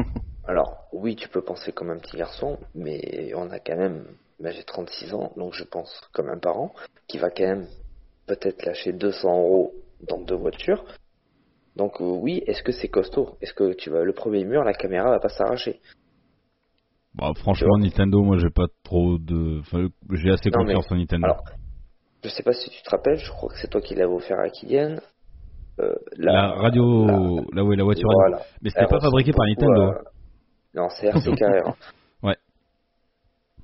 Alors, 0.46 0.76
oui, 0.92 1.16
tu 1.16 1.28
peux 1.28 1.42
penser 1.42 1.72
comme 1.72 1.90
un 1.90 1.98
petit 1.98 2.16
garçon, 2.16 2.58
mais 2.76 3.32
on 3.34 3.50
a 3.50 3.58
quand 3.58 3.76
même, 3.76 4.04
ben, 4.38 4.52
j'ai 4.52 4.62
36 4.62 5.12
ans, 5.14 5.32
donc 5.36 5.52
je 5.54 5.64
pense 5.64 5.90
comme 6.12 6.28
un 6.28 6.38
parent 6.38 6.72
qui 7.08 7.18
va 7.18 7.30
quand 7.30 7.42
même 7.46 7.66
peut-être 8.28 8.64
lâcher 8.64 8.92
200 8.92 9.28
euros 9.28 9.74
dans 10.08 10.20
deux 10.20 10.36
voitures. 10.36 10.84
Donc 11.76 12.00
euh, 12.00 12.04
oui, 12.04 12.42
est-ce 12.46 12.62
que 12.62 12.72
c'est 12.72 12.88
costaud? 12.88 13.36
Est-ce 13.40 13.52
que 13.54 13.74
tu 13.74 13.90
vas 13.90 14.02
le 14.02 14.12
premier 14.12 14.44
mur, 14.44 14.64
la 14.64 14.72
caméra 14.72 15.10
va 15.10 15.20
pas 15.20 15.28
s'arracher? 15.28 15.80
Bon, 17.14 17.32
franchement, 17.34 17.78
Nintendo, 17.78 18.22
moi, 18.22 18.36
j'ai 18.38 18.50
pas 18.50 18.66
trop 18.82 19.18
de. 19.18 19.60
Enfin, 19.60 19.88
j'ai 20.12 20.30
assez 20.30 20.50
Non, 20.50 20.64
mais- 20.64 20.74
confiance 20.74 20.92
en 20.92 20.96
Nintendo. 20.96 21.24
Alors, 21.26 21.42
je 22.24 22.28
sais 22.28 22.42
pas 22.42 22.52
si 22.52 22.68
tu 22.70 22.82
te 22.82 22.90
rappelles, 22.90 23.18
je 23.18 23.30
crois 23.30 23.48
que 23.50 23.58
c'est 23.58 23.68
toi 23.68 23.80
qui 23.80 23.94
l'avais 23.94 24.12
offert 24.12 24.38
à 24.38 24.48
Kylian. 24.50 24.96
Euh, 25.78 25.94
la, 26.16 26.48
radio, 26.52 27.06
la- 27.06 27.12
là 27.56 27.64
où 27.64 27.72
est 27.72 27.76
la 27.76 27.84
voiture. 27.84 28.08
Voilà. 28.10 28.42
Mais 28.62 28.70
c'était 28.70 28.86
pas 28.86 29.00
fabriqué 29.00 29.32
par 29.32 29.46
Nintendo. 29.46 29.82
à- 29.82 30.02
Non, 30.74 30.88
c'est 30.90 31.06
RC 31.08 31.34
Carrera. 31.36 31.74
Ouais. 32.22 32.36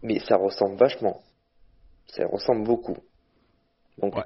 Mais 0.03 0.18
ça 0.20 0.37
ressemble 0.37 0.77
vachement. 0.77 1.18
Ça 2.09 2.27
ressemble 2.27 2.66
beaucoup. 2.66 2.96
Donc, 3.98 4.14
Ouais. 4.16 4.25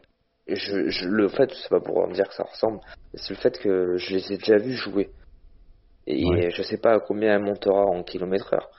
Je, 0.54 0.88
je, 0.88 1.09
le 1.09 1.28
fait, 1.28 1.50
c'est 1.52 1.68
pas 1.70 1.80
pour 1.80 2.06
dire 2.12 2.28
que 2.28 2.35
ça 2.35 2.44
ressemble, 2.44 2.80
c'est 3.14 3.30
le 3.35 3.40
fait 3.40 3.59
que 3.59 3.96
je 3.96 4.14
les 4.14 4.32
ai 4.32 4.37
déjà 4.38 4.56
vus 4.59 4.74
jouer. 4.76 5.11
Et 6.06 6.24
Ouais. 6.24 6.50
je 6.50 6.62
sais 6.62 6.78
pas 6.78 6.94
à 6.94 7.00
combien 7.00 7.35
elle 7.35 7.42
montera 7.42 7.85
en 7.87 8.02
kilomètre 8.04 8.52
heure. 8.54 8.70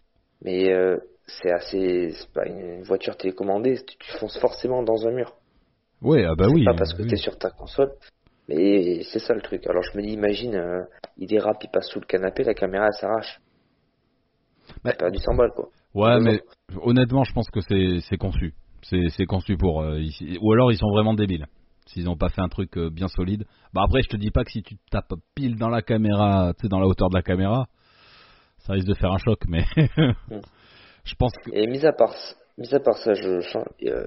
Mais 0.42 0.72
euh, 0.72 0.98
c'est 1.26 1.52
assez. 1.52 2.12
C'est 2.12 2.32
pas 2.32 2.46
une 2.46 2.84
voiture 2.84 3.18
télécommandée, 3.18 3.84
tu, 3.86 3.98
tu 3.98 4.12
fonces 4.18 4.40
forcément 4.40 4.82
dans 4.84 5.06
un 5.08 5.12
mur. 5.12 5.34
Ouais, 6.02 6.24
ah 6.24 6.36
bah 6.36 6.46
C'est 6.48 6.54
oui. 6.54 6.64
pas 6.64 6.74
parce 6.76 6.94
que 6.94 7.02
oui. 7.02 7.10
t'es 7.10 7.16
sur 7.18 7.38
ta 7.38 7.50
console. 7.50 7.92
Mais 8.48 9.04
c'est 9.12 9.20
ça 9.20 9.34
le 9.34 9.42
truc. 9.42 9.68
Alors 9.68 9.84
je 9.84 9.98
me 9.98 10.04
dis, 10.04 10.14
imagine, 10.14 10.56
euh, 10.56 10.84
il 11.18 11.28
dérape, 11.28 11.62
il 11.64 11.70
passe 11.70 11.90
sous 11.90 12.00
le 12.00 12.06
canapé, 12.06 12.44
la 12.46 12.54
caméra 12.54 12.86
elle 12.88 12.94
s'arrache. 12.94 13.42
Bah, 14.84 14.92
T'as 14.92 14.98
perdu 14.98 15.18
100 15.20 15.36
balles 15.36 15.52
quoi. 15.54 15.70
Ouais, 15.94 16.20
mais 16.22 16.42
honnêtement, 16.82 17.24
je 17.26 17.34
pense 17.34 17.50
que 17.50 17.60
c'est 17.62 18.00
c'est 18.08 18.18
conçu. 18.18 18.54
C'est 18.84 19.10
c'est 19.18 19.26
conçu 19.26 19.58
pour. 19.58 19.82
euh, 19.82 20.00
Ou 20.42 20.54
alors 20.54 20.72
ils 20.72 20.78
sont 20.78 20.92
vraiment 20.92 21.14
débiles. 21.14 21.48
S'ils 21.88 22.04
n'ont 22.06 22.18
pas 22.18 22.30
fait 22.30 22.42
un 22.42 22.50
truc 22.50 22.78
euh, 22.78 22.90
bien 22.90 23.08
solide. 23.08 23.46
Bah 23.74 23.82
après, 23.86 24.02
je 24.04 24.10
te 24.10 24.18
dis 24.18 24.30
pas 24.32 24.44
que 24.44 24.52
si 24.52 24.62
tu 24.62 24.76
tapes 24.92 25.14
pile 25.36 25.58
dans 25.58 25.70
la 25.70 25.82
caméra, 25.82 26.54
tu 26.58 26.64
sais, 26.64 26.68
dans 26.70 26.80
la 26.80 26.86
hauteur 26.88 27.10
de 27.10 27.16
la 27.16 27.22
caméra, 27.24 27.68
ça 28.60 28.74
risque 28.74 28.88
de 28.88 28.94
faire 28.94 29.12
un 29.12 29.18
choc. 29.18 29.40
Mais 29.48 29.64
je 31.06 31.16
pense 31.18 31.32
que. 31.44 31.52
Et 31.54 31.66
mis 31.68 31.86
à 31.86 31.94
part, 31.94 32.14
mis 32.58 32.74
à 32.74 32.80
part 32.80 32.98
ça, 32.98 33.14
je 33.14 33.40
euh, 33.88 34.06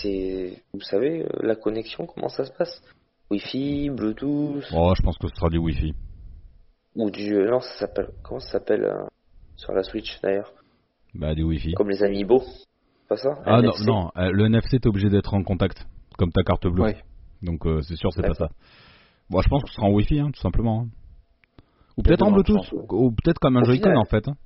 c'est, 0.00 0.62
vous 0.72 0.80
savez, 0.80 1.22
euh, 1.24 1.28
la 1.42 1.54
connexion, 1.56 2.06
comment 2.06 2.28
ça 2.28 2.44
se 2.44 2.52
passe? 2.52 2.82
Wi-Fi, 3.30 3.90
Bluetooth, 3.90 4.64
Oh, 4.72 4.94
je 4.96 5.02
pense 5.02 5.18
que 5.18 5.28
ce 5.28 5.34
sera 5.36 5.50
du 5.50 5.58
Wi-Fi. 5.58 5.92
ou 6.96 7.10
du. 7.10 7.34
euh, 7.34 7.50
Non, 7.50 7.60
ça 7.60 7.74
s'appelle. 7.80 8.08
Comment 8.22 8.40
ça 8.40 8.52
s'appelle 8.52 8.84
euh, 8.84 9.06
sur 9.56 9.72
la 9.74 9.82
Switch 9.82 10.18
d'ailleurs? 10.22 10.50
Bah 11.14 11.34
du 11.34 11.42
Wi-Fi. 11.42 11.74
Comme 11.74 11.90
les 11.90 12.02
Amiibo. 12.02 12.42
Pas 13.06 13.16
ça? 13.18 13.38
Ah 13.44 13.60
non, 13.60 13.72
NFC? 13.72 13.86
non, 13.86 14.10
euh, 14.16 14.30
le 14.32 14.46
NFC 14.46 14.78
t'es 14.80 14.88
obligé 14.88 15.10
d'être 15.10 15.34
en 15.34 15.42
contact, 15.42 15.86
comme 16.16 16.30
ta 16.32 16.42
carte 16.42 16.66
bleue. 16.66 16.84
Oui. 16.84 16.92
Donc 17.42 17.66
euh, 17.66 17.80
c'est 17.82 17.96
sûr, 17.96 18.12
c'est 18.12 18.22
pas 18.22 18.34
ça. 18.34 18.48
Bon, 19.30 19.40
je 19.42 19.48
pense 19.48 19.62
que 19.62 19.68
ce 19.68 19.74
sera 19.76 19.86
en 19.86 19.92
Wi-Fi, 19.92 20.20
hein, 20.20 20.30
tout 20.32 20.40
simplement. 20.40 20.82
hein. 20.82 20.88
Ou 21.96 22.02
peut-être 22.02 22.22
en 22.22 22.30
Bluetooth, 22.32 22.72
ou 22.90 23.10
peut-être 23.10 23.38
comme 23.40 23.56
un 23.56 23.64
Joy-Con 23.64 23.96
en 23.96 24.04
fait. 24.04 24.28
hein. 24.28 24.36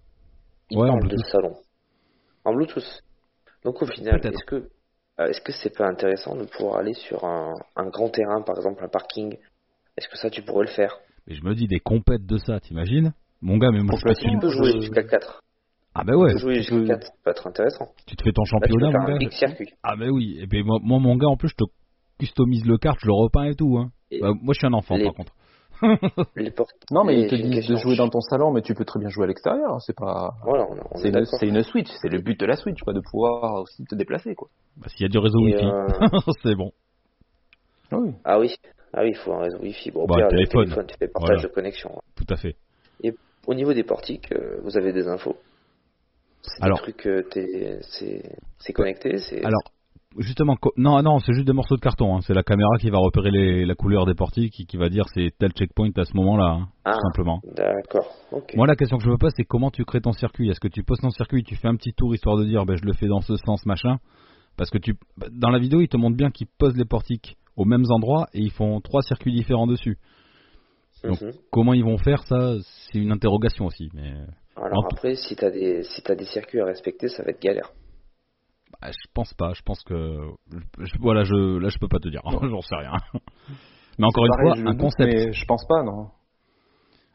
Ouais, 0.73 0.89
en 0.89 0.97
de 0.97 1.01
Bluetooth. 1.01 1.27
salon. 1.27 1.55
En 2.45 2.55
Bluetooth. 2.55 3.03
Donc 3.65 3.83
au 3.83 3.87
final, 3.87 4.21
est-ce 4.25 4.45
que 4.47 4.69
euh, 5.21 5.27
est-ce 5.29 5.41
que 5.43 5.53
c'est 5.53 5.77
pas 5.77 5.87
intéressant 5.87 6.35
de 6.35 6.45
pouvoir 6.45 6.77
aller 6.79 6.95
sur 6.95 7.25
un, 7.25 7.55
un 7.77 7.87
grand 7.91 8.09
terrain, 8.09 8.41
par 8.43 8.57
exemple 8.57 8.83
un 8.83 8.89
parking? 8.89 9.37
Est-ce 9.99 10.09
que 10.09 10.17
ça 10.17 10.31
tu 10.31 10.43
pourrais 10.43 10.67
le 10.67 10.73
faire? 10.73 10.97
Mais 11.27 11.35
je 11.35 11.45
me 11.45 11.55
dis 11.55 11.69
des 11.69 11.79
compètes 11.81 12.25
de 12.27 12.39
ça, 12.39 12.59
t'imagines? 12.61 13.13
Mon 13.43 13.59
gars, 13.59 13.71
mais 13.71 13.83
moi 13.83 13.95
je 13.99 14.15
Tu 14.15 14.39
peux 14.41 14.49
jouer 14.49 14.81
jusqu'à 14.81 15.03
4. 15.05 15.43
Ah 15.95 16.05
bah 16.05 16.15
ouais, 16.17 16.31
Tu 16.31 16.35
peux 16.37 16.41
jouer 16.41 16.55
jusqu'à 16.57 16.77
peux- 16.77 16.87
4, 16.87 17.07
ça 17.07 17.13
peut 17.23 17.31
être 17.31 17.47
intéressant. 17.47 17.89
tu 18.07 18.17
te 18.17 18.23
fais 18.25 18.33
ton 18.33 18.43
Là, 18.45 18.61
tu 18.67 18.73
peux 18.73 18.79
championnat, 18.81 18.91
faire 18.91 19.01
mon 19.01 19.07
un 19.07 19.13
gars. 19.13 19.19
big 19.19 19.33
circuit. 19.33 19.75
Ah 19.83 19.95
bah 19.97 20.07
oui, 20.11 20.39
et 20.41 20.63
moi, 20.63 20.79
moi, 20.83 20.99
mon 20.99 21.17
gars, 21.17 21.29
en 21.29 21.37
plus, 21.37 21.49
je 21.51 21.55
te 21.57 21.65
customise 22.23 22.65
le 22.67 22.79
kart, 22.79 22.97
je 23.01 23.07
le 23.07 23.13
repeins 23.15 23.45
et 23.45 23.55
tout. 23.55 23.77
Hein. 23.79 23.91
Et 24.11 24.21
Bah, 24.21 24.33
moi 24.41 24.55
je 24.55 24.59
suis 24.59 24.67
un 24.67 24.73
enfant 24.73 24.97
les- 24.97 25.05
par 25.05 25.15
contre. 25.15 25.33
Les 26.37 26.53
portes. 26.53 26.71
Non, 26.93 27.03
mais 27.03 27.15
Et 27.17 27.23
ils 27.25 27.29
te 27.29 27.35
disent 27.35 27.67
de 27.67 27.75
jouer 27.75 27.97
dans 27.97 28.09
ton 28.09 28.21
salon, 28.21 28.53
mais 28.53 28.63
tu 28.63 28.73
peux 28.73 28.85
très 28.85 29.01
bien 29.01 29.09
jouer 29.09 29.25
à 29.25 29.27
l'extérieur. 29.27 29.73
hein, 29.75 29.79
C'est 29.85 29.97
pas. 29.97 30.31
Voilà, 30.45 30.65
C'est 30.95 31.09
est 31.09 31.49
une, 31.49 31.63
Switch, 31.65 31.89
c'est 32.01 32.09
le 32.09 32.21
but 32.21 32.39
de 32.39 32.47
la 32.47 32.55
Switch, 32.55 32.81
quoi, 32.83 32.93
de 32.93 33.01
pouvoir 33.01 33.55
aussi 33.63 33.83
te 33.85 33.97
déplacer, 33.97 34.37
quoi. 34.37 34.47
Bah, 34.77 34.87
S'il 34.89 35.03
y 35.03 35.07
a 35.07 35.09
du 35.09 35.19
réseau 35.19 35.41
Et, 35.41 35.55
Wi-Fi, 35.57 35.65
euh, 35.65 35.87
c'est 36.45 36.55
bon. 36.55 36.71
Oui. 37.91 38.13
Ah 38.25 38.39
oui, 38.39 38.55
ah 38.95 39.03
oui, 39.03 39.09
il 39.11 39.17
faut 39.17 39.33
un 39.33 39.41
réseau 39.43 39.59
Wi-Fi. 39.59 39.91
Bon, 39.91 40.07
Bah, 40.07 40.15
pire, 40.19 40.29
téléphone. 40.29 40.67
tu 40.87 40.95
fais 40.99 41.09
partage 41.09 41.37
Voilà. 41.39 41.43
de 41.43 41.49
connexion. 41.49 41.91
Tout 42.17 42.27
à 42.33 42.37
fait. 42.37 42.55
Au 43.49 43.55
niveau 43.55 43.73
des 43.75 43.83
portiques, 43.83 44.31
euh, 44.31 44.61
vous 44.63 44.77
avez 44.79 44.93
des 44.93 45.09
infos? 45.09 45.35
C'est 46.43 46.63
Alors- 46.63 46.79
des 46.79 46.93
trucs, 46.93 47.07
euh, 47.09 47.81
c'est 47.89 48.73
connecté, 48.73 49.17
Alors, 49.43 49.63
justement, 50.19 50.57
non, 50.77 51.03
non, 51.03 51.19
c'est 51.21 51.33
juste 51.33 51.47
des 51.47 51.53
morceaux 51.53 51.77
de 51.77 51.81
carton. 51.81 52.17
hein. 52.17 52.21
C'est 52.23 52.35
la 52.35 52.43
caméra 52.43 52.71
qui 52.81 52.91
va 52.91 52.99
repérer 52.99 53.31
les, 53.31 53.65
la 53.65 53.75
couleur 53.75 54.07
des 54.07 54.15
portiques 54.15 54.61
et 54.61 54.65
qui 54.65 54.77
va 54.77 54.89
dire 54.89 55.05
c'est 55.15 55.31
tel 55.39 55.51
checkpoint 55.53 55.91
à 55.97 56.05
ce 56.05 56.17
moment-là, 56.17 56.45
hein, 56.61 56.69
Ah. 56.85 56.93
tout 56.93 57.01
simplement. 57.09 57.41
D'accord. 57.55 58.07
Moi, 58.55 58.67
la 58.67 58.77
question 58.77 58.99
que 58.99 59.05
je 59.05 59.11
me 59.11 59.17
pose, 59.19 59.33
c'est 59.37 59.45
comment 59.45 59.71
tu 59.71 59.85
crées 59.85 60.01
ton 60.01 60.13
circuit? 60.13 60.49
Est-ce 60.51 60.61
que 60.61 60.69
tu 60.69 60.83
poses 60.83 61.01
ton 61.01 61.11
circuit, 61.11 61.43
tu 61.43 61.57
fais 61.57 61.69
un 61.69 61.77
petit 61.77 61.93
tour 61.93 62.15
histoire 62.15 62.37
de 62.37 62.45
dire, 62.45 62.65
ben, 62.67 62.77
je 62.77 62.85
le 62.85 62.93
fais 62.93 63.07
dans 63.07 63.21
ce 63.21 63.37
sens, 63.37 63.65
machin? 63.67 63.97
Parce 64.57 64.71
que 64.71 64.79
tu, 64.79 64.95
dans 65.31 65.51
la 65.51 65.59
vidéo, 65.59 65.81
ils 65.81 65.89
te 65.89 65.97
montrent 65.97 66.17
bien 66.17 66.31
qu'ils 66.31 66.49
posent 66.59 66.77
les 66.77 66.85
portiques 66.85 67.37
aux 67.57 67.65
mêmes 67.65 67.85
endroits 67.91 68.27
et 68.35 68.41
ils 68.41 68.51
font 68.53 68.81
trois 68.81 69.03
circuits 69.03 69.33
différents 69.33 69.67
dessus. 69.67 69.97
donc- 71.05 71.21
Mhm. 71.21 71.33
Comment 71.51 71.75
ils 71.75 71.83
vont 71.85 71.99
faire 71.99 72.23
ça? 72.25 72.55
C'est 72.93 72.99
une 72.99 73.11
interrogation 73.13 73.67
aussi. 73.67 73.89
Mais 73.95 74.13
Alors 74.57 74.85
en- 74.85 74.87
après, 74.93 75.15
si 75.17 75.35
des 75.35 75.83
si 75.83 76.03
t'as 76.03 76.15
des 76.15 76.25
circuits 76.27 76.61
à 76.61 76.65
respecter, 76.67 77.09
ça 77.09 77.23
va 77.25 77.31
être 77.31 77.41
galère. 77.43 77.71
Bah, 78.81 78.89
je 78.91 79.09
pense 79.15 79.35
pas. 79.35 79.53
Je 79.55 79.63
pense 79.63 79.83
que, 79.83 80.19
je- 80.79 80.99
voilà, 81.01 81.25
je, 81.25 81.59
là, 81.59 81.69
je 81.69 81.79
peux 81.79 81.89
pas 81.89 81.99
te 81.99 82.09
dire. 82.09 82.23
J'en 82.43 82.61
sais 82.63 82.77
rien. 82.77 82.93
Mais 83.99 84.07
encore 84.07 84.25
une 84.25 84.33
Pareil, 84.33 84.63
fois, 84.63 84.71
un 84.71 84.73
doute, 84.73 84.81
concept, 84.81 85.13
Mais 85.15 85.33
je 85.33 85.45
pense 85.47 85.67
pas, 85.67 85.83
non. 85.83 86.09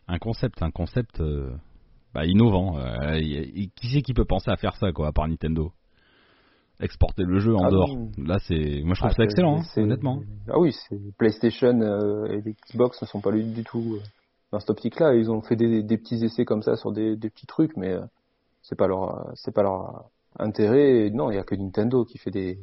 un 0.08 0.20
concept, 0.20 0.62
un 0.62 0.72
concept 0.72 1.20
euh, 1.20 1.56
bah, 2.14 2.26
innovant. 2.26 2.78
Euh, 2.78 3.20
y- 3.20 3.64
y- 3.64 3.70
qui 3.72 3.88
c'est 3.88 4.02
qui 4.02 4.14
peut 4.14 4.26
penser 4.26 4.52
à 4.52 4.58
faire 4.58 4.76
ça, 4.76 4.92
quoi, 4.92 5.08
à 5.08 5.12
part 5.12 5.28
Nintendo? 5.28 5.72
Exporter 6.80 7.24
le 7.24 7.40
jeu 7.40 7.56
en 7.56 7.66
Ah 7.66 7.72
dehors. 7.72 7.90
Là, 8.20 8.38
c'est, 8.40 8.84
moi, 8.84 8.94
je 8.94 9.00
trouve 9.00 9.12
Ah, 9.12 9.16
ça 9.16 9.24
excellent, 9.24 9.62
hein, 9.62 9.82
honnêtement. 9.82 10.22
Ah 10.48 10.60
oui, 10.60 10.72
c'est 10.88 11.00
PlayStation 11.18 11.82
euh, 11.82 12.28
et 12.28 12.56
Xbox 12.70 13.02
ne 13.02 13.08
sont 13.08 13.20
pas 13.20 13.32
du 13.32 13.64
tout 13.64 13.98
dans 14.52 14.60
cette 14.60 14.70
optique-là. 14.70 15.16
Ils 15.16 15.32
ont 15.32 15.42
fait 15.42 15.56
des, 15.56 15.82
des 15.82 15.98
petits 15.98 16.24
essais 16.24 16.46
comme 16.46 16.62
ça 16.62 16.76
sur 16.76 16.92
des, 16.92 17.16
des 17.16 17.32
petits 17.32 17.48
trucs, 17.48 17.76
mais 17.76 17.96
c'est 18.62 18.78
pas 18.78 18.86
leur 18.88 19.32
c'est 19.34 19.54
pas 19.54 19.64
leur 19.64 20.06
intérêt. 20.40 21.10
Non, 21.12 21.32
il 21.32 21.36
y 21.36 21.40
a 21.40 21.44
que 21.44 21.56
Nintendo 21.56 22.06
qui 22.06 22.18
fait 22.18 22.32
des 22.32 22.60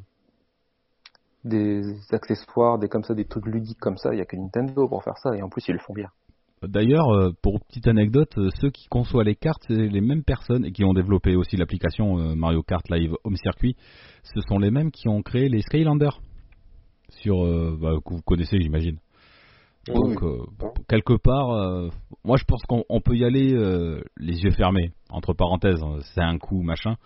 des 1.45 1.83
accessoires, 2.11 2.79
des 2.79 2.89
comme 2.89 3.03
ça, 3.03 3.15
des 3.15 3.27
trucs 3.27 3.47
ludiques 3.47 3.79
comme 3.79 3.99
ça. 3.99 4.15
Il 4.15 4.19
y 4.19 4.23
a 4.23 4.25
que 4.25 4.37
Nintendo 4.37 4.89
pour 4.89 5.05
faire 5.05 5.19
ça 5.19 5.37
et 5.37 5.43
en 5.43 5.49
plus 5.49 5.67
ils 5.69 5.73
le 5.73 5.79
font 5.79 5.93
bien. 5.93 6.09
D'ailleurs, 6.63 7.11
euh, 7.11 7.31
pour 7.43 7.61
petite 7.61 7.87
anecdote, 7.87 8.39
euh, 8.39 8.49
ceux 8.59 8.71
qui 8.71 8.89
conçoivent 8.89 9.27
les 9.27 9.35
cartes, 9.35 9.63
c'est 9.69 9.75
les 9.75 10.01
mêmes 10.01 10.25
personnes 10.25 10.65
et 10.65 10.73
qui 10.73 10.83
ont 10.83 10.95
développé 10.95 11.37
aussi 11.37 11.57
l'application 11.59 12.19
euh, 12.19 12.35
Mario 12.35 12.63
Kart 12.63 12.89
Live 12.89 13.15
Home 13.25 13.37
Circuit. 13.37 13.77
Ce 14.23 14.41
sont 14.49 14.59
les 14.59 14.71
mêmes 14.71 14.91
qui 14.91 15.09
ont 15.09 15.21
créé 15.21 15.51
les 15.51 15.61
Skylanders 15.61 16.23
sur 17.11 17.45
bah, 17.77 17.97
que 18.03 18.15
vous 18.15 18.23
connaissez, 18.23 18.59
j'imagine. 18.59 18.99
Oui, 19.89 19.95
Donc 19.95 20.23
euh, 20.23 20.46
quelque 20.88 21.15
part, 21.15 21.51
euh, 21.51 21.90
moi 22.25 22.37
je 22.37 22.44
pense 22.44 22.63
qu'on 22.63 22.85
on 22.88 23.01
peut 23.01 23.17
y 23.17 23.25
aller 23.25 23.53
euh, 23.55 24.01
les 24.17 24.42
yeux 24.42 24.51
fermés. 24.53 24.92
Entre 25.11 25.35
parenthèses, 25.35 25.83
hein, 25.83 25.98
c'est 26.15 26.23
un 26.23 26.38
coup 26.38 26.63
machin. 26.63 26.96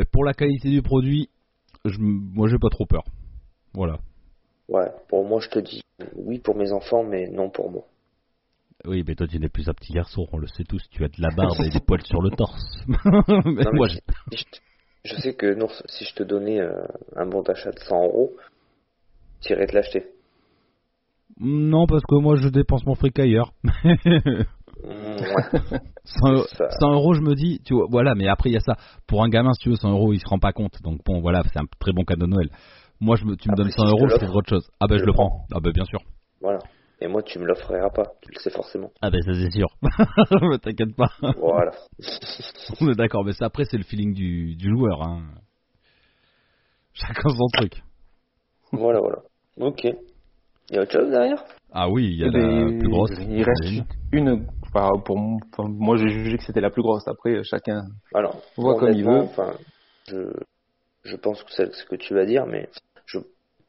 Mais 0.00 0.06
pour 0.06 0.24
la 0.24 0.32
qualité 0.32 0.70
du 0.70 0.80
produit, 0.80 1.28
je, 1.84 1.98
moi 2.00 2.48
j'ai 2.48 2.56
pas 2.58 2.70
trop 2.70 2.86
peur. 2.86 3.04
Voilà. 3.74 3.98
Ouais, 4.66 4.90
pour 5.08 5.26
moi 5.26 5.40
je 5.40 5.50
te 5.50 5.58
dis 5.58 5.82
oui 6.16 6.38
pour 6.38 6.56
mes 6.56 6.72
enfants, 6.72 7.04
mais 7.04 7.28
non 7.28 7.50
pour 7.50 7.70
moi. 7.70 7.84
Oui, 8.86 9.04
mais 9.06 9.14
toi 9.14 9.26
tu 9.26 9.38
n'es 9.38 9.50
plus 9.50 9.68
un 9.68 9.74
petit 9.74 9.92
garçon, 9.92 10.26
on 10.32 10.38
le 10.38 10.46
sait 10.46 10.64
tous. 10.64 10.82
Tu 10.90 11.04
as 11.04 11.08
de 11.08 11.20
la 11.20 11.28
barbe 11.36 11.60
et 11.66 11.68
des 11.78 11.80
poils 11.80 12.00
sur 12.06 12.22
le 12.22 12.30
torse. 12.30 12.62
mais 12.88 13.62
Non, 13.62 13.72
moi, 13.74 13.88
je, 13.88 13.98
je 15.04 15.14
sais 15.16 15.34
que 15.34 15.52
Nours, 15.52 15.82
si 15.86 16.06
je 16.06 16.14
te 16.14 16.22
donnais 16.22 16.60
euh, 16.60 16.82
un 17.14 17.26
bon 17.26 17.42
d'achat 17.42 17.70
de 17.70 17.78
100 17.78 18.02
euros, 18.06 18.32
tu 19.42 19.52
irais 19.52 19.66
te 19.66 19.74
l'acheter. 19.74 20.06
Non, 21.38 21.86
parce 21.86 22.04
que 22.08 22.14
moi 22.14 22.36
je 22.36 22.48
dépense 22.48 22.86
mon 22.86 22.94
fric 22.94 23.18
ailleurs. 23.18 23.52
Mm, 24.84 25.20
ouais. 25.20 25.78
100, 26.04 26.32
eu- 26.34 26.46
Ça- 26.56 26.70
100 26.80 26.92
euros, 26.92 27.14
je 27.14 27.20
me 27.20 27.34
dis, 27.34 27.60
tu 27.64 27.74
vois, 27.74 27.86
voilà, 27.90 28.14
mais 28.14 28.26
après 28.28 28.50
il 28.50 28.54
y 28.54 28.56
a 28.56 28.60
ça. 28.60 28.76
Pour 29.06 29.22
un 29.22 29.28
gamin, 29.28 29.52
si 29.54 29.60
tu 29.62 29.68
veux, 29.70 29.76
100 29.76 29.90
euros, 29.90 30.12
il 30.12 30.18
se 30.20 30.28
rend 30.28 30.38
pas 30.38 30.52
compte. 30.52 30.80
Donc 30.82 31.00
bon, 31.04 31.20
voilà, 31.20 31.42
c'est 31.52 31.58
un 31.58 31.66
très 31.78 31.92
bon 31.92 32.04
cadeau 32.04 32.26
de 32.26 32.30
Noël. 32.30 32.48
Moi, 33.00 33.16
je 33.16 33.24
me, 33.24 33.36
tu 33.36 33.48
me 33.48 33.52
Après, 33.54 33.64
donnes 33.64 33.72
si 33.72 33.78
100 33.78 33.86
je 33.86 33.90
te 33.90 33.96
euros, 33.96 34.08
je 34.08 34.16
trouve 34.16 34.36
autre 34.36 34.48
chose. 34.48 34.68
Ah 34.80 34.86
ben 34.88 34.96
je 34.96 35.00
je 35.00 35.06
le 35.06 35.12
prends. 35.12 35.44
Ah 35.54 35.58
ben 35.60 35.72
bien 35.72 35.84
sûr. 35.84 36.00
Voilà. 36.40 36.58
Et 37.02 37.08
moi, 37.08 37.22
tu 37.22 37.38
me 37.38 37.46
l'offriras 37.46 37.88
pas, 37.88 38.04
tu 38.20 38.30
le 38.30 38.38
sais 38.40 38.50
forcément. 38.50 38.90
Ah 39.00 39.10
ben 39.10 39.22
ça 39.22 39.32
c'est 39.32 39.50
sûr. 39.50 39.68
T'inquiète 40.62 40.94
pas. 40.96 41.08
Voilà. 41.38 41.70
On 42.80 42.88
est 42.90 42.94
d'accord, 42.94 43.24
mais 43.24 43.32
ça 43.32 43.46
après 43.46 43.64
c'est 43.64 43.78
le 43.78 43.84
feeling 43.84 44.12
du, 44.12 44.54
du 44.56 44.68
joueur. 44.70 45.02
Hein. 45.02 45.22
Chacun 46.92 47.30
son 47.30 47.46
truc. 47.54 47.82
voilà, 48.72 49.00
voilà. 49.00 49.18
Ok. 49.58 49.84
Il 49.84 50.76
y 50.76 50.78
a 50.78 50.82
autre 50.82 50.92
chose 50.92 51.10
derrière? 51.10 51.42
Ah 51.72 51.88
oui, 51.88 52.04
il 52.12 52.18
y 52.20 52.24
a 52.24 52.26
Eh 52.28 52.30
la 52.30 52.38
ben, 52.38 52.78
plus 52.78 52.88
grosse. 52.88 53.10
Il 53.18 53.42
reste 53.42 53.84
une. 54.12 54.46
Enfin, 54.72 54.90
pour 55.04 55.16
enfin, 55.18 55.68
moi, 55.68 55.96
j'ai 55.96 56.08
jugé 56.08 56.36
que 56.36 56.44
c'était 56.44 56.60
la 56.60 56.70
plus 56.70 56.82
grosse. 56.82 57.06
Après, 57.06 57.42
chacun. 57.44 57.82
Alors, 58.14 58.36
Voit 58.56 58.78
comme 58.78 58.92
il 58.92 59.04
veut. 59.04 59.20
Enfin, 59.20 59.52
je, 60.08 60.32
je 61.04 61.16
pense 61.16 61.42
que 61.42 61.52
c'est 61.52 61.72
ce 61.74 61.84
que 61.84 61.96
tu 61.96 62.14
vas 62.14 62.24
dire, 62.26 62.46
mais 62.46 62.68
je, 63.06 63.18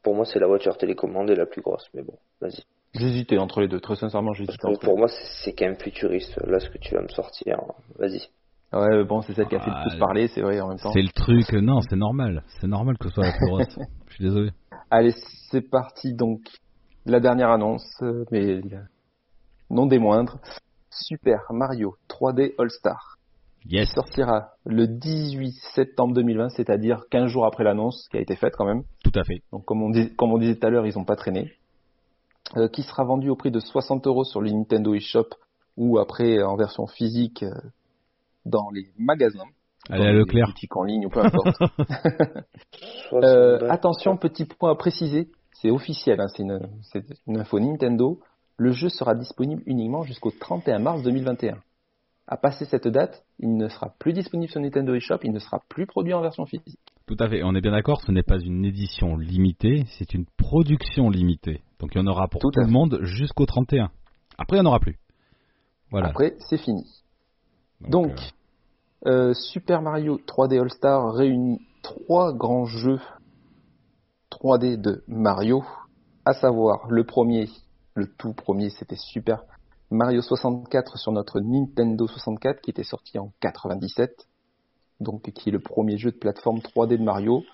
pour 0.02 0.14
moi, 0.14 0.24
c'est 0.24 0.38
la 0.38 0.46
voiture 0.46 0.76
télécommandée 0.76 1.34
la 1.34 1.46
plus 1.46 1.62
grosse. 1.62 1.88
Mais 1.94 2.02
bon, 2.02 2.14
vas-y. 2.40 2.62
J'hésitais 2.94 3.38
entre 3.38 3.60
les 3.60 3.68
deux. 3.68 3.80
Très 3.80 3.96
sincèrement, 3.96 4.32
j'hésitais 4.32 4.58
Pour, 4.60 4.70
entre 4.70 4.80
pour 4.80 4.98
moi, 4.98 5.08
c'est 5.42 5.52
quand 5.54 5.64
même 5.66 5.78
futuriste. 5.78 6.38
Là, 6.46 6.60
ce 6.60 6.68
que 6.68 6.78
tu 6.78 6.94
vas 6.94 7.02
me 7.02 7.08
sortir, 7.08 7.58
vas-y. 7.98 8.28
Ouais, 8.72 9.04
bon, 9.04 9.20
c'est 9.22 9.34
celle 9.34 9.48
qui 9.48 9.56
a 9.56 9.60
fait 9.60 9.70
Ah, 9.70 9.82
le 9.84 9.90
plus 9.90 9.98
parler, 9.98 10.28
c'est 10.28 10.40
vrai 10.40 10.60
en 10.60 10.68
même 10.68 10.78
temps. 10.78 10.92
C'est 10.92 11.02
le 11.02 11.12
truc, 11.12 11.52
non, 11.52 11.80
c'est 11.82 11.96
normal. 11.96 12.42
C'est 12.60 12.66
normal 12.66 12.96
que 12.98 13.08
ce 13.08 13.14
soit 13.14 13.24
la 13.24 13.32
plus 13.32 13.46
grosse. 13.46 13.78
Je 14.08 14.14
suis 14.14 14.24
désolé. 14.24 14.50
Allez, 14.90 15.12
c'est 15.50 15.68
parti 15.68 16.14
donc. 16.14 16.40
La 17.04 17.18
dernière 17.18 17.50
annonce, 17.50 17.84
euh, 18.02 18.24
mais 18.30 18.60
non 19.68 19.86
des 19.86 19.98
moindres. 19.98 20.38
Super 20.92 21.40
Mario 21.50 21.96
3D 22.08 22.54
All 22.58 22.70
Star 22.70 23.16
Yes. 23.64 23.90
sortira 23.94 24.50
le 24.64 24.88
18 24.88 25.52
septembre 25.74 26.14
2020, 26.14 26.48
c'est-à-dire 26.50 27.04
15 27.10 27.28
jours 27.28 27.46
après 27.46 27.62
l'annonce 27.62 28.08
qui 28.10 28.16
a 28.16 28.20
été 28.20 28.34
faite 28.34 28.54
quand 28.56 28.64
même. 28.66 28.82
Tout 29.04 29.12
à 29.14 29.22
fait. 29.22 29.42
Donc 29.52 29.64
comme 29.64 29.82
on, 29.82 29.90
dis- 29.90 30.12
comme 30.16 30.32
on 30.32 30.38
disait 30.38 30.56
tout 30.56 30.66
à 30.66 30.70
l'heure, 30.70 30.84
ils 30.86 30.96
n'ont 30.98 31.04
pas 31.04 31.14
traîné. 31.16 31.52
Euh, 32.56 32.66
qui 32.68 32.82
sera 32.82 33.04
vendu 33.04 33.30
au 33.30 33.36
prix 33.36 33.52
de 33.52 33.60
60 33.60 34.06
euros 34.08 34.24
sur 34.24 34.40
le 34.40 34.50
Nintendo 34.50 34.94
eShop 34.94 35.28
ou 35.76 35.98
après 36.00 36.42
en 36.42 36.56
version 36.56 36.86
physique 36.88 37.44
euh, 37.44 37.52
dans 38.44 38.68
les 38.70 38.88
magasins. 38.98 39.44
Allez 39.88 40.02
dans 40.02 40.08
à 40.08 40.12
les 40.12 40.18
Leclerc. 40.18 40.46
boutiques 40.48 40.76
en 40.76 40.82
ligne 40.82 41.06
ou 41.06 41.08
peu 41.08 41.20
importe. 41.20 41.56
60 41.56 41.70
Euh, 43.12 43.68
attention, 43.70 44.16
petit 44.16 44.44
point 44.44 44.70
à 44.72 44.74
préciser, 44.74 45.28
c'est 45.52 45.70
officiel, 45.70 46.20
hein, 46.20 46.26
c'est 46.28 46.42
une, 46.42 46.60
c'est 46.82 47.04
une 47.26 47.38
info 47.38 47.60
Nintendo. 47.60 48.18
Le 48.56 48.72
jeu 48.72 48.88
sera 48.88 49.14
disponible 49.14 49.62
uniquement 49.66 50.02
jusqu'au 50.02 50.30
31 50.30 50.78
mars 50.78 51.02
2021. 51.02 51.58
À 52.28 52.36
passer 52.36 52.64
cette 52.64 52.86
date, 52.86 53.24
il 53.40 53.56
ne 53.56 53.68
sera 53.68 53.94
plus 53.98 54.12
disponible 54.12 54.50
sur 54.50 54.60
Nintendo 54.60 54.94
eShop, 54.94 55.18
il 55.24 55.32
ne 55.32 55.38
sera 55.38 55.60
plus 55.68 55.86
produit 55.86 56.14
en 56.14 56.22
version 56.22 56.46
physique. 56.46 56.78
Tout 57.06 57.16
à 57.18 57.28
fait. 57.28 57.42
On 57.42 57.54
est 57.54 57.60
bien 57.60 57.72
d'accord, 57.72 58.00
ce 58.02 58.12
n'est 58.12 58.22
pas 58.22 58.38
une 58.38 58.64
édition 58.64 59.16
limitée, 59.16 59.84
c'est 59.98 60.14
une 60.14 60.24
production 60.36 61.10
limitée. 61.10 61.62
Donc 61.80 61.94
il 61.94 61.98
y 61.98 62.00
en 62.00 62.06
aura 62.06 62.28
pour 62.28 62.40
Tout 62.40 62.52
le 62.54 62.66
monde 62.66 63.00
jusqu'au 63.02 63.44
31. 63.44 63.90
Après, 64.38 64.56
il 64.56 64.60
n'y 64.60 64.66
en 64.66 64.70
aura 64.70 64.80
plus. 64.80 64.98
Voilà. 65.90 66.08
Après, 66.08 66.34
c'est 66.38 66.58
fini. 66.58 66.86
Donc, 67.88 68.12
euh, 69.06 69.34
Super 69.34 69.82
Mario 69.82 70.18
3D 70.26 70.60
All 70.60 70.70
Star 70.70 71.12
réunit 71.12 71.60
trois 71.82 72.32
grands 72.32 72.66
jeux 72.66 73.00
3D 74.30 74.80
de 74.80 75.02
Mario, 75.08 75.64
à 76.24 76.32
savoir 76.32 76.86
le 76.88 77.04
premier, 77.04 77.48
le 77.94 78.06
tout 78.06 78.32
premier, 78.32 78.70
c'était 78.70 78.96
Super 78.96 79.42
Mario 79.90 80.22
64 80.22 80.96
sur 80.98 81.12
notre 81.12 81.40
Nintendo 81.40 82.06
64 82.06 82.62
qui 82.62 82.70
était 82.70 82.82
sorti 82.82 83.18
en 83.18 83.30
97, 83.40 84.26
donc 85.00 85.30
qui 85.32 85.50
est 85.50 85.52
le 85.52 85.60
premier 85.60 85.98
jeu 85.98 86.10
de 86.10 86.16
plateforme 86.16 86.58
3D 86.58 86.96
de 86.98 87.04
Mario 87.04 87.44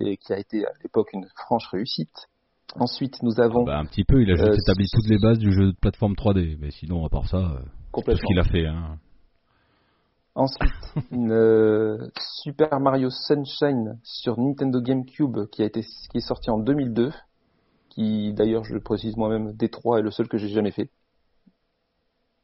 et 0.00 0.16
qui 0.16 0.32
a 0.32 0.38
été 0.38 0.64
à 0.64 0.70
l'époque 0.82 1.12
une 1.12 1.26
franche 1.36 1.66
réussite. 1.68 2.28
Ensuite, 2.74 3.22
nous 3.22 3.40
avons 3.40 3.64
Bah, 3.64 3.78
un 3.78 3.84
petit 3.84 4.04
peu, 4.04 4.22
il 4.22 4.30
a 4.30 4.34
juste 4.34 4.48
Euh, 4.48 4.54
établi 4.54 4.86
toutes 4.92 5.08
les 5.08 5.18
bases 5.18 5.38
du 5.38 5.52
jeu 5.52 5.72
de 5.72 5.76
plateforme 5.78 6.14
3D. 6.14 6.56
Mais 6.58 6.70
sinon, 6.70 7.04
à 7.04 7.08
part 7.08 7.28
ça, 7.28 7.36
euh, 7.36 7.60
tout 7.92 8.16
ce 8.16 8.22
qu'il 8.22 8.38
a 8.38 8.44
fait. 8.44 8.66
Hein. 8.66 8.98
Ensuite, 10.34 10.72
une, 11.12 11.30
euh, 11.32 12.08
Super 12.42 12.80
Mario 12.80 13.08
Sunshine 13.10 13.98
sur 14.02 14.38
Nintendo 14.38 14.80
GameCube 14.80 15.46
qui 15.50 15.62
a 15.62 15.66
été 15.66 15.82
qui 15.82 16.18
est 16.18 16.26
sorti 16.26 16.50
en 16.50 16.58
2002, 16.58 17.12
qui 17.96 18.34
d'ailleurs 18.34 18.64
je 18.64 18.74
le 18.74 18.80
précise 18.80 19.16
moi-même, 19.16 19.52
D3 19.52 19.98
est 19.98 20.02
le 20.02 20.10
seul 20.10 20.28
que 20.28 20.36
j'ai 20.36 20.48
jamais 20.48 20.70
fait. 20.70 20.90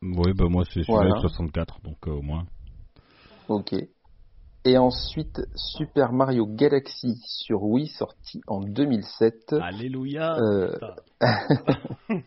Oui, 0.00 0.32
bah 0.34 0.46
moi 0.48 0.64
c'est 0.64 0.82
celui 0.82 0.86
Voilà. 0.88 1.10
avec 1.12 1.20
64, 1.20 1.80
donc 1.82 1.98
euh, 2.08 2.12
au 2.12 2.22
moins. 2.22 2.46
Ok. 3.48 3.74
Et 4.64 4.78
ensuite 4.78 5.42
Super 5.54 6.12
Mario 6.12 6.46
Galaxy 6.46 7.20
sur 7.26 7.62
Wii 7.64 7.88
sorti 7.88 8.40
en 8.46 8.60
2007, 8.60 9.54
Alléluia 9.60 10.36
euh, 10.38 10.72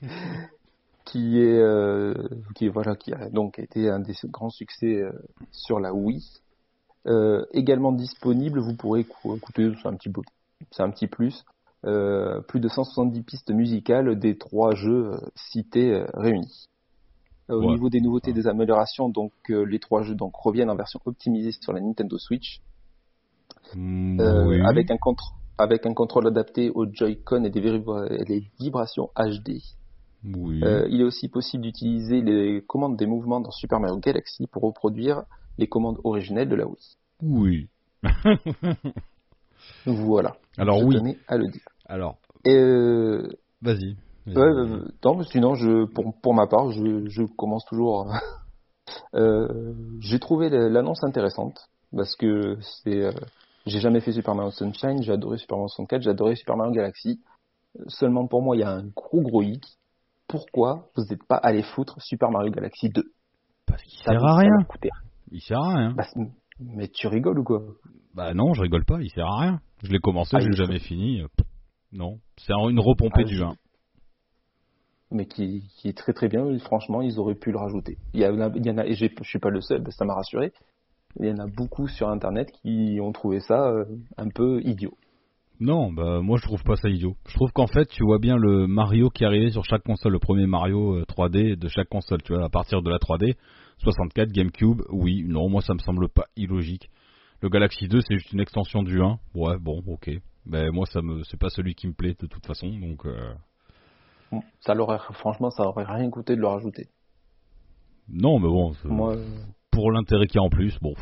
qui 1.05 1.39
est 1.39 1.59
euh, 1.59 2.13
qui 2.55 2.67
voilà 2.67 2.95
qui 2.95 3.11
a 3.13 3.29
donc 3.29 3.57
été 3.57 3.89
un 3.89 3.99
des 3.99 4.13
grands 4.25 4.49
succès 4.49 5.01
euh, 5.01 5.11
sur 5.51 5.79
la 5.79 5.93
Wii. 5.93 6.23
Euh, 7.07 7.45
également 7.53 7.91
disponible, 7.91 8.59
vous 8.59 8.75
pourrez 8.75 9.05
c'est 9.23 9.87
un 9.87 9.95
petit 9.95 10.09
peu, 10.09 10.21
c'est 10.71 10.83
un 10.83 10.89
petit 10.89 11.07
plus, 11.07 11.45
euh, 11.85 12.41
plus 12.41 12.59
de 12.59 12.67
170 12.67 13.21
pistes 13.23 13.51
musicales 13.51 14.17
des 14.19 14.37
trois 14.37 14.73
jeux 14.75 15.11
cités 15.35 15.93
euh, 15.93 16.05
réunis. 16.13 16.65
Euh, 17.49 17.55
Au 17.55 17.59
Ouais. 17.61 17.67
niveau 17.67 17.89
des 17.89 18.01
nouveautés, 18.01 18.33
des 18.33 18.47
améliorations, 18.47 19.07
donc 19.09 19.31
les 19.49 19.79
trois 19.79 20.01
jeux 20.01 20.15
donc 20.15 20.35
reviennent 20.35 20.69
en 20.71 20.75
version 20.75 20.99
optimisée 21.05 21.51
sur 21.51 21.73
la 21.73 21.79
Nintendo 21.81 22.17
Switch, 22.17 22.59
Mm, 23.75 24.19
euh, 24.19 24.47
oui. 24.47 24.61
avec 24.65 24.89
un 24.91 24.97
contre 24.97 25.33
avec 25.57 25.85
un 25.85 25.93
contrôle 25.93 26.27
adapté 26.27 26.69
aux 26.69 26.85
Joy-Con 26.91 27.43
et 27.45 27.49
des 27.49 27.61
vibra- 27.61 28.07
et 28.11 28.25
des 28.25 28.43
vibrations 28.59 29.09
HD. 29.15 29.61
Oui. 30.35 30.61
Euh, 30.63 30.87
il 30.89 31.01
est 31.01 31.03
aussi 31.03 31.29
possible 31.29 31.63
d'utiliser 31.63 32.21
les 32.21 32.61
commandes 32.61 32.97
des 32.97 33.05
mouvements 33.05 33.39
dans 33.39 33.51
Super 33.51 33.79
Mario 33.79 33.97
Galaxy 33.97 34.47
pour 34.47 34.63
reproduire 34.63 35.23
les 35.57 35.67
commandes 35.67 35.99
originelles 36.03 36.49
de 36.49 36.55
la 36.55 36.65
Wii. 36.67 36.77
Oui. 37.21 37.67
Voilà. 39.85 40.35
Alors 40.57 40.79
je 40.79 40.85
oui. 40.85 41.17
à 41.27 41.37
le 41.37 41.47
dire. 41.47 41.61
Alors, 41.87 42.17
Et 42.45 42.55
euh, 42.55 43.27
vas-y. 43.61 43.95
Ouais, 44.27 44.41
euh, 44.41 44.87
non, 45.03 45.21
sinon, 45.23 45.53
je, 45.53 45.85
pour, 45.85 46.19
pour 46.21 46.33
ma 46.33 46.47
part, 46.47 46.71
je, 46.71 47.07
je 47.07 47.23
commence 47.23 47.63
toujours. 47.65 48.11
euh, 49.15 49.73
j'ai 49.99 50.19
trouvé 50.19 50.49
l'annonce 50.49 51.03
intéressante 51.03 51.69
parce 51.95 52.15
que 52.15 52.57
c'est, 52.83 53.03
euh, 53.03 53.11
j'ai 53.67 53.79
jamais 53.79 53.99
fait 53.99 54.11
Super 54.11 54.33
Mario 54.33 54.51
Sunshine, 54.51 55.01
j'ai 55.03 55.11
adoré 55.11 55.37
Super 55.37 55.57
Mario 55.57 55.69
64, 55.69 56.01
j'ai 56.01 56.09
adoré 56.09 56.35
Super 56.35 56.57
Mario 56.57 56.73
Galaxy. 56.73 57.21
Seulement 57.87 58.25
pour 58.25 58.41
moi, 58.41 58.55
il 58.55 58.59
y 58.61 58.63
a 58.63 58.71
un 58.71 58.85
gros 58.95 59.21
gros 59.21 59.43
hic. 59.43 59.63
Pourquoi 60.27 60.87
vous 60.95 61.03
n'êtes 61.03 61.23
pas 61.27 61.35
allé 61.35 61.61
foutre 61.61 62.01
Super 62.01 62.31
Mario 62.31 62.51
Galaxy 62.51 62.89
2 62.89 63.03
Parce 63.67 63.83
qu'il 63.83 63.99
sert 63.99 64.23
à 64.23 64.37
rien. 64.37 64.57
Il 65.31 65.41
sert 65.41 65.59
à 65.59 65.75
rien. 65.75 65.91
Bah, 65.91 66.05
mais 66.59 66.87
tu 66.87 67.07
rigoles 67.07 67.39
ou 67.39 67.43
quoi? 67.43 67.61
Bah 68.15 68.33
non, 68.33 68.53
je 68.53 68.61
rigole 68.61 68.85
pas, 68.85 69.01
il 69.01 69.09
sert 69.11 69.27
à 69.27 69.39
rien. 69.41 69.59
Je 69.83 69.91
l'ai 69.91 69.99
commencé, 69.99 70.31
Ah, 70.35 70.39
je 70.39 70.47
l'ai 70.47 70.55
jamais 70.55 70.79
fini. 70.79 71.21
Euh, 71.93 71.97
Non, 71.97 72.19
c'est 72.37 72.53
un- 72.53 72.69
une 72.69 72.79
repompée 72.79 73.21
Ah, 73.21 73.23
du 73.23 73.35
je- 73.37 73.43
1. 73.43 73.53
mais 75.11 75.25
qui, 75.25 75.63
qui 75.77 75.87
est 75.89 75.97
très 75.97 76.13
très 76.13 76.27
bien. 76.27 76.57
Franchement, 76.59 77.01
ils 77.01 77.19
auraient 77.19 77.35
pu 77.35 77.51
le 77.51 77.57
rajouter. 77.57 77.97
Il 78.13 78.19
y, 78.19 78.25
a, 78.25 78.31
il 78.55 78.65
y 78.65 78.69
en 78.71 78.77
a, 78.77 78.85
et 78.85 78.93
je 78.95 79.05
suis 79.23 79.39
pas 79.39 79.49
le 79.49 79.61
seul, 79.61 79.83
ça 79.91 80.05
m'a 80.05 80.13
rassuré. 80.15 80.51
Il 81.19 81.27
y 81.27 81.31
en 81.31 81.37
a 81.39 81.47
beaucoup 81.47 81.87
sur 81.87 82.09
Internet 82.09 82.51
qui 82.61 82.99
ont 83.01 83.11
trouvé 83.13 83.39
ça 83.39 83.69
euh, 83.69 83.85
un 84.17 84.27
peu 84.29 84.61
idiot. 84.63 84.97
Non, 85.61 85.89
bah 85.93 86.19
moi 86.21 86.37
je 86.37 86.43
trouve 86.45 86.61
pas 86.63 86.75
ça 86.75 86.89
idiot. 86.89 87.15
Je 87.29 87.33
trouve 87.35 87.49
qu'en 87.53 87.67
fait, 87.67 87.85
tu 87.85 88.03
vois 88.03 88.19
bien 88.19 88.35
le 88.35 88.67
Mario 88.67 89.09
qui 89.09 89.23
arrivait 89.23 89.51
sur 89.51 89.63
chaque 89.63 89.83
console, 89.83 90.11
le 90.11 90.19
premier 90.19 90.47
Mario 90.47 90.95
euh, 90.97 91.05
3D 91.07 91.55
de 91.55 91.67
chaque 91.69 91.87
console, 91.87 92.21
tu 92.23 92.33
vois, 92.33 92.43
à 92.43 92.49
partir 92.49 92.81
de 92.81 92.89
la 92.89 92.97
3D, 92.97 93.35
64, 93.77 94.33
GameCube, 94.33 94.81
oui, 94.89 95.23
non, 95.25 95.47
moi 95.47 95.61
ça 95.61 95.73
me 95.73 95.79
semble 95.79 96.09
pas 96.09 96.25
illogique. 96.35 96.89
Le 97.41 97.47
Galaxy 97.47 97.87
2, 97.87 98.01
c'est 98.01 98.15
juste 98.17 98.33
une 98.33 98.41
extension 98.41 98.83
du 98.83 99.01
1. 99.01 99.17
Ouais, 99.33 99.57
bon, 99.57 99.81
OK. 99.87 100.09
Mais 100.45 100.69
moi 100.71 100.85
ça 100.85 101.01
me 101.01 101.23
c'est 101.23 101.39
pas 101.39 101.49
celui 101.49 101.73
qui 101.75 101.87
me 101.87 101.93
plaît 101.93 102.15
de 102.19 102.27
toute 102.27 102.45
façon, 102.45 102.67
donc 102.67 103.05
euh, 103.05 103.33
Ça 104.59 104.73
leur 104.73 104.89
aurait- 104.89 105.13
franchement, 105.13 105.49
ça 105.51 105.63
aurait 105.63 105.85
rien 105.85 106.09
coûté 106.09 106.35
de 106.35 106.41
le 106.41 106.47
rajouter. 106.47 106.87
non, 108.09 108.39
mais 108.39 108.47
bon, 108.47 108.73
Moi, 108.85 109.15
pour 109.71 109.91
l'intérêt 109.91 110.27
qu'il 110.27 110.35
y 110.35 110.43
a 110.43 110.43
en 110.43 110.49
plus, 110.49 110.77
bon. 110.79 110.93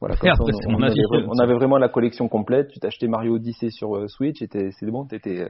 voilà, 0.00 0.16
ça, 0.16 0.32
on, 0.38 0.82
avait, 0.82 1.02
on 1.26 1.56
vraiment 1.56 1.78
la 1.78 1.88
collection 1.88 2.28
complète. 2.28 2.68
Tu 2.68 2.78
t'achetais 2.78 3.08
Mario 3.08 3.34
Odyssey 3.34 3.70
sur 3.70 3.96
euh, 3.96 4.08
Switch, 4.08 4.40
et 4.42 4.48
c'est 4.48 4.90
bon, 4.90 5.06
t'étais 5.06 5.48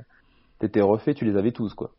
t'étais 0.59 0.81
refait, 0.81 1.15
tu 1.15 1.25
les 1.25 1.37
avais 1.37 1.53
tous 1.53 1.75
quoi. 1.75 1.91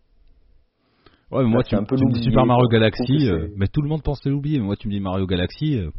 Ouais, 1.31 1.43
mais 1.43 1.49
moi 1.49 1.63
tu, 1.63 1.69
c'est 1.69 1.75
un 1.75 1.83
peu 1.83 1.95
tu 1.95 2.05
me 2.05 2.11
dis 2.11 2.23
Super 2.23 2.45
Mario 2.45 2.67
Galaxy, 2.67 3.27
euh, 3.27 3.49
mais 3.55 3.67
tout 3.67 3.81
le 3.81 3.87
monde 3.87 4.01
pensait 4.03 4.29
l'oublier, 4.29 4.59
moi 4.59 4.75
tu 4.75 4.87
me 4.87 4.93
dis 4.93 4.99
Mario 4.99 5.27
Galaxy, 5.27 5.77
euh, 5.77 5.91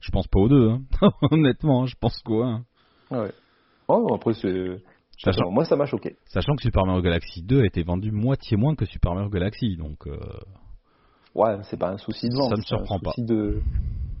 je 0.00 0.10
pense 0.12 0.28
pas 0.28 0.38
aux 0.38 0.48
deux, 0.48 0.70
hein. 0.70 0.82
honnêtement, 1.30 1.82
hein, 1.82 1.86
je 1.86 1.96
pense 2.00 2.22
quoi. 2.22 2.46
hein. 2.46 2.64
Ouais. 3.10 3.32
Oh, 3.88 4.14
après, 4.14 4.34
c'est. 4.34 4.82
Sachant, 5.18 5.50
Moi, 5.50 5.64
ça 5.64 5.74
m'a 5.74 5.86
choqué. 5.86 6.16
sachant 6.26 6.54
que 6.54 6.62
Super 6.62 6.86
Mario 6.86 7.02
Galaxy 7.02 7.42
2 7.42 7.62
a 7.62 7.66
été 7.66 7.82
vendu 7.82 8.12
moitié 8.12 8.56
moins 8.56 8.76
que 8.76 8.84
Super 8.84 9.14
Mario 9.14 9.30
Galaxy, 9.30 9.76
donc 9.76 10.06
euh, 10.06 10.16
Ouais, 11.34 11.56
c'est 11.64 11.76
pas 11.76 11.90
un 11.90 11.98
souci 11.98 12.28
de 12.28 12.36
vente. 12.36 12.50
Ça 12.50 12.56
me 12.56 12.62
surprend 12.62 12.98
pas. 13.00 13.12
De... 13.18 13.60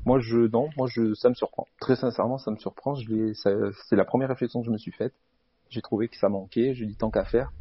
Moi, 0.04 0.18
je 0.20 0.38
non, 0.38 0.68
moi 0.76 0.88
je, 0.90 1.14
ça 1.14 1.28
me 1.28 1.34
surprend. 1.34 1.66
Très 1.80 1.96
sincèrement, 1.96 2.38
ça 2.38 2.50
me 2.50 2.56
surprend. 2.56 2.94
Je 2.94 3.32
c'est 3.32 3.96
la 3.96 4.04
première 4.04 4.28
réflexion 4.28 4.60
que 4.60 4.66
je 4.66 4.72
me 4.72 4.78
suis 4.78 4.92
faite. 4.92 5.14
J'ai 5.70 5.82
trouvé 5.82 6.08
que 6.08 6.16
ça 6.16 6.28
manquait. 6.28 6.74
J'ai 6.74 6.86
dit 6.86 6.96
tant 6.96 7.10
qu'à 7.10 7.24
faire, 7.24 7.52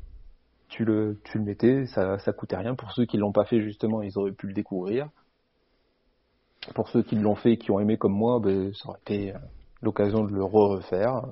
tu 0.69 0.85
le, 0.85 1.19
tu 1.23 1.37
le 1.37 1.43
mettais, 1.43 1.85
ça, 1.87 2.17
ça 2.19 2.33
coûtait 2.33 2.57
rien. 2.57 2.75
Pour 2.75 2.91
ceux 2.91 3.05
qui 3.05 3.17
l'ont 3.17 3.31
pas 3.31 3.45
fait 3.45 3.61
justement, 3.61 4.01
ils 4.01 4.17
auraient 4.17 4.31
pu 4.31 4.47
le 4.47 4.53
découvrir. 4.53 5.09
Pour 6.73 6.89
ceux 6.89 7.03
qui 7.03 7.15
l'ont 7.15 7.35
fait 7.35 7.53
et 7.53 7.57
qui 7.57 7.71
ont 7.71 7.79
aimé 7.79 7.97
comme 7.97 8.13
moi, 8.13 8.39
ben, 8.39 8.73
ça 8.73 8.89
aurait 8.89 8.99
été 9.01 9.33
euh, 9.33 9.39
l'occasion 9.81 10.23
de 10.23 10.33
le 10.33 10.43
refaire. 10.43 11.23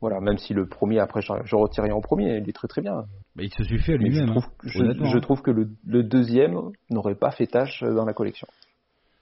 Voilà, 0.00 0.20
même 0.20 0.36
si 0.36 0.52
le 0.52 0.66
premier, 0.66 0.98
après, 0.98 1.22
je, 1.22 1.32
je 1.44 1.56
retirais 1.56 1.90
en 1.90 2.00
premier, 2.00 2.36
il 2.38 2.48
est 2.48 2.52
très 2.52 2.68
très 2.68 2.82
bien. 2.82 3.04
Mais 3.36 3.44
il 3.44 3.50
se 3.54 3.64
suffit 3.64 3.92
à 3.92 3.96
je 3.96 4.00
lui-même. 4.02 4.26
trouve, 4.26 4.44
hein, 4.44 4.48
je, 4.64 5.16
hein. 5.16 5.20
trouve 5.20 5.40
que 5.40 5.50
le, 5.50 5.70
le 5.86 6.02
deuxième 6.02 6.58
n'aurait 6.90 7.14
pas 7.14 7.30
fait 7.30 7.46
tâche 7.46 7.82
dans 7.82 8.04
la 8.04 8.12
collection. 8.12 8.46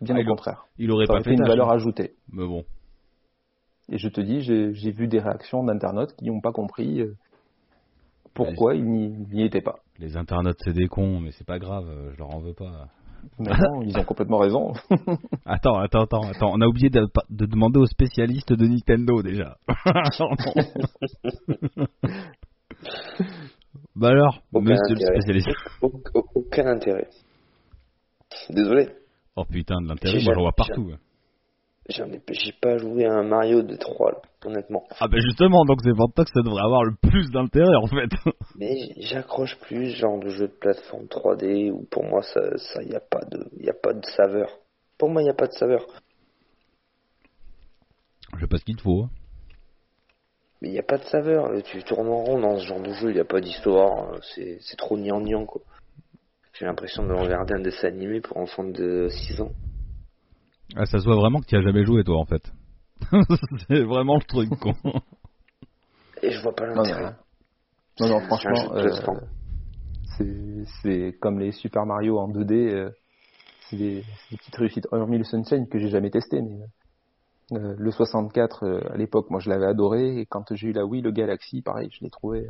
Bien 0.01 0.17
Ah, 0.17 0.19
au 0.19 0.23
il- 0.23 0.27
contraire. 0.27 0.65
Il 0.79 0.91
aurait 0.91 1.07
Ça 1.07 1.13
pas 1.13 1.15
aurait 1.15 1.23
fait 1.25 1.31
fait 1.31 1.37
une 1.37 1.47
valeur 1.47 1.71
hein. 1.71 1.75
ajoutée. 1.77 2.15
Mais 2.33 2.47
bon. 2.47 2.65
Et 3.89 3.99
je 3.99 4.09
te 4.09 4.21
dis, 4.21 4.41
j'ai 4.43 4.91
vu 4.91 5.07
des 5.07 5.21
réactions 5.21 5.63
d'internautes 5.63 6.15
qui 6.17 6.25
n'ont 6.25 6.41
pas 6.41 6.53
compris 6.53 7.01
euh, 7.01 7.15
pourquoi 8.35 8.75
ils 8.75 8.85
n'y 8.85 9.07
ils 9.31 9.37
n'y 9.37 9.45
étaient 9.45 9.61
pas. 9.61 9.81
Les 9.99 10.17
internautes, 10.17 10.59
c'est 10.65 10.73
des 10.73 10.87
cons, 10.89 11.21
mais 11.21 11.31
c'est 11.33 11.47
pas 11.47 11.59
grave, 11.59 11.85
euh, 11.89 12.11
je 12.13 12.19
leur 12.19 12.35
en 12.35 12.41
veux 12.41 12.55
pas. 12.55 12.89
Mais 13.39 13.51
non, 13.51 13.83
ils 13.83 13.97
ont 13.99 14.05
complètement 14.05 14.39
raison. 14.39 14.73
Attends, 15.47 15.79
attends, 15.79 16.03
attends, 16.03 16.23
attends. 16.29 16.51
On 16.53 16.61
a 16.61 16.67
oublié 16.67 16.91
de, 16.91 17.07
de 17.31 17.47
demander 17.47 17.79
aux 17.81 17.87
spécialistes 17.87 18.53
de 18.53 18.67
Nintendo 18.67 19.23
déjà. 19.23 19.57
bah 23.97 24.09
alors, 24.09 24.43
Aucun 24.53 24.65
monsieur 24.71 24.95
le 24.95 25.03
intérêt. 25.03 25.15
spécialiste. 25.21 25.49
Au- 25.83 25.93
au- 26.15 26.25
Aucun 26.35 26.67
intérêt. 26.67 27.09
Désolé. 28.51 28.89
Oh 29.37 29.45
putain, 29.45 29.81
de 29.81 29.89
l'intérêt, 29.89 30.23
moi 30.25 30.35
j'en 30.35 30.43
vois 30.43 30.53
partout. 30.53 30.93
J'en 31.89 32.07
ai, 32.13 32.21
j'ai 32.31 32.53
pas 32.61 32.79
joué 32.79 33.05
à 33.07 33.13
un 33.13 33.25
Mario 33.25 33.63
de 33.63 33.75
3, 33.77 34.13
là, 34.13 34.19
honnêtement. 34.45 34.85
Ah 35.01 35.09
bah 35.09 35.19
justement, 35.19 35.65
donc 35.65 35.81
c'est 35.83 35.95
pour 35.97 36.11
ça 36.17 36.25
que 36.25 36.31
ça 36.33 36.43
devrait 36.43 36.63
avoir 36.63 36.85
le 36.85 36.95
plus 37.03 37.29
d'intérêt 37.31 37.75
en 37.75 37.87
fait. 37.87 38.09
Mais 38.57 38.77
j'accroche 38.99 39.59
plus 39.63 39.91
ce 39.91 39.97
genre 39.97 40.19
de 40.21 40.29
jeu 40.29 40.47
de 40.47 40.53
plateforme 40.53 41.07
3D 41.07 41.73
où 41.73 41.85
pour 41.91 42.05
moi 42.05 42.23
ça, 42.23 42.41
ça 42.57 42.83
y 42.85 42.95
a 42.95 43.01
pas 43.01 43.25
de, 43.31 43.49
y 43.61 43.69
a 43.69 43.75
pas 43.75 43.93
de 43.95 44.05
saveur. 44.17 44.49
Pour 44.97 45.11
moi, 45.11 45.23
y 45.23 45.29
a 45.29 45.35
pas 45.35 45.49
de 45.49 45.53
saveur. 45.55 45.85
Je 48.37 48.41
sais 48.41 48.47
pas 48.47 48.59
ce 48.59 48.65
qu'il 48.65 48.77
te 48.77 48.83
faut. 48.83 49.03
hein. 49.05 49.11
Mais 50.61 50.71
y 50.71 50.79
a 50.79 50.85
pas 50.85 50.99
de 50.99 51.05
saveur. 51.05 51.51
Tu 51.65 51.83
tournes 51.83 52.09
en 52.09 52.23
rond 52.23 52.39
dans 52.41 52.57
ce 52.59 52.67
genre 52.67 52.81
de 52.81 52.93
jeu, 52.93 53.13
y 53.13 53.19
a 53.21 53.25
pas 53.25 53.41
d'histoire. 53.41 54.15
C'est, 54.35 54.59
c'est 54.61 54.77
trop 54.77 54.97
gnangnan 54.97 55.45
quoi. 55.45 55.63
J'ai 56.55 56.65
l'impression 56.67 57.05
de 57.05 57.13
regarder 57.13 57.55
un 57.55 57.61
dessin 57.61 57.89
animé 57.89 58.21
pour 58.21 58.37
enfants 58.37 58.63
de 58.65 59.09
6 59.09 59.41
ans. 59.41 59.51
Ah, 60.77 60.87
ça 60.87 60.99
se 60.99 61.05
voit 61.05 61.17
vraiment 61.17 61.41
que 61.41 61.47
tu 61.47 61.57
as 61.57 61.63
jamais 61.63 61.85
joué 61.85 62.05
toi 62.05 62.19
en 62.19 62.25
fait. 62.25 62.43
c'est 63.69 63.83
vraiment 63.83 64.17
le 64.17 64.23
truc 64.23 64.49
con. 64.59 64.73
Et 66.23 66.31
je 66.31 66.41
vois 66.43 66.55
pas 66.55 66.67
l'intérêt. 66.67 67.15
non, 68.01 68.09
non, 68.09 68.21
franchement, 68.21 68.73
euh, 68.75 68.89
c'est 70.17 70.65
c'est 70.83 71.17
comme 71.21 71.39
les 71.41 71.53
Super 71.53 71.85
Mario 71.85 72.19
en 72.19 72.29
2D. 72.29 72.53
euh, 72.55 72.91
c'est 73.69 73.77
des, 73.77 74.03
des 74.31 74.37
petites 74.37 74.57
réussites. 74.57 74.87
Hormis 74.93 75.19
le 75.19 75.25
Sunshine 75.25 75.67
que 75.69 75.79
j'ai 75.79 75.89
jamais 75.89 76.11
testé, 76.11 76.41
mais 76.43 76.61
euh, 77.53 77.75
le 77.77 77.91
64 77.91 78.65
euh, 78.65 78.81
à 78.93 78.97
l'époque, 78.97 79.31
moi 79.31 79.41
je 79.41 79.51
l'avais 79.51 79.67
adoré. 79.67 80.19
Et 80.21 80.27
quand 80.27 80.55
j'ai 80.55 80.69
eu 80.69 80.73
la 80.73 80.85
Wii, 80.87 81.03
le 81.03 81.11
Galaxy, 81.11 81.63
pareil, 81.63 81.89
je 81.93 82.05
l'ai 82.05 82.11
trouvé 82.11 82.47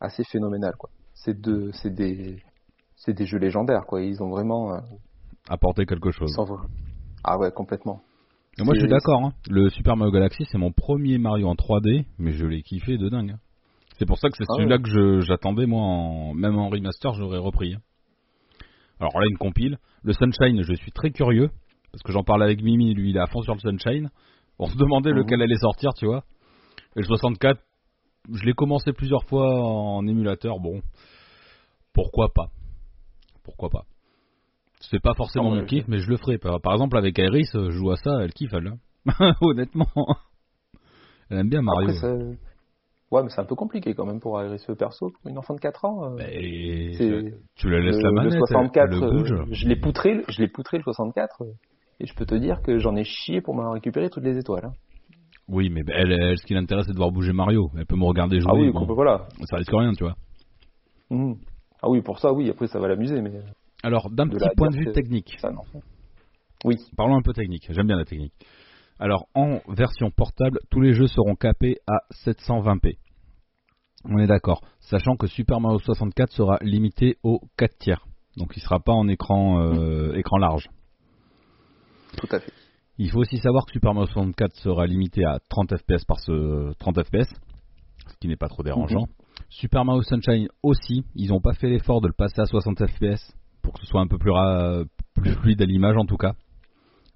assez 0.00 0.22
phénoménal. 0.24 0.74
quoi. 0.76 0.90
C'est 1.14 1.40
de, 1.40 1.70
c'est 1.72 1.90
des, 1.94 2.42
c'est 2.96 3.14
des 3.14 3.26
jeux 3.26 3.38
légendaires. 3.38 3.86
quoi. 3.86 4.02
Ils 4.02 4.22
ont 4.22 4.28
vraiment, 4.30 4.74
euh, 4.74 4.80
Apporter 5.48 5.86
quelque 5.86 6.10
chose. 6.10 6.30
ils 6.30 6.34
sont 6.34 6.58
ah 7.30 7.38
ouais, 7.38 7.50
complètement. 7.52 8.00
Et 8.58 8.64
moi 8.64 8.74
je 8.74 8.80
suis 8.80 8.88
d'accord, 8.88 9.22
hein. 9.24 9.32
le 9.48 9.68
Super 9.70 9.96
Mario 9.96 10.12
Galaxy 10.12 10.44
c'est 10.50 10.58
mon 10.58 10.72
premier 10.72 11.18
Mario 11.18 11.48
en 11.48 11.54
3D, 11.54 12.04
mais 12.18 12.32
je 12.32 12.44
l'ai 12.46 12.62
kiffé 12.62 12.96
de 12.98 13.08
dingue. 13.08 13.32
hein. 13.32 13.38
C'est 13.98 14.06
pour 14.06 14.18
ça 14.18 14.28
que 14.30 14.36
c'est 14.36 14.44
Ah 14.48 14.54
celui-là 14.56 14.76
ouais. 14.78 14.82
que 14.82 15.20
j'attendais 15.20 15.66
moi, 15.66 15.82
en, 15.82 16.34
même 16.34 16.56
en 16.56 16.68
remaster 16.68 17.12
j'aurais 17.14 17.38
repris. 17.38 17.74
hein. 17.74 17.80
Alors 19.00 19.18
là 19.20 19.26
une 19.30 19.38
compile, 19.38 19.78
le 20.02 20.12
Sunshine 20.12 20.62
je 20.62 20.74
suis 20.74 20.90
très 20.92 21.10
curieux, 21.10 21.50
parce 21.92 22.02
que 22.02 22.12
j'en 22.12 22.24
parle 22.24 22.42
avec 22.42 22.62
Mimi, 22.62 22.94
lui 22.94 23.10
il 23.10 23.16
est 23.16 23.20
à 23.20 23.26
fond 23.26 23.42
sur 23.42 23.54
le 23.54 23.60
Sunshine. 23.60 24.10
On 24.58 24.66
se 24.66 24.76
demandait 24.76 25.10
Mhm. 25.10 25.18
lequel 25.18 25.40
allait 25.42 25.54
sortir, 25.56 25.94
tu 25.94 26.06
vois. 26.06 26.24
Et 26.96 27.00
le 27.00 27.04
64, 27.06 27.60
je 28.32 28.44
l'ai 28.44 28.54
commencé 28.54 28.92
plusieurs 28.92 29.22
fois 29.24 29.62
en 29.62 30.04
émulateur, 30.06 30.58
bon, 30.58 30.80
pourquoi 31.94 32.32
pas? 32.34 32.48
Pourquoi 33.44 33.68
pas? 33.70 33.84
C'est 34.80 35.00
pas 35.02 35.14
forcément 35.14 35.50
mon 35.50 35.64
kiff, 35.64 35.86
mais 35.88 35.98
je 35.98 36.08
le 36.08 36.16
ferai. 36.16 36.38
Par, 36.38 36.72
exemple, 36.72 36.96
avec 36.96 37.18
Iris, 37.18 37.54
euh, 37.54 37.70
je 37.70 37.76
joue 37.76 37.90
à 37.90 37.96
ça, 37.96 38.20
elle 38.22 38.32
kiffe, 38.32 38.52
elle. 38.52 38.68
hein. 38.68 39.32
Honnêtement. 39.40 39.86
Elle 41.30 41.38
aime 41.38 41.48
bien 41.48 41.62
Mario. 41.62 41.90
Après, 41.90 42.12
ouais, 43.10 43.22
mais 43.22 43.28
c'est 43.28 43.40
un 43.40 43.44
peu 43.44 43.54
compliqué 43.54 43.94
quand 43.94 44.06
même 44.06 44.20
pour 44.20 44.40
ce 44.58 44.72
perso. 44.72 45.12
Une 45.26 45.38
enfant 45.38 45.54
de 45.54 45.60
4 45.60 45.84
ans. 45.84 46.04
euh, 46.04 46.16
Et 46.30 46.92
tu 47.56 47.68
la 47.70 47.80
laisses 47.80 47.96
le, 47.96 48.02
la 48.02 48.12
manette, 48.12 48.38
64, 48.38 48.92
elle, 48.92 48.98
le 49.00 49.10
bouge. 49.10 49.32
euh, 49.32 49.44
je 49.50 49.68
l'ai 49.68 49.76
poutré, 49.76 50.24
je 50.28 50.40
l'ai 50.40 50.48
poutré 50.48 50.78
le 50.78 50.82
64, 50.84 51.42
euh, 51.42 51.52
et 52.00 52.06
je 52.06 52.14
peux 52.14 52.24
te 52.26 52.34
dire 52.34 52.62
que 52.62 52.78
j'en 52.78 52.96
ai 52.96 53.04
chié 53.04 53.40
pour 53.40 53.54
m'en 53.54 53.72
récupérer 53.72 54.08
toutes 54.10 54.24
les 54.24 54.38
étoiles. 54.38 54.66
hein. 54.66 54.72
Oui, 55.48 55.70
mais 55.70 55.82
elle, 55.88 56.12
elle, 56.12 56.38
ce 56.38 56.44
qui 56.44 56.52
l'intéresse, 56.54 56.86
c'est 56.86 56.92
de 56.92 56.98
voir 56.98 57.10
bouger 57.10 57.32
Mario. 57.32 57.70
Elle 57.76 57.86
peut 57.86 57.96
me 57.96 58.04
regarder 58.04 58.38
jouer. 58.38 58.50
ah 58.52 58.54
oui, 58.54 58.70
bon, 58.70 58.84
compl- 58.84 58.94
voilà. 58.94 59.26
ça 59.48 59.56
risque 59.56 59.72
rien, 59.72 59.92
tu 59.92 60.04
vois. 60.04 60.14
Mhm. 61.10 61.36
Ah 61.82 61.88
oui, 61.88 62.02
pour 62.02 62.18
ça, 62.18 62.32
oui. 62.32 62.50
Après, 62.50 62.66
ça 62.66 62.78
va 62.78 62.88
l'amuser, 62.88 63.20
mais 63.22 63.32
Alors, 63.82 64.10
d'un 64.10 64.28
petit 64.28 64.48
point 64.56 64.68
de 64.70 64.76
vue 64.76 64.86
que- 64.86 64.90
technique, 64.90 65.36
ça. 65.40 65.50
Oui. 66.64 66.76
parlons 66.96 67.16
un 67.16 67.22
peu 67.22 67.32
technique. 67.32 67.66
J'aime 67.70 67.86
bien 67.86 67.96
la 67.96 68.04
technique. 68.04 68.32
Alors, 68.98 69.28
en 69.34 69.60
version 69.68 70.10
portable, 70.10 70.58
tous 70.70 70.80
les 70.80 70.92
jeux 70.92 71.06
seront 71.06 71.36
capés 71.36 71.78
à 71.86 72.00
720p. 72.10 72.98
On 74.04 74.18
est 74.18 74.26
d'accord. 74.26 74.62
Sachant 74.80 75.16
que 75.16 75.26
Super 75.28 75.60
Mario 75.60 75.78
64 75.78 76.32
sera 76.32 76.58
limité 76.62 77.16
aux 77.22 77.40
4 77.56 77.78
tiers. 77.78 78.04
Donc, 78.36 78.56
il 78.56 78.60
sera 78.60 78.80
pas 78.80 78.92
en 78.92 79.06
écran, 79.08 79.60
euh, 79.60 80.14
écran 80.16 80.38
large. 80.38 80.68
Tout 82.16 82.28
à 82.32 82.40
fait. 82.40 82.52
Il 82.98 83.10
faut 83.10 83.20
aussi 83.20 83.38
savoir 83.38 83.64
que 83.66 83.72
Super 83.72 83.94
Mario 83.94 84.06
64 84.08 84.56
sera 84.56 84.86
limité 84.86 85.24
à 85.24 85.38
30 85.48 85.76
FPS 85.76 86.04
par 86.04 86.18
ce 86.18 86.72
30 86.78 87.04
FPS, 87.04 87.28
ce 88.08 88.16
qui 88.20 88.26
n'est 88.26 88.36
pas 88.36 88.48
trop 88.48 88.64
dérangeant. 88.64 89.06
Super 89.48 89.84
Mario 89.84 90.02
Sunshine 90.02 90.48
aussi, 90.64 91.04
ils 91.14 91.28
n'ont 91.30 91.40
pas 91.40 91.54
fait 91.54 91.68
l'effort 91.68 92.00
de 92.00 92.08
le 92.08 92.12
passer 92.12 92.40
à 92.40 92.46
60 92.46 92.84
FPS 92.86 93.32
pour 93.68 93.74
que 93.74 93.80
ce 93.80 93.86
soit 93.86 94.00
un 94.00 94.06
peu 94.06 94.16
plus, 94.16 94.30
ra- 94.30 94.82
plus 95.14 95.32
fluide 95.34 95.60
à 95.60 95.66
l'image 95.66 95.96
en 95.98 96.06
tout 96.06 96.16
cas. 96.16 96.32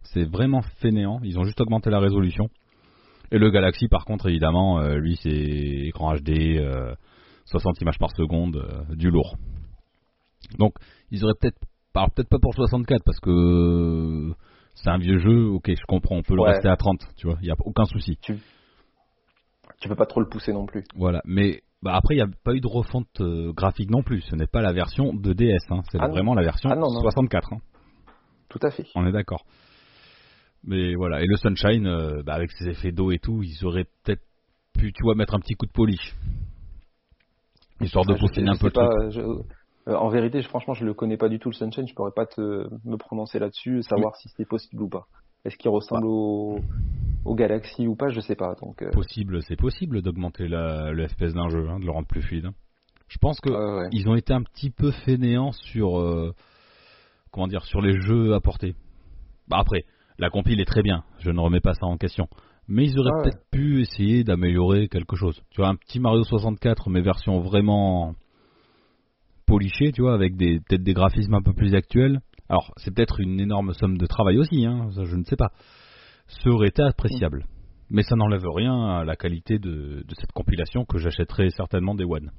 C'est 0.03 0.25
vraiment 0.25 0.61
fainéant, 0.81 1.19
ils 1.23 1.39
ont 1.39 1.45
juste 1.45 1.59
augmenté 1.63 1.89
la 1.89 1.99
résolution. 1.99 2.51
Et 3.31 3.39
le 3.39 3.49
Galaxy 3.51 3.89
par 3.89 4.05
contre 4.05 4.29
évidemment, 4.29 4.79
euh, 4.81 4.97
lui 4.99 5.17
c'est 5.17 5.31
écran 5.31 6.15
HD, 6.15 6.59
euh, 6.59 6.95
60 7.47 7.81
images 7.81 7.99
par 7.99 8.11
seconde, 8.15 8.57
euh, 8.57 8.95
du 8.95 9.11
lourd. 9.11 9.37
Donc 10.59 10.75
ils 11.11 11.25
auraient 11.25 11.33
peut-être, 11.41 11.59
alors 11.95 12.11
peut-être 12.11 12.29
pas 12.29 12.39
pour 12.39 12.55
64 12.55 13.03
parce 13.03 13.21
que 13.21 14.35
c'est 14.75 14.91
un 14.91 14.99
vieux 14.99 15.21
jeu, 15.21 15.47
ok 15.47 15.71
je 15.71 15.87
comprends, 15.89 16.17
on 16.17 16.23
peut 16.23 16.35
le 16.35 16.43
rester 16.43 16.69
à 16.69 16.77
30, 16.77 16.99
tu 17.17 17.29
vois, 17.29 17.39
il 17.41 17.45
n'y 17.47 17.51
a 17.51 17.57
aucun 17.65 17.87
souci. 17.87 18.19
Tu 19.81 19.89
peux 19.89 19.97
pas 19.97 20.07
trop 20.07 20.21
le 20.21 20.29
pousser 20.29 20.53
non 20.53 20.67
plus. 20.67 20.85
Voilà, 20.97 21.23
mais 21.25 21.63
bah, 21.83 21.95
après, 21.97 22.15
il 22.15 22.19
n'y 22.19 22.23
a 22.23 22.29
pas 22.45 22.55
eu 22.55 22.61
de 22.61 22.67
refonte 22.69 23.21
euh, 23.21 23.53
graphique 23.53 23.91
non 23.91 24.03
plus. 24.03 24.21
Ce 24.23 24.37
n'est 24.37 24.47
pas 24.47 24.63
la 24.63 24.73
version 24.73 25.13
de 25.13 25.33
DS, 25.33 25.59
hein. 25.71 25.83
c'est 25.91 25.99
Ah 26.01 26.09
vraiment 26.09 26.35
la 26.35 26.43
version 26.43 26.71
Ah 26.71 26.77
non, 26.77 26.93
non. 26.93 27.01
64. 27.01 27.53
hein. 27.53 27.59
Tout 28.49 28.61
à 28.63 28.71
fait. 28.71 28.87
On 28.95 29.07
est 29.07 29.13
d'accord. 29.13 29.45
Mais 30.65 30.95
voilà, 30.95 31.23
et 31.23 31.27
le 31.27 31.37
Sunshine, 31.37 31.87
euh, 31.87 32.23
bah, 32.23 32.35
avec 32.35 32.53
ses 32.53 32.69
effets 32.69 32.93
d'eau 32.93 33.11
et 33.11 33.19
tout, 33.19 33.43
ils 33.43 33.65
auraient 33.67 33.87
peut-être 34.05 34.23
pu, 34.79 34.93
tu 34.93 35.03
vois, 35.03 35.15
mettre 35.17 35.35
un 35.35 35.41
petit 35.41 35.55
coup 35.55 35.67
de 35.67 35.73
polish. 35.73 36.15
Histoire 37.81 38.05
de 38.07 38.13
Ah, 38.15 38.19
peaufiner 38.19 38.51
un 38.51 38.57
peu 38.57 38.67
le 38.67 38.73
truc. 38.73 38.89
pas, 38.89 39.11
je- 39.11 39.21
euh, 39.91 39.97
en 39.97 40.09
vérité, 40.09 40.41
je- 40.41 40.49
franchement, 40.49 40.75
je 40.75 40.85
le 40.85 40.95
connais 40.95 41.17
pas 41.17 41.29
du 41.29 41.41
tout 41.41 41.49
le 41.49 41.55
Sunshine. 41.55 41.89
Je 41.89 41.95
pourrais 41.95 42.13
pas 42.15 42.27
te 42.27 42.41
me 42.41 42.97
prononcer 42.97 43.41
là-dessus, 43.41 43.83
savoir 43.83 44.15
si 44.17 44.29
c'est 44.37 44.47
possible 44.49 44.83
ou 44.83 44.89
pas. 44.89 45.07
Est-ce 45.45 45.57
qu'il 45.57 45.71
ressemble 45.71 46.07
au, 46.07 46.59
au 47.25 47.35
Galaxy 47.35 47.87
ou 47.87 47.97
pas? 47.97 48.09
Je 48.11 48.21
sais 48.21 48.37
pas. 48.37 48.55
Donc, 48.63 48.83
euh, 48.83 48.91
Possible, 48.91 49.43
c'est 49.43 49.57
possible 49.57 50.03
d'augmenter 50.03 50.47
le 50.49 51.07
FPS 51.09 51.35
d'un 51.35 51.49
jeu, 51.49 51.69
hein, 51.69 51.81
de 51.81 51.85
le 51.85 51.91
rendre 51.91 52.07
plus 52.07 52.23
fluide. 52.23 52.47
hein. 52.47 52.55
Je 53.09 53.19
pense 53.19 53.41
que 53.41 53.51
ouais, 53.51 53.89
ils 53.93 54.09
ont 54.09 54.15
été 54.15 54.33
un 54.33 54.43
petit 54.43 54.71
peu 54.71 54.91
fainéants 54.91 55.53
sur 55.53 55.99
euh, 56.01 56.33
comment 57.31 57.47
dire 57.47 57.65
sur 57.65 57.83
les 57.83 58.01
jeux 58.01 58.33
apportés. 58.35 58.75
Bah 59.49 59.59
après, 59.59 59.85
la 60.19 60.31
compile 60.31 60.61
est 60.61 60.65
très 60.67 60.83
bien, 60.83 61.05
je 61.19 61.31
ne 61.31 61.39
remets 61.41 61.61
pas 61.61 61.75
ça 61.75 61.85
en 61.87 61.99
question. 61.99 62.27
Mais 62.69 62.87
ils 62.87 62.99
auraient 62.99 63.11
Ah 63.13 63.17
ouais. 63.19 63.23
peut-être 63.25 63.45
pu 63.51 63.81
essayer 63.83 64.25
d'améliorer 64.25 64.89
quelque 64.89 65.17
chose. 65.17 65.43
Tu 65.51 65.61
vois, 65.61 65.69
un 65.69 65.75
petit 65.75 65.99
Mario 66.01 66.23
64, 66.25 66.89
mais 66.89 67.03
version 67.03 67.41
vraiment 67.41 68.15
polichée, 69.47 69.93
tu 69.93 70.03
vois, 70.03 70.15
avec 70.15 70.37
peut-être 70.39 70.83
des 70.83 70.95
graphismes 70.95 71.35
un 71.35 71.43
peu 71.43 71.53
plus 71.53 71.75
actuels. 71.75 72.21
Alors, 72.53 72.71
c'est 72.77 72.95
peut-être 72.95 73.19
une 73.19 73.41
énorme 73.41 73.73
somme 73.73 73.97
de 73.97 74.05
travail 74.05 74.37
aussi, 74.37 74.67
hein, 74.67 74.91
ça, 74.95 75.05
je 75.05 75.17
ne 75.17 75.25
sais 75.25 75.37
pas. 75.37 75.53
Ça 76.27 76.51
aurait 76.51 76.69
été 76.69 76.83
appréciable. 76.83 77.47
Mais 77.89 78.03
ça 78.03 78.15
n'enlève 78.15 78.45
rien 78.47 78.89
à 78.89 79.05
la 79.07 79.17
qualité 79.17 79.59
de, 79.59 80.05
de 80.07 80.15
cette 80.15 80.33
compilation 80.33 80.85
que 80.85 80.99
j'achèterai 80.99 81.49
certainement 81.49 81.95
des 81.95 82.05
One. 82.05 82.31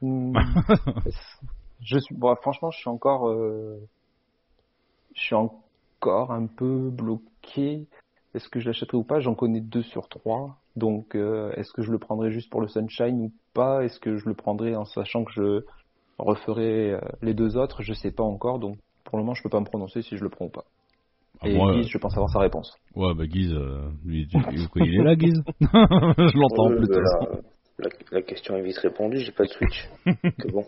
Hmm. 0.00 0.32
je 1.82 1.98
suis, 2.00 2.16
bon, 2.16 2.34
franchement, 2.34 2.72
je 2.72 2.78
suis 2.78 2.90
encore, 2.90 3.28
euh, 3.28 3.78
je 5.14 5.20
suis 5.20 5.36
encore 5.36 6.32
un 6.32 6.48
peu 6.48 6.90
bloqué 6.90 7.86
est-ce 8.34 8.48
que 8.48 8.60
je 8.60 8.66
l'achèterai 8.66 8.96
ou 8.96 9.04
pas? 9.04 9.20
J'en 9.20 9.34
connais 9.34 9.60
deux 9.60 9.82
sur 9.82 10.08
trois. 10.08 10.56
Donc, 10.76 11.14
euh, 11.14 11.52
est-ce 11.52 11.72
que 11.72 11.82
je 11.82 11.90
le 11.90 11.98
prendrai 11.98 12.30
juste 12.30 12.50
pour 12.50 12.60
le 12.60 12.68
Sunshine 12.68 13.20
ou 13.20 13.32
pas? 13.54 13.84
Est-ce 13.84 13.98
que 13.98 14.16
je 14.16 14.28
le 14.28 14.34
prendrai 14.34 14.76
en 14.76 14.84
sachant 14.84 15.24
que 15.24 15.32
je 15.32 15.64
referai 16.20 16.92
euh, 16.92 17.00
les 17.22 17.34
deux 17.34 17.56
autres 17.56 17.82
Je 17.82 17.92
sais 17.92 18.10
pas 18.12 18.22
encore. 18.24 18.58
Donc, 18.58 18.76
pour 19.04 19.18
le 19.18 19.24
moment, 19.24 19.34
je 19.34 19.42
peux 19.42 19.48
pas 19.48 19.60
me 19.60 19.64
prononcer 19.64 20.02
si 20.02 20.16
je 20.16 20.22
le 20.22 20.30
prends 20.30 20.46
ou 20.46 20.50
pas. 20.50 20.64
Ah, 21.40 21.48
Et 21.48 21.54
moi, 21.56 21.72
Guise, 21.72 21.88
je 21.88 21.98
pense 21.98 22.12
avoir 22.14 22.30
sa 22.30 22.38
réponse. 22.40 22.72
Ouais, 22.94 23.14
bah 23.14 23.26
Guise, 23.26 23.52
euh, 23.54 23.88
lui, 24.04 24.26
tu- 24.28 24.38
il 24.76 25.00
est 25.00 25.02
là, 25.04 25.14
Guise? 25.16 25.42
Je 25.60 26.38
l'entends 26.38 26.68
Ouais, 26.70 26.76
plus. 26.76 26.88
de 26.88 26.94
bah, 26.94 27.26
la, 27.78 27.86
la- 27.88 27.90
la 28.12 28.22
question 28.22 28.56
est 28.56 28.62
vite 28.62 28.78
répondue, 28.78 29.18
j'ai 29.18 29.32
pas 29.32 29.44
de 29.44 29.48
Switch. 29.50 29.88
que 30.38 30.48
bon, 30.48 30.66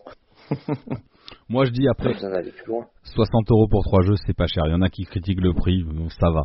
Moi, 1.48 1.66
je 1.66 1.70
dis 1.72 1.86
après, 1.88 2.14
plus 2.14 2.66
loin. 2.66 2.86
60 3.04 3.50
euros 3.50 3.68
pour 3.68 3.82
trois 3.84 4.02
jeux, 4.02 4.14
c'est 4.26 4.36
pas 4.36 4.46
cher. 4.46 4.62
Il 4.66 4.70
y 4.72 4.74
en 4.74 4.80
a 4.82 4.88
qui 4.88 5.04
critiquent 5.04 5.40
le 5.42 5.52
prix, 5.52 5.84
ça 6.20 6.30
va. 6.30 6.42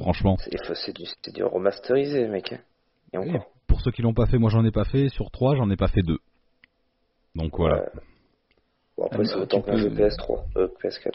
Franchement. 0.00 0.36
C'est 0.38 0.92
du, 1.32 1.44
remasterisé, 1.44 2.26
mec. 2.28 2.52
hein. 2.52 2.58
Et 3.12 3.18
Oui, 3.18 3.30
encore. 3.30 3.46
Pour 3.68 3.80
ceux 3.80 3.92
qui 3.92 4.02
l'ont 4.02 4.14
pas 4.14 4.26
fait, 4.26 4.38
moi 4.38 4.50
j'en 4.50 4.64
ai 4.64 4.70
pas 4.72 4.84
fait. 4.84 5.08
Sur 5.08 5.30
trois, 5.30 5.54
j'en 5.56 5.70
ai 5.70 5.76
pas 5.76 5.88
fait 5.88 6.02
deux. 6.02 6.18
Donc 7.34 7.52
voilà. 7.56 7.84
Bon, 8.96 9.06
après, 9.06 9.18
Euh, 9.20 9.24
c'est 9.26 9.34
tu 9.34 9.40
autant 9.40 9.60
qu'un 9.62 9.76
jeu 9.76 9.88
peux- 9.90 9.96
PS3, 9.96 10.46
euh, 10.56 10.68
PS4. 10.80 11.12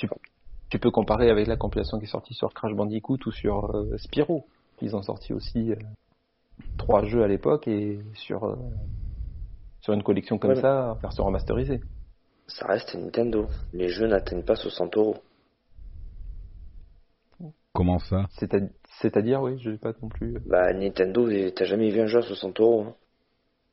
tu- 0.69 0.79
peux 0.79 0.91
comparer 0.91 1.29
avec 1.29 1.47
la 1.47 1.55
compilation 1.57 1.97
qui 1.99 2.05
est 2.05 2.09
sortie 2.09 2.33
sur 2.33 2.53
Crash 2.53 2.73
Bandicoot 2.73 3.17
ou 3.25 3.31
sur 3.31 3.75
euh, 3.75 3.97
Spyro. 3.97 4.45
Ils 4.81 4.95
ont 4.95 5.01
sorti 5.01 5.33
aussi 5.33 5.71
euh, 5.71 5.75
trois 6.77 7.03
jeux 7.05 7.23
à 7.23 7.27
l'époque 7.27 7.67
et 7.67 7.99
sur 8.15 8.43
euh, 8.45 8.55
sur 9.81 9.93
une 9.93 10.03
collection 10.03 10.37
comme 10.37 10.51
Ouais, 10.51 10.61
ça, 10.61 10.97
version 11.01 11.23
remasterisée. 11.25 11.81
Ça 12.47 12.67
reste 12.67 12.95
Nintendo. 12.95 13.47
Les 13.73 13.89
jeux 13.89 14.07
n'atteignent 14.07 14.43
pas 14.43 14.55
60 14.55 14.97
euros. 14.97 15.17
Comment 17.73 17.99
ça? 17.99 18.25
C'est-à- 18.31 18.67
C'est-à-dire, 19.01 19.41
oui, 19.41 19.57
je 19.59 19.69
n'ai 19.69 19.77
pas 19.77 19.93
non 20.01 20.09
plus. 20.09 20.35
euh, 20.35 20.39
Bah, 20.45 20.73
Nintendo, 20.73 21.29
t'as 21.51 21.65
jamais 21.65 21.89
vu 21.89 22.01
un 22.01 22.07
jeu 22.07 22.19
à 22.19 22.21
60 22.23 22.59
euros. 22.59 22.85
hein. 22.87 22.95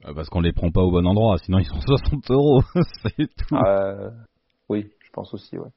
Euh, 0.07 0.14
Parce 0.14 0.28
qu'on 0.28 0.40
les 0.40 0.52
prend 0.52 0.70
pas 0.70 0.82
au 0.82 0.90
bon 0.90 1.07
endroit, 1.07 1.38
sinon 1.38 1.59
ils 1.59 1.66
sont 1.66 1.80
60 1.86 2.30
euros. 2.30 2.62
c'est 3.02 3.26
tout. 3.36 3.57
Euh, 3.57 4.11
oui, 4.68 4.90
je 5.04 5.11
pense 5.11 5.32
aussi, 5.34 5.59
ouais. 5.59 5.68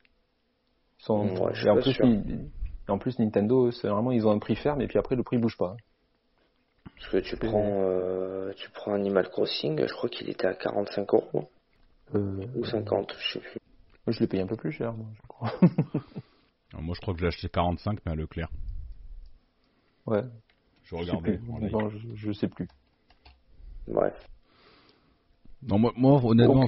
Ils 0.99 1.05
sont... 1.05 1.35
Ouais, 1.35 1.53
et, 1.65 1.69
en 1.69 1.75
plus, 1.75 1.93
sûr. 1.93 2.05
ni- 2.05 2.49
et 2.87 2.91
en 2.91 2.97
plus, 2.97 3.17
Nintendo, 3.19 3.71
c'est 3.71 3.87
vraiment, 3.87 4.11
ils 4.11 4.25
ont 4.27 4.31
un 4.31 4.39
prix 4.39 4.55
ferme 4.55 4.81
et 4.81 4.87
puis 4.87 4.97
après, 4.97 5.15
le 5.15 5.23
prix 5.23 5.37
bouge 5.37 5.57
pas. 5.57 5.75
Parce 6.97 7.11
que 7.11 7.17
tu 7.17 7.37
prends, 7.37 7.63
euh, 7.81 8.51
tu 8.57 8.69
prends 8.71 8.93
Animal 8.93 9.29
Crossing, 9.29 9.85
je 9.87 9.93
crois 9.93 10.09
qu'il 10.09 10.29
était 10.29 10.47
à 10.47 10.53
45 10.53 11.13
euros. 11.13 11.49
Euh, 12.15 12.45
Ou 12.55 12.65
50, 12.65 13.15
je 13.19 13.33
sais 13.33 13.39
plus. 13.39 13.59
Moi, 14.05 14.13
je 14.13 14.19
l'ai 14.19 14.27
payé 14.27 14.43
un 14.43 14.47
peu 14.47 14.57
plus 14.57 14.71
cher, 14.71 14.93
moi, 14.93 15.07
je 15.15 15.27
crois. 15.27 15.51
Alors, 16.73 16.81
moi 16.83 16.93
je 16.95 17.01
crois 17.01 17.13
que 17.13 17.19
j'ai 17.21 17.27
acheté 17.27 17.47
45, 17.47 17.99
mais 18.05 18.11
à 18.11 18.15
Leclerc. 18.15 18.49
ouais, 20.07 20.23
Je 20.83 20.89
je 20.89 20.95
sais 20.95 21.11
regardais. 21.11 21.37
plus. 21.37 21.51
en 21.51 21.59
live. 21.59 21.71
Non, 21.71 21.89
je, 21.89 21.97
je 22.15 22.31
sais 22.33 22.47
plus. 22.47 22.67
Bref. 23.89 24.13
Non, 25.67 25.77
moi, 25.77 25.91
moi, 25.97 26.21
honnêtement, 26.23 26.65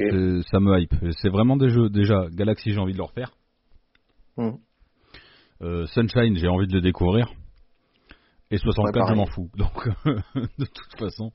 ça 0.52 0.60
me 0.60 0.80
hype. 0.80 0.94
C'est 1.22 1.30
vraiment 1.30 1.56
des 1.56 1.70
jeux. 1.70 1.90
Déjà, 1.90 2.28
Galaxy, 2.32 2.72
j'ai 2.72 2.80
envie 2.80 2.94
de 2.94 2.98
le 2.98 3.04
refaire. 3.04 3.32
Hmm. 4.38 4.52
Euh, 5.62 5.86
Sunshine, 5.88 6.36
j'ai 6.36 6.48
envie 6.48 6.68
de 6.68 6.74
le 6.74 6.82
découvrir. 6.82 7.32
Et 8.50 8.58
64, 8.58 9.06
Ouais, 9.06 9.10
je 9.10 9.16
m'en 9.16 9.26
fous. 9.28 9.50
Donc, 9.56 9.88
de 10.06 10.66
toute 10.66 11.00
façon, 11.00 11.32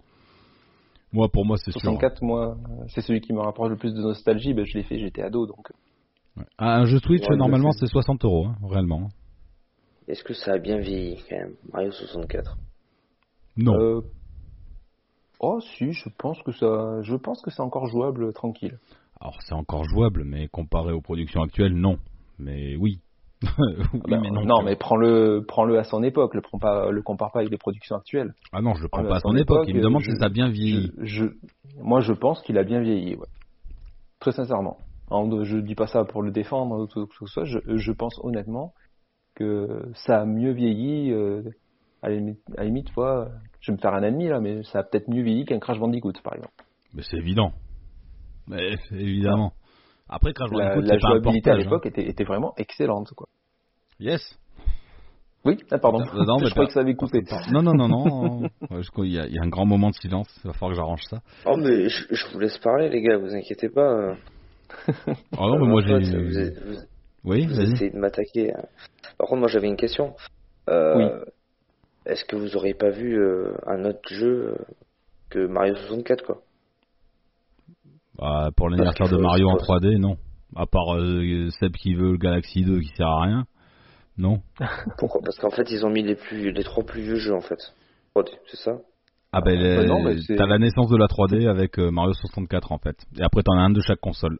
moi, 1.13 1.29
pour 1.31 1.47
moi, 1.47 1.57
c'est 1.57 1.71
sûr. 1.71 1.81
64, 1.81 2.23
moi, 2.23 2.57
euh, 2.59 2.85
c'est 2.89 3.01
celui 3.01 3.21
qui 3.21 3.33
me 3.33 3.41
rapproche 3.41 3.71
le 3.71 3.77
plus 3.77 3.95
de 3.95 4.01
nostalgie. 4.01 4.53
Ben, 4.53 4.67
je 4.67 4.77
l'ai 4.77 4.85
fait, 4.85 4.99
j'étais 4.99 5.23
ado, 5.23 5.47
donc. 5.47 5.71
Ouais. 6.37 6.45
Ah, 6.59 6.77
un 6.81 6.85
jeu 6.85 6.99
Switch, 6.99 7.27
Ouais, 7.27 7.37
normalement, 7.37 7.73
c'est 7.73 7.87
60 7.87 8.25
euros, 8.25 8.47
hein, 8.49 8.57
réellement. 8.69 9.09
Est-ce 10.09 10.23
que 10.23 10.35
ça 10.35 10.53
a 10.53 10.59
bien 10.59 10.79
vieilli 10.79 11.17
quand 11.29 11.37
même 11.37 11.55
Mario 11.73 11.91
64. 11.91 12.59
Non. 13.57 13.75
Euh, 13.81 14.01
Oh, 15.41 15.61
si, 15.61 15.93
je 15.93 16.09
pense 16.19 16.41
que 16.43 16.53
ça, 16.53 17.03
je 17.03 17.15
pense 17.17 17.43
que 17.43 17.51
c'est 17.51 17.61
encore 17.63 17.87
jouable, 17.87 18.33
tranquille. 18.33 18.79
Alors, 19.21 19.39
c'est 19.43 19.55
encore 19.55 19.85
jouable, 19.85 20.25
mais 20.25 20.49
comparé 20.49 20.93
aux 20.93 21.01
productions 21.01 21.43
actuelles, 21.43 21.75
non. 21.75 21.99
Mais 22.39 22.77
oui. 22.77 23.01
oui, 23.43 24.01
Ben, 24.09 24.21
mais 24.23 24.31
non. 24.31 24.45
non, 24.45 24.63
mais 24.63 24.77
prends-le, 24.77 25.45
prends-le 25.47 25.79
à 25.79 25.85
son 25.85 26.03
époque. 26.03 26.35
Le 26.35 26.41
prends 26.41 26.59
pas, 26.59 26.91
le 26.91 27.03
compare 27.03 27.33
pas 27.33 27.41
avec 27.41 27.51
les 27.51 27.59
productions 27.59 27.97
actuelles. 27.97 28.35
Ah 28.53 28.63
non, 28.63 28.75
je 28.75 28.83
le 28.83 28.89
prends 28.89 29.05
Ah, 29.05 29.09
pas 29.09 29.17
à 29.17 29.21
son 29.21 29.37
époque. 29.37 29.57
époque, 29.59 29.69
Il 29.69 29.77
me 29.77 29.83
demande 29.83 30.03
je- 30.03 30.11
si 30.13 30.17
ça 30.19 30.27
a 30.27 30.29
bien 30.31 30.49
vieilli. 30.49 30.91
Je, 30.99 31.05
je- 31.05 31.81
moi, 31.83 32.01
je 32.01 32.13
pense 32.13 32.43
qu'il 32.43 32.57
a 32.59 32.65
bien 32.65 32.81
vieilli, 32.81 33.15
ouais. 33.17 33.27
Très 34.21 34.33
sincèrement. 34.33 34.79
Alors, 35.11 35.45
je 35.45 35.59
dis 35.59 35.75
pas 35.75 35.87
ça 35.87 36.05
pour 36.05 36.23
le 36.23 36.31
défendre 36.31 36.79
ou 36.81 36.87
tout, 36.87 37.07
tout 37.07 37.27
ça. 37.27 37.45
Je, 37.45 37.59
je 37.77 37.93
pense 37.93 38.19
honnêtement 38.23 38.73
que 39.35 39.83
ça 40.07 40.23
a 40.23 40.25
mieux 40.25 40.53
vieilli. 40.53 41.13
euh, 41.13 41.43
à 42.03 42.09
la 42.11 42.17
limite, 42.17 42.41
à 42.57 42.61
la 42.61 42.65
limite, 42.65 42.91
je 43.67 43.73
vais 43.73 43.77
me 43.77 43.81
faire 43.81 43.95
un 43.95 44.03
ennemi 44.05 44.29
là, 44.29 44.39
mais 44.41 44.63
ça 44.63 44.79
a 44.79 44.83
peut-être 44.85 45.09
mieux 45.09 45.23
vieilli 45.23 45.45
qu'un 45.45 45.59
Crash 45.59 45.79
Bandicoot, 45.81 46.13
par 46.23 46.35
exemple. 46.35 46.55
Mais 46.95 47.03
c'est 47.03 47.17
évident. 47.17 47.53
Mais 48.47 48.75
évidemment. 48.93 49.53
Après, 50.09 50.33
Crash 50.33 50.51
La, 50.53 50.77
Bandicoot, 50.77 50.81
la 50.83 50.87
c'est 50.95 51.01
pas 51.01 51.09
un 51.09 51.11
jouabilité 51.11 51.51
à 51.51 51.55
portage. 51.55 51.67
hein. 51.67 51.71
l'époque 51.71 51.87
était, 51.87 52.09
était 52.09 52.25
vraiment 52.25 52.55
excellente, 52.57 53.11
quoi. 53.17 53.27
Yes. 53.99 54.21
Oui, 55.45 55.59
ah, 55.73 55.79
pardon. 55.79 55.99
Non, 55.99 56.25
non, 56.25 56.39
je 56.45 56.51
croyais 56.51 56.55
pas- 56.55 56.67
que 56.67 56.73
ça 56.73 56.81
avait 56.81 56.95
coupé. 56.95 57.23
Non, 57.53 57.63
non, 57.63 57.73
non, 57.75 57.89
non. 57.89 58.49
Crois 58.93 59.07
y, 59.07 59.19
a- 59.19 59.27
il 59.27 59.35
y 59.35 59.39
a 59.39 59.43
un 59.43 59.49
grand 59.49 59.67
moment 59.67 59.91
de 59.91 59.95
silence. 59.97 60.29
Il 60.45 60.49
va 60.49 60.53
falloir 60.53 60.71
que 60.71 60.77
j'arrange 60.77 61.03
ça. 61.11 61.21
Oh, 61.45 61.57
mais 61.57 61.89
je, 61.89 62.05
je 62.11 62.27
vous 62.33 62.39
laisse 62.39 62.59
parler, 62.59 62.89
les 62.89 63.03
gars, 63.03 63.19
vous 63.19 63.35
inquiétez 63.35 63.69
pas. 63.69 64.15
Oh 65.39 65.49
non, 65.49 65.59
mais 65.61 65.67
moi 65.69 65.81
j'ai. 65.83 65.99
Vous, 65.99 66.73
vous- 66.73 66.79
Oui, 67.25 67.47
vous 67.47 67.61
essayez 67.61 67.91
de 67.91 67.99
m'attaquer. 67.99 68.53
hein. 68.55 68.65
Par 69.19 69.29
contre, 69.29 69.41
moi 69.41 69.49
j'avais 69.49 69.69
une 69.69 69.77
question. 69.77 70.15
Euh, 70.69 71.25
Est-ce 72.07 72.25
que 72.25 72.37
vous 72.37 72.57
auriez 72.57 72.75
pas 72.75 72.91
vu 72.91 73.19
euh, 73.19 73.53
un 73.67 73.85
autre 73.85 74.01
jeu 74.09 74.55
euh, 74.55 74.65
que 75.31 75.47
Mario 75.47 75.75
64, 75.77 76.25
quoi? 76.25 76.43
Bah, 78.19 78.51
pour 78.57 78.69
l'anniversaire 78.71 79.09
de 79.09 79.17
Mario 79.17 79.49
en 79.49 79.57
il 79.57 79.65
faut- 79.65 79.75
3D, 79.75 79.99
non. 79.99 80.17
À 80.55 80.67
part 80.67 80.97
euh, 80.97 81.51
Seb 81.61 81.73
qui 81.73 81.95
veut 81.95 82.13
le 82.13 82.19
Galaxy 82.19 82.63
2 82.65 82.81
qui 82.81 82.89
sert 82.97 83.09
à 83.09 83.23
rien. 83.23 83.45
Non. 84.17 84.41
Pourquoi? 84.99 85.21
Parce 85.23 85.37
qu'en 85.39 85.51
fait, 85.51 85.71
ils 85.71 85.85
ont 85.85 85.91
mis 85.91 86.03
les 86.03 86.15
plus, 86.15 86.51
les 86.53 86.65
trois 86.65 86.85
plus 86.85 87.03
vieux 87.03 87.17
jeux, 87.17 87.35
en 87.35 87.41
fait. 87.43 87.59
3D, 88.15 88.31
c'est 88.47 88.57
ça? 88.57 88.79
Ah 89.33 89.43
ben, 89.43 89.59
bah 89.59 90.13
t'as 90.39 90.47
la 90.47 90.57
naissance 90.59 90.89
de 90.89 90.97
la 90.97 91.07
3D 91.09 91.47
avec 91.47 91.79
euh, 91.79 91.91
Mario 91.91 92.15
64 92.15 92.73
en 92.73 92.79
fait. 92.79 92.97
Et 93.19 93.23
après 93.23 93.43
t'en 93.43 93.53
as 93.59 93.63
un 93.63 93.71
de 93.71 93.83
chaque 93.83 93.99
console. 94.01 94.39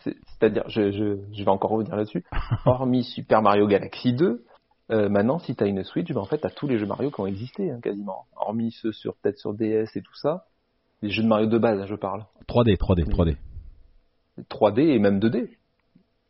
C'est- 0.00 0.16
C'est-à-dire, 0.26 0.64
je, 0.68 0.90
je, 0.90 1.16
je 1.32 1.42
vais 1.44 1.48
encore 1.50 1.70
revenir 1.70 1.96
là-dessus. 1.96 2.22
Hormis 2.66 3.04
Super 3.04 3.40
Mario 3.40 3.66
Galaxy 3.66 4.12
2, 4.12 4.44
euh, 4.90 5.08
maintenant, 5.08 5.38
si 5.38 5.54
tu 5.56 5.64
as 5.64 5.66
une 5.66 5.82
Switch, 5.84 6.08
ben, 6.12 6.20
en 6.20 6.24
fait, 6.24 6.38
tu 6.38 6.46
as 6.46 6.50
tous 6.50 6.66
les 6.68 6.78
jeux 6.78 6.86
Mario 6.86 7.10
qui 7.10 7.20
ont 7.20 7.26
existé, 7.26 7.70
hein, 7.70 7.80
quasiment. 7.82 8.26
Hormis 8.36 8.70
ceux 8.72 8.92
sur 8.92 9.16
peut-être 9.16 9.38
sur 9.38 9.54
DS 9.54 9.96
et 9.96 10.02
tout 10.02 10.14
ça. 10.14 10.46
Les 11.02 11.10
jeux 11.10 11.22
de 11.22 11.28
Mario 11.28 11.46
de 11.46 11.58
base, 11.58 11.86
je 11.86 11.94
parle. 11.94 12.24
3D, 12.48 12.76
3D, 12.76 13.04
3D. 13.08 13.36
3D 14.50 14.80
et 14.80 14.98
même 14.98 15.18
2D. 15.18 15.48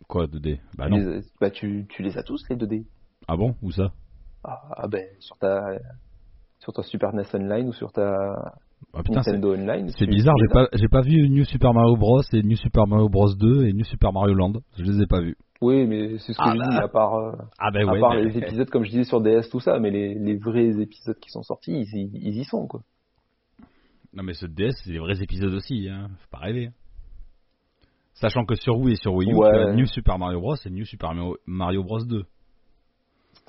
Quoi 0.09 0.27
2D 0.27 0.59
Bah 0.77 0.89
non. 0.89 0.97
les- 0.99 1.21
bah, 1.41 1.51
tu, 1.51 1.87
tu 1.89 2.03
les 2.03 2.17
as 2.19 2.23
tous, 2.23 2.43
les 2.49 2.57
2D. 2.57 2.85
Ah 3.29 3.37
bon? 3.37 3.57
Où 3.63 3.71
ça? 3.73 3.93
Ah, 4.45 4.63
ah 4.77 4.89
ben, 4.89 5.05
sur 5.19 5.37
ta, 5.39 5.67
sur 6.61 6.73
ta 6.73 6.83
Super 6.83 7.13
NES 7.13 7.25
Online 7.35 7.69
ou 7.69 7.73
sur 7.73 7.91
ta 7.93 8.53
Ah 8.95 9.03
putain, 9.03 9.17
Nintendo 9.17 9.55
Online. 9.55 9.89
c'est 9.99 10.07
bizarre, 10.07 10.37
j'ai 10.41 10.53
pas, 10.53 10.69
j'ai 10.73 10.89
pas 10.89 11.01
vu 11.01 11.29
New 11.29 11.45
Super 11.45 11.75
Mario 11.75 11.97
Bros 11.97 12.23
et 12.33 12.43
New 12.43 12.57
Super 12.57 12.87
Mario 12.87 13.09
Bros 13.09 13.35
2 13.35 13.67
et 13.67 13.73
New 13.73 13.85
Super 13.85 14.13
Mario 14.13 14.35
Land. 14.35 14.53
Je 14.79 14.85
les 14.85 15.03
ai 15.03 15.07
pas 15.07 15.21
vus. 15.21 15.37
Oui, 15.63 15.87
mais 15.87 16.19
c'est 16.19 16.33
ce 16.33 16.39
que 16.39 16.45
Ah 16.45 16.53
je 16.55 16.59
bah. 16.59 16.67
dis, 16.71 16.77
à 16.77 16.89
part, 16.89 17.15
euh, 17.15 17.33
Ah 17.59 17.71
ben 17.71 17.89
à 17.89 17.99
part 17.99 18.15
les 18.15 18.37
épisodes, 18.37 18.69
comme 18.69 18.85
je 18.85 18.91
disais, 18.91 19.05
sur 19.05 19.21
DS, 19.23 19.49
tout 19.51 19.61
ça, 19.61 19.79
mais 19.79 19.91
les, 19.91 20.15
les 20.15 20.37
vrais 20.37 20.81
épisodes 20.81 21.19
qui 21.19 21.31
sont 21.31 21.43
sortis, 21.43 21.73
ils, 21.73 21.97
y- 21.99 22.11
ils 22.15 22.37
y 22.39 22.45
sont, 22.45 22.67
quoi. 22.67 22.83
Non 24.13 24.23
mais 24.23 24.35
ce 24.35 24.47
DS, 24.47 24.73
c'est 24.85 24.93
des 24.93 24.99
vrais 24.99 25.23
épisodes 25.23 25.53
aussi, 25.55 25.89
hein. 25.89 26.09
Faut 26.21 26.31
pas 26.31 26.39
rêver. 26.45 26.71
Sachant 28.15 28.45
que 28.47 28.55
sur 28.55 28.79
Wii 28.79 28.95
et 28.95 28.97
sur 28.97 29.13
Wii 29.15 29.31
U, 29.31 29.35
Ouais. 29.35 29.75
New 29.75 29.87
Super 29.87 30.19
Mario 30.19 30.41
Bros 30.41 30.57
et 30.65 30.71
New 30.71 30.85
Super 30.87 31.13
Mario- 31.15 31.37
Mario 31.47 31.83
Bros 31.85 32.05
2. 32.05 32.25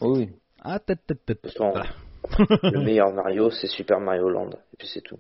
Oui. 0.02 0.30
Ah, 0.62 0.80
tête, 0.80 1.00
tête, 1.08 1.26
tête. 1.26 1.40
Le 2.64 2.84
meilleur 2.84 3.14
Mario, 3.14 3.50
c'est 3.52 3.68
Super 3.68 4.00
Mario 4.02 4.28
Land. 4.30 4.50
Et 4.74 4.78
puis 4.78 4.88
c'est 4.94 5.02
tout. 5.02 5.20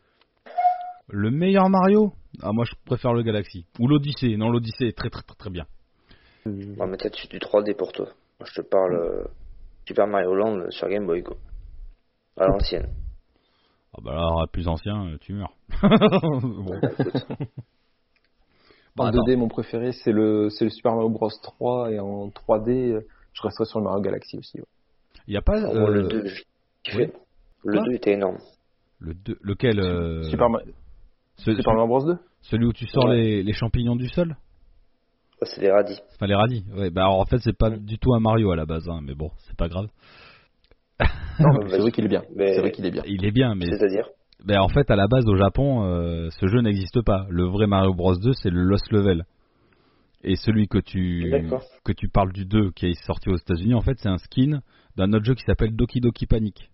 Le 1.09 1.31
meilleur 1.31 1.69
Mario? 1.69 2.11
Ah, 2.41 2.51
moi 2.51 2.65
je 2.65 2.73
préfère 2.85 3.13
le 3.13 3.23
Galaxy. 3.23 3.65
Ou 3.79 3.87
l'Odyssée. 3.87 4.35
Non, 4.35 4.49
l'Odyssée 4.49 4.85
est 4.87 4.97
très 4.97 5.09
très 5.09 5.21
très 5.23 5.35
très 5.37 5.49
bien. 5.49 5.65
On 6.77 6.79
va 6.79 6.85
mettre 6.87 7.09
du 7.29 7.39
3D 7.39 7.75
pour 7.75 7.91
toi. 7.91 8.05
Moi, 8.39 8.47
je 8.53 8.61
te 8.61 8.67
parle 8.67 8.95
euh, 8.95 9.23
Super 9.87 10.07
Mario 10.07 10.33
Land 10.35 10.69
sur 10.71 10.87
Game 10.89 11.05
Boy, 11.05 11.23
quoi. 11.23 11.37
À 12.37 12.47
l'ancienne. 12.47 12.87
Ah 13.93 13.99
bah 14.03 14.13
là, 14.13 14.45
plus 14.51 14.67
ancien, 14.67 15.07
euh, 15.07 15.17
tu 15.19 15.33
meurs. 15.33 15.53
bon. 15.81 16.79
Bah, 18.95 19.05
en 19.05 19.07
attends. 19.07 19.23
2D, 19.23 19.35
mon 19.37 19.47
préféré, 19.47 19.91
c'est 19.91 20.11
le, 20.11 20.49
c'est 20.49 20.65
le 20.65 20.71
Super 20.71 20.93
Mario 20.93 21.09
Bros 21.09 21.29
3, 21.41 21.91
et 21.91 21.99
en 21.99 22.27
3D, 22.29 22.91
euh, 22.93 23.01
je 23.33 23.41
resterai 23.41 23.65
sur 23.65 23.79
le 23.79 23.85
Mario 23.85 24.01
Galaxy 24.01 24.37
aussi. 24.37 24.59
ouais. 24.59 24.65
Il 25.27 25.33
y 25.33 25.37
a 25.37 25.41
pas 25.41 25.57
euh, 25.59 25.87
le 25.89 26.07
2, 26.07 26.25
j'ai 26.25 26.43
kiffé. 26.83 27.11
Le 27.63 27.73
Quoi 27.77 27.85
2 27.85 27.93
était 27.93 28.13
énorme. 28.13 28.37
le 28.99 29.13
lequel 29.41 29.79
euh, 29.79 30.23
Super, 30.23 30.49
Ma- 30.49 30.61
ce- 31.37 31.55
Super 31.55 31.73
Mario 31.73 31.87
Bros 31.87 32.05
2 32.05 32.17
celui 32.41 32.65
où 32.65 32.73
tu 32.73 32.87
sors 32.87 33.05
Ouais. 33.09 33.15
les, 33.17 33.43
les 33.43 33.53
champignons 33.53 33.95
du 33.95 34.07
sol? 34.09 34.35
C'est 35.43 35.61
des 35.61 35.71
radis. 35.71 35.99
Enfin 36.15 36.27
les 36.27 36.35
radis. 36.35 36.65
Ouais, 36.75 36.89
bah 36.89 37.03
alors, 37.03 37.19
en 37.19 37.25
fait 37.25 37.37
c'est 37.39 37.57
pas 37.57 37.69
du 37.69 37.97
tout 37.99 38.13
un 38.13 38.19
Mario 38.19 38.51
à 38.51 38.55
la 38.55 38.65
base, 38.65 38.87
hein, 38.89 38.99
mais 39.03 39.13
bon, 39.13 39.29
c'est 39.47 39.55
pas 39.55 39.67
grave. 39.67 39.87
Non, 41.39 41.49
c'est 41.69 41.77
vrai 41.77 41.91
qu'il 41.91 42.05
est 42.05 42.09
bien. 42.09 42.23
Mais- 42.35 42.53
C'est 42.53 42.61
vrai 42.61 42.71
qu'il 42.71 42.85
est 42.85 42.91
bien. 42.91 43.03
Il 43.05 43.23
est 43.25 43.31
bien, 43.31 43.53
mais 43.55 43.67
C'est-à-dire 43.67 44.09
Ben, 44.43 44.59
en 44.59 44.69
fait, 44.69 44.89
à 44.89 44.95
la 44.95 45.07
base, 45.07 45.25
au 45.27 45.35
Japon, 45.35 45.83
euh, 45.83 46.29
ce 46.31 46.47
jeu 46.47 46.61
n'existe 46.61 47.01
pas. 47.03 47.27
Le 47.29 47.45
vrai 47.45 47.67
Mario 47.67 47.93
Bros 47.93 48.15
2, 48.15 48.33
c'est 48.33 48.49
le 48.49 48.63
Lost 48.63 48.91
Level. 48.91 49.23
Et 50.23 50.35
celui 50.35 50.67
que 50.67 50.79
tu 50.79 51.29
D'accord. 51.29 51.63
que 51.85 51.91
tu 51.91 52.09
parles 52.09 52.33
du 52.33 52.45
2 52.45 52.71
qui 52.71 52.87
est 52.87 53.05
sorti 53.05 53.29
aux 53.29 53.37
États-Unis, 53.37 53.75
en 53.75 53.81
fait, 53.81 53.97
c'est 53.99 54.09
un 54.09 54.17
skin 54.17 54.61
d'un 54.95 55.13
autre 55.13 55.25
jeu 55.25 55.35
qui 55.35 55.43
s'appelle 55.43 55.75
Doki 55.75 55.99
Doki 55.99 56.25
Panic. 56.25 56.71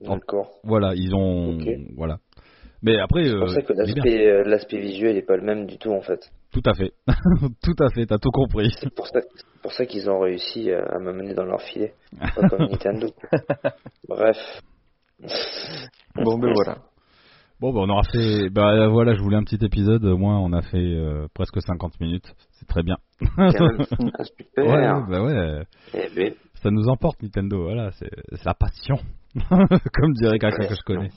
D'accord. 0.00 0.50
Voilà, 0.64 0.94
ils 0.94 1.14
ont 1.14 1.58
voilà. 1.96 2.18
Mais 2.82 2.98
après, 2.98 3.24
C'est 3.24 3.30
euh, 3.34 3.38
pour 3.40 3.50
ça 3.50 3.62
que 3.62 3.72
il 3.72 3.80
est 3.80 3.84
bien. 3.94 4.04
l'aspect 4.04 4.26
euh, 4.26 4.42
l'aspect 4.44 4.78
visuel 4.80 5.16
est 5.16 5.22
pas 5.26 5.36
le 5.36 5.42
même 5.42 5.66
du 5.66 5.78
tout 5.78 5.90
en 5.90 6.00
fait. 6.00 6.20
tout 6.52 6.62
à 6.64 6.74
fait, 6.74 6.92
tout 7.62 7.74
à 7.82 7.90
fait, 7.90 8.06
t'as 8.06 8.18
tout 8.18 8.30
compris. 8.30 8.70
C'est 8.80 8.94
pour 8.94 9.06
ça, 9.08 9.20
c'est 9.34 9.60
pour 9.62 9.72
ça 9.72 9.84
qu'ils 9.86 10.08
ont 10.08 10.20
réussi 10.20 10.70
à, 10.72 10.84
à 10.94 10.98
m'amener 10.98 11.34
dans 11.34 11.44
leur 11.44 11.60
filet. 11.62 11.94
Pas 12.20 12.48
comme 12.48 12.66
Nintendo. 12.70 13.08
Bref. 14.08 14.36
Bon, 16.14 16.38
ben 16.38 16.52
voilà. 16.54 16.78
Bon, 17.60 17.72
ben, 17.72 17.80
on 17.80 17.88
aura 17.88 18.04
fait. 18.12 18.50
Bah 18.50 18.86
voilà, 18.88 19.14
je 19.14 19.20
voulais 19.20 19.36
un 19.36 19.42
petit 19.42 19.58
épisode. 19.64 20.04
Au 20.04 20.16
moins, 20.16 20.38
on 20.38 20.52
a 20.52 20.62
fait 20.62 20.76
euh, 20.78 21.26
presque 21.34 21.60
50 21.60 22.00
minutes. 22.00 22.32
C'est 22.52 22.68
très 22.68 22.84
bien. 22.84 22.96
Super. 23.20 24.64
Ouais, 24.64 25.10
bah 25.10 25.22
ouais. 25.24 25.62
Eh 25.94 26.08
ben, 26.14 26.34
Ça 26.62 26.70
nous 26.70 26.88
emporte 26.88 27.20
Nintendo, 27.22 27.64
voilà, 27.64 27.90
c'est 27.92 28.10
c'est 28.30 28.44
la 28.44 28.54
passion, 28.54 28.96
comme 29.50 30.12
dirait 30.14 30.38
quelqu'un 30.38 30.68
que 30.68 30.74
je 30.76 30.82
connais. 30.84 31.10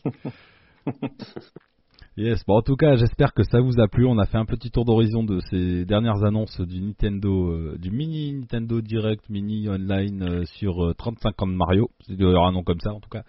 yes, 2.17 2.43
bon 2.45 2.57
en 2.57 2.61
tout 2.61 2.75
cas 2.75 2.95
j'espère 2.95 3.33
que 3.33 3.43
ça 3.43 3.59
vous 3.61 3.79
a 3.79 3.87
plu. 3.87 4.05
On 4.05 4.17
a 4.17 4.25
fait 4.25 4.37
un 4.37 4.45
petit 4.45 4.71
tour 4.71 4.85
d'horizon 4.85 5.23
de 5.23 5.39
ces 5.49 5.85
dernières 5.85 6.23
annonces 6.23 6.59
du 6.61 6.81
Nintendo, 6.81 7.51
euh, 7.51 7.77
du 7.77 7.91
mini 7.91 8.33
Nintendo 8.33 8.81
Direct, 8.81 9.29
mini 9.29 9.69
online 9.69 10.23
euh, 10.23 10.45
sur 10.45 10.85
euh, 10.85 10.93
35 10.93 11.41
ans 11.41 11.47
de 11.47 11.53
Mario. 11.53 11.89
C'est 12.07 12.15
d'ailleurs 12.15 12.45
un 12.45 12.51
nom 12.51 12.63
comme 12.63 12.79
ça 12.79 12.93
en 12.93 12.99
tout 12.99 13.09
cas. 13.09 13.23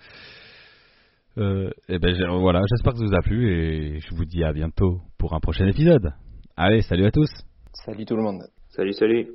et 1.36 1.98
ben 1.98 2.14
voilà, 2.40 2.62
j'espère 2.68 2.92
que 2.92 2.98
ça 2.98 3.04
vous 3.06 3.14
a 3.14 3.22
plu 3.22 3.50
et 3.50 4.00
je 4.00 4.14
vous 4.14 4.24
dis 4.24 4.44
à 4.44 4.52
bientôt 4.52 5.00
pour 5.18 5.34
un 5.34 5.40
prochain 5.40 5.66
épisode. 5.66 6.12
Allez, 6.56 6.82
salut 6.82 7.06
à 7.06 7.10
tous. 7.10 7.30
Salut 7.72 8.04
tout 8.04 8.16
le 8.16 8.22
monde. 8.22 8.42
Salut, 8.68 8.92
salut. 8.92 9.28